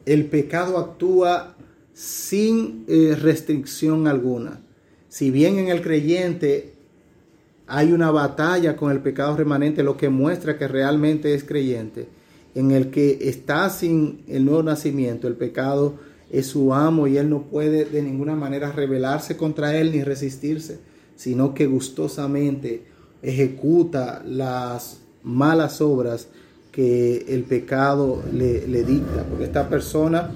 El 0.06 0.26
pecado 0.28 0.78
actúa 0.78 1.56
sin 1.94 2.86
eh, 2.88 3.18
restricción 3.20 4.08
alguna. 4.08 4.62
Si 5.10 5.30
bien 5.30 5.60
en 5.60 5.68
el 5.68 5.82
creyente 5.82 6.74
hay 7.68 7.92
una 7.92 8.12
batalla 8.12 8.76
con 8.76 8.92
el 8.92 9.00
pecado 9.00 9.36
remanente, 9.36 9.84
lo 9.84 9.98
que 9.98 10.10
muestra 10.10 10.58
que 10.58 10.68
realmente 10.68 11.34
es 11.34 11.44
creyente. 11.44 12.08
En 12.56 12.72
el 12.72 12.92
que 12.92 13.18
está 13.30 13.70
sin 13.70 14.24
el 14.28 14.46
nuevo 14.46 14.64
nacimiento, 14.64 15.28
el 15.28 15.36
pecado 15.36 15.96
es 16.32 16.48
su 16.48 16.74
amo 16.74 17.08
y 17.08 17.18
él 17.18 17.30
no 17.30 17.44
puede 17.44 17.86
de 17.86 18.02
ninguna 18.02 18.36
manera 18.36 18.72
rebelarse 18.72 19.36
contra 19.36 19.78
él 19.78 19.92
ni 19.92 20.04
resistirse, 20.04 20.80
sino 21.16 21.54
que 21.54 21.68
gustosamente 21.68 22.93
ejecuta 23.24 24.22
las 24.26 25.00
malas 25.24 25.82
obras 25.82 26.28
que 26.72 27.26
el 27.30 27.44
pecado 27.44 28.22
le, 28.32 28.68
le 28.68 28.84
dicta. 28.84 29.24
Porque 29.28 29.46
esta 29.46 29.70
persona 29.70 30.32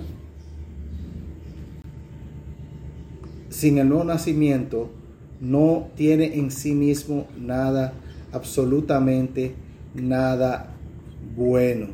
sin 3.50 3.80
el 3.80 3.90
nuevo 3.90 4.04
nacimiento 4.04 4.90
no 5.42 5.88
tiene 5.96 6.38
en 6.38 6.52
sí 6.52 6.74
mismo 6.74 7.28
nada, 7.40 7.94
absolutamente 8.32 9.56
nada 9.96 10.68
bueno. 11.36 11.88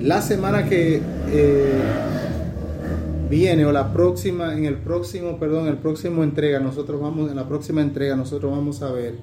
La 0.00 0.22
semana 0.22 0.68
que 0.68 1.00
eh, 1.30 1.82
viene 3.32 3.64
o 3.64 3.72
la 3.72 3.92
próxima, 3.92 4.54
en 4.54 4.66
el 4.66 4.76
próximo, 4.76 5.38
perdón, 5.38 5.66
el 5.66 5.78
próximo 5.78 6.22
entrega, 6.22 6.60
nosotros 6.60 7.00
vamos, 7.00 7.30
en 7.30 7.36
la 7.36 7.48
próxima 7.48 7.80
entrega, 7.80 8.14
nosotros 8.14 8.52
vamos 8.52 8.82
a 8.82 8.92
ver 8.92 9.14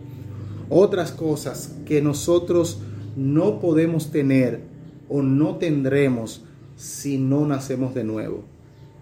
otras 0.70 1.12
cosas 1.12 1.76
que 1.86 2.01
nosotros 2.01 2.80
no 3.16 3.60
podemos 3.60 4.12
tener 4.12 4.62
o 5.10 5.22
no 5.22 5.57
tendremos 5.57 6.43
si 6.76 7.20
no 7.20 7.45
nacemos 7.45 7.93
de 7.93 8.03
nuevo 8.03 8.43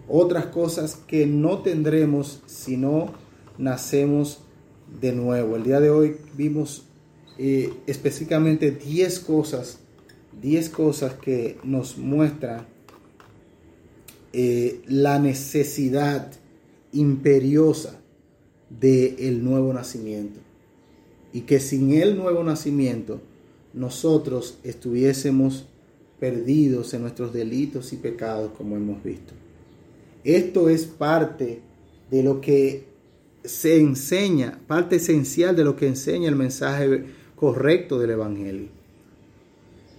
otras 0.08 0.48
cosas 0.48 0.96
que 1.08 1.26
no 1.26 1.60
tendremos 1.60 2.42
si 2.46 2.78
no 2.78 3.14
nacemos 3.58 4.40
de 5.02 5.12
nuevo. 5.12 5.56
El 5.56 5.64
día 5.64 5.80
de 5.80 5.90
hoy 5.90 6.18
vimos 6.36 6.86
eh, 7.38 7.74
específicamente 7.88 8.72
10 8.72 9.20
cosas, 9.20 9.80
10 10.42 10.70
cosas 10.70 11.14
que 11.14 11.58
nos 11.64 11.98
muestran 11.98 12.66
eh, 14.34 14.82
la 14.88 15.20
necesidad 15.20 16.32
imperiosa 16.92 18.00
del 18.70 19.44
nuevo 19.44 19.74
nacimiento. 19.74 20.40
Y 21.34 21.42
que 21.42 21.60
sin 21.60 21.94
el 21.94 22.18
nuevo 22.18 22.44
nacimiento 22.44 23.22
nosotros 23.74 24.58
estuviésemos 24.64 25.66
perdidos 26.20 26.94
en 26.94 27.02
nuestros 27.02 27.34
delitos 27.34 27.94
y 27.94 27.98
pecados 27.98 28.52
como 28.58 28.76
hemos 28.76 29.04
visto. 29.04 29.34
Esto 30.24 30.70
es 30.70 30.86
parte 30.86 31.62
de 32.10 32.24
lo 32.24 32.42
que 32.42 32.86
se 33.44 33.80
enseña, 33.80 34.60
parte 34.68 34.98
esencial 34.98 35.56
de 35.56 35.64
lo 35.64 35.76
que 35.76 35.88
enseña 35.88 36.28
el 36.28 36.36
mensaje 36.36 37.06
correcto 37.36 38.00
del 38.00 38.12
Evangelio. 38.12 38.68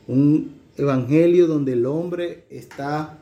Un 0.06 0.58
Evangelio 0.76 1.46
donde 1.46 1.72
el 1.72 1.86
hombre 1.86 2.44
está 2.50 3.18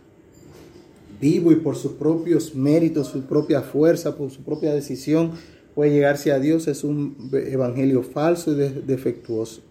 vivo 1.20 1.52
y 1.52 1.56
por 1.56 1.76
sus 1.76 1.92
propios 1.92 2.54
méritos, 2.54 3.08
su 3.08 3.22
propia 3.22 3.62
fuerza, 3.62 4.16
por 4.16 4.30
su 4.30 4.42
propia 4.42 4.74
decisión, 4.74 5.32
puede 5.74 5.92
llegarse 5.92 6.32
a 6.32 6.38
Dios, 6.38 6.68
es 6.68 6.84
un 6.84 7.30
Evangelio 7.32 8.02
falso 8.02 8.52
y 8.52 8.56
defectuoso. 8.56 9.62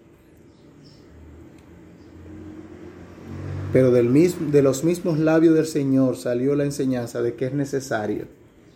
Pero 3.74 3.92
del 3.92 4.10
mismo, 4.10 4.52
de 4.52 4.62
los 4.62 4.84
mismos 4.84 5.20
labios 5.20 5.54
del 5.54 5.66
Señor 5.66 6.16
salió 6.16 6.56
la 6.56 6.64
enseñanza 6.64 7.22
de 7.22 7.34
que 7.34 7.48
es 7.48 7.54
necesario, 7.54 8.28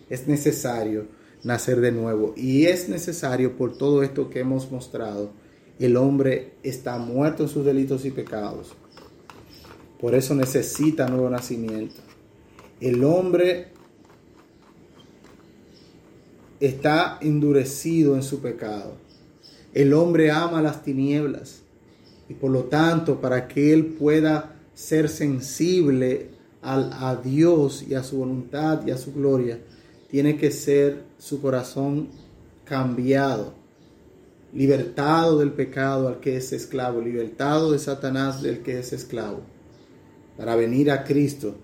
es 0.10 0.28
necesario 0.28 1.06
nacer 1.44 1.82
de 1.82 1.92
nuevo. 1.92 2.34
Y 2.36 2.66
es 2.66 2.90
necesario 2.90 3.56
por 3.56 3.78
todo 3.78 4.04
esto 4.04 4.30
que 4.30 4.40
hemos 4.40 4.72
mostrado. 4.72 5.32
El 5.80 5.96
hombre 5.98 6.54
está 6.64 6.98
muerto 6.98 7.44
en 7.44 7.50
sus 7.50 7.66
delitos 7.66 8.06
y 8.06 8.12
pecados. 8.12 8.74
Por 10.00 10.16
eso 10.16 10.34
necesita 10.36 11.08
nuevo 11.08 11.30
nacimiento. 11.30 12.09
El 12.82 13.04
hombre 13.04 13.68
está 16.62 17.18
endurecido 17.22 18.16
en 18.16 18.24
su 18.24 18.42
pecado. 18.42 18.94
El 19.74 19.94
hombre 19.94 20.32
ama 20.32 20.62
las 20.62 20.82
tinieblas. 20.84 21.62
Y 22.30 22.36
por 22.36 22.52
lo 22.52 22.66
tanto, 22.66 23.20
para 23.20 23.50
que 23.50 23.74
él 23.74 23.86
pueda 23.86 24.56
ser 24.74 25.10
sensible 25.10 26.30
a, 26.62 27.10
a 27.10 27.16
Dios 27.18 27.84
y 27.88 27.96
a 27.96 28.04
su 28.04 28.18
voluntad 28.20 28.86
y 28.88 28.92
a 28.92 28.98
su 28.98 29.14
gloria, 29.14 29.60
tiene 30.10 30.38
que 30.38 30.52
ser 30.52 31.04
su 31.18 31.42
corazón 31.42 32.08
cambiado, 32.64 33.54
libertado 34.54 35.40
del 35.40 35.52
pecado 35.52 36.08
al 36.08 36.20
que 36.22 36.38
es 36.38 36.54
esclavo, 36.54 37.02
libertado 37.02 37.74
de 37.74 37.80
Satanás 37.80 38.42
del 38.42 38.60
que 38.60 38.80
es 38.80 38.94
esclavo, 38.94 39.42
para 40.38 40.56
venir 40.56 40.92
a 40.92 41.04
Cristo 41.04 41.56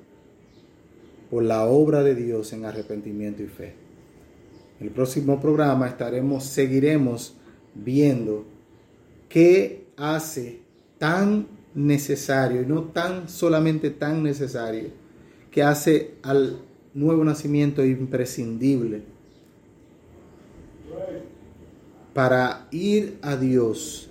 por 1.30 1.43
la 1.43 1.65
obra 1.65 2.03
de 2.03 2.15
Dios 2.15 2.53
en 2.53 2.65
arrepentimiento 2.65 3.43
y 3.43 3.47
fe. 3.47 3.73
En 4.80 4.88
el 4.88 4.93
próximo 4.93 5.39
programa 5.39 5.88
estaremos, 5.88 6.43
seguiremos 6.43 7.36
viendo 7.73 8.45
qué 9.30 9.86
hace 9.97 10.59
tan 10.97 11.47
necesario 11.73 12.61
y 12.61 12.65
no 12.65 12.84
tan 12.84 13.30
solamente 13.30 13.89
tan 13.89 14.23
necesario 14.23 14.89
que 15.51 15.63
hace 15.63 16.15
al 16.23 16.59
nuevo 16.93 17.23
nacimiento 17.23 17.84
imprescindible 17.84 19.03
para 22.13 22.67
ir 22.71 23.17
a 23.21 23.36
Dios 23.36 24.09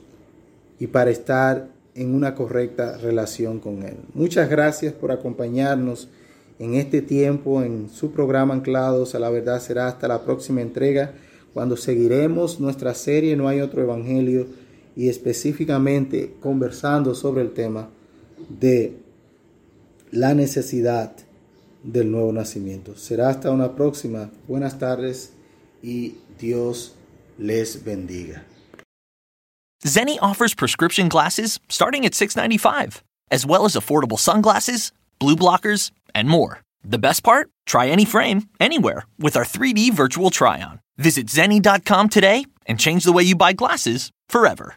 y 0.79 0.87
para 0.87 1.11
estar 1.11 1.69
en 1.95 2.15
una 2.15 2.35
correcta 2.35 2.99
relación 2.99 3.61
con 3.61 3.83
Él. 3.83 3.97
Muchas 4.13 4.51
gracias 4.51 4.93
por 4.93 5.11
acompañarnos 5.11 6.09
en 6.65 6.75
este 6.75 7.03
tiempo 7.03 7.63
en 7.63 7.89
su 7.91 8.11
programa 8.11 8.55
Anclados 8.55 9.15
a 9.15 9.19
la 9.19 9.31
Verdad. 9.31 9.61
Será 9.61 9.89
hasta 9.89 10.09
la 10.09 10.23
próxima 10.25 10.63
entrega 10.63 11.15
cuando 11.53 11.77
seguiremos 11.77 12.59
nuestra 12.59 12.95
serie 12.95 13.37
No 13.37 13.49
hay 13.49 13.61
otro 13.61 13.83
Evangelio 13.83 14.47
y 14.97 15.09
específicamente 15.09 16.35
conversando 16.41 17.15
sobre 17.15 17.43
el 17.43 17.53
tema 17.53 17.91
de 18.49 18.97
la 20.11 20.35
necesidad 20.35 21.15
del 21.83 22.11
nuevo 22.11 22.33
nacimiento. 22.33 22.97
Será 22.97 23.29
hasta 23.29 23.51
una 23.51 23.75
próxima. 23.75 24.31
Buenas 24.49 24.79
tardes 24.79 25.33
y 25.83 26.17
Dios 26.39 26.95
les 27.39 27.85
bendiga. 27.85 28.45
Zenni 29.87 30.19
offers 30.21 30.55
prescription 30.55 31.09
glasses 31.09 31.61
starting 31.69 32.07
at 32.07 32.13
$6.95, 32.13 33.03
as 33.31 33.45
well 33.45 33.67
as 33.67 33.77
affordable 33.77 34.19
sunglasses, 34.19 34.93
blue 35.19 35.37
blockers, 35.37 35.91
and 36.15 36.29
more. 36.29 36.61
The 36.83 36.99
best 36.99 37.23
part? 37.23 37.51
Try 37.67 37.89
any 37.89 38.05
frame, 38.05 38.49
anywhere, 38.61 39.05
with 39.19 39.37
our 39.37 39.45
3D 39.45 39.93
virtual 39.93 40.31
try 40.31 40.63
on. 40.63 40.81
Visit 40.97 41.27
Zenni.com 41.27 42.09
today 42.09 42.47
and 42.67 42.81
change 42.81 43.05
the 43.05 43.13
way 43.13 43.23
you 43.23 43.37
buy 43.37 43.53
glasses 43.53 44.11
forever. 44.29 44.77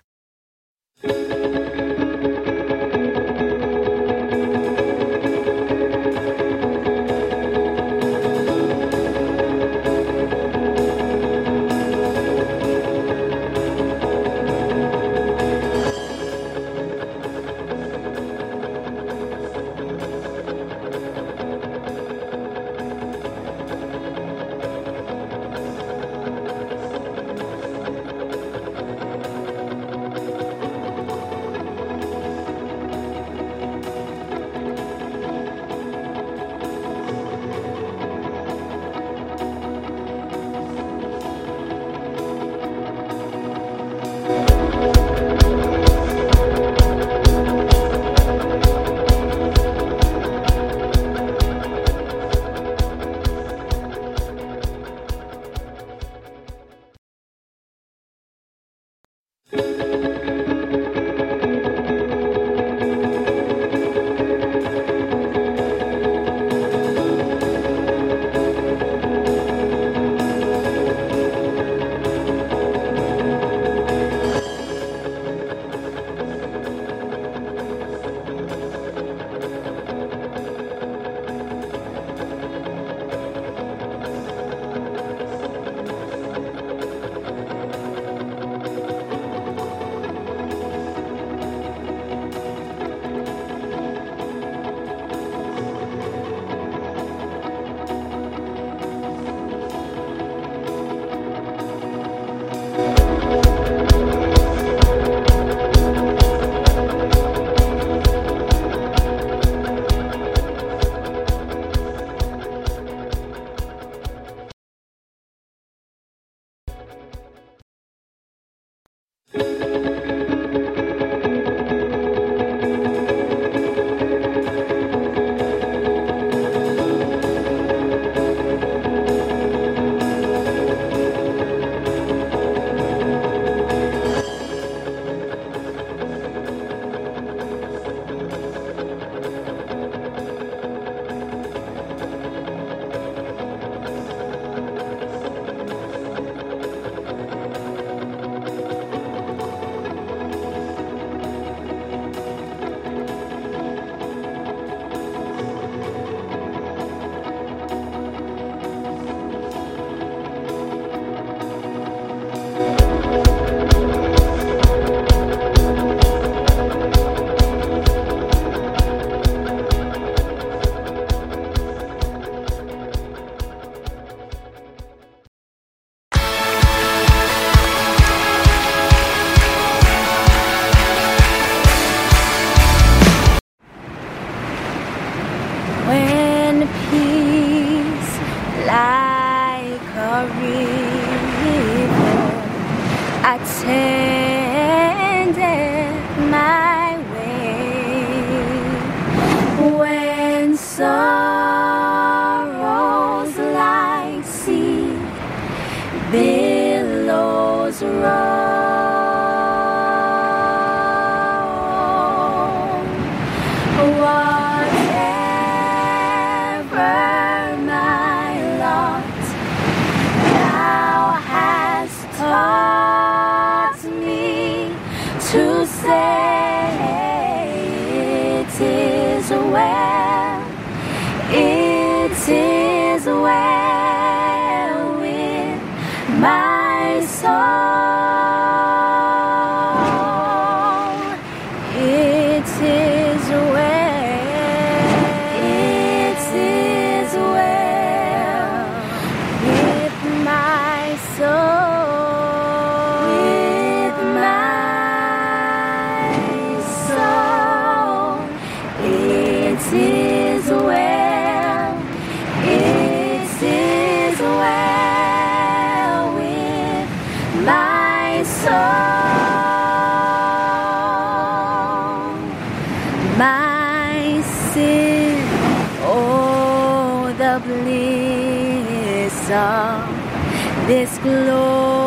This 280.67 280.97
glorious 280.99 281.86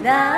那 0.00 0.37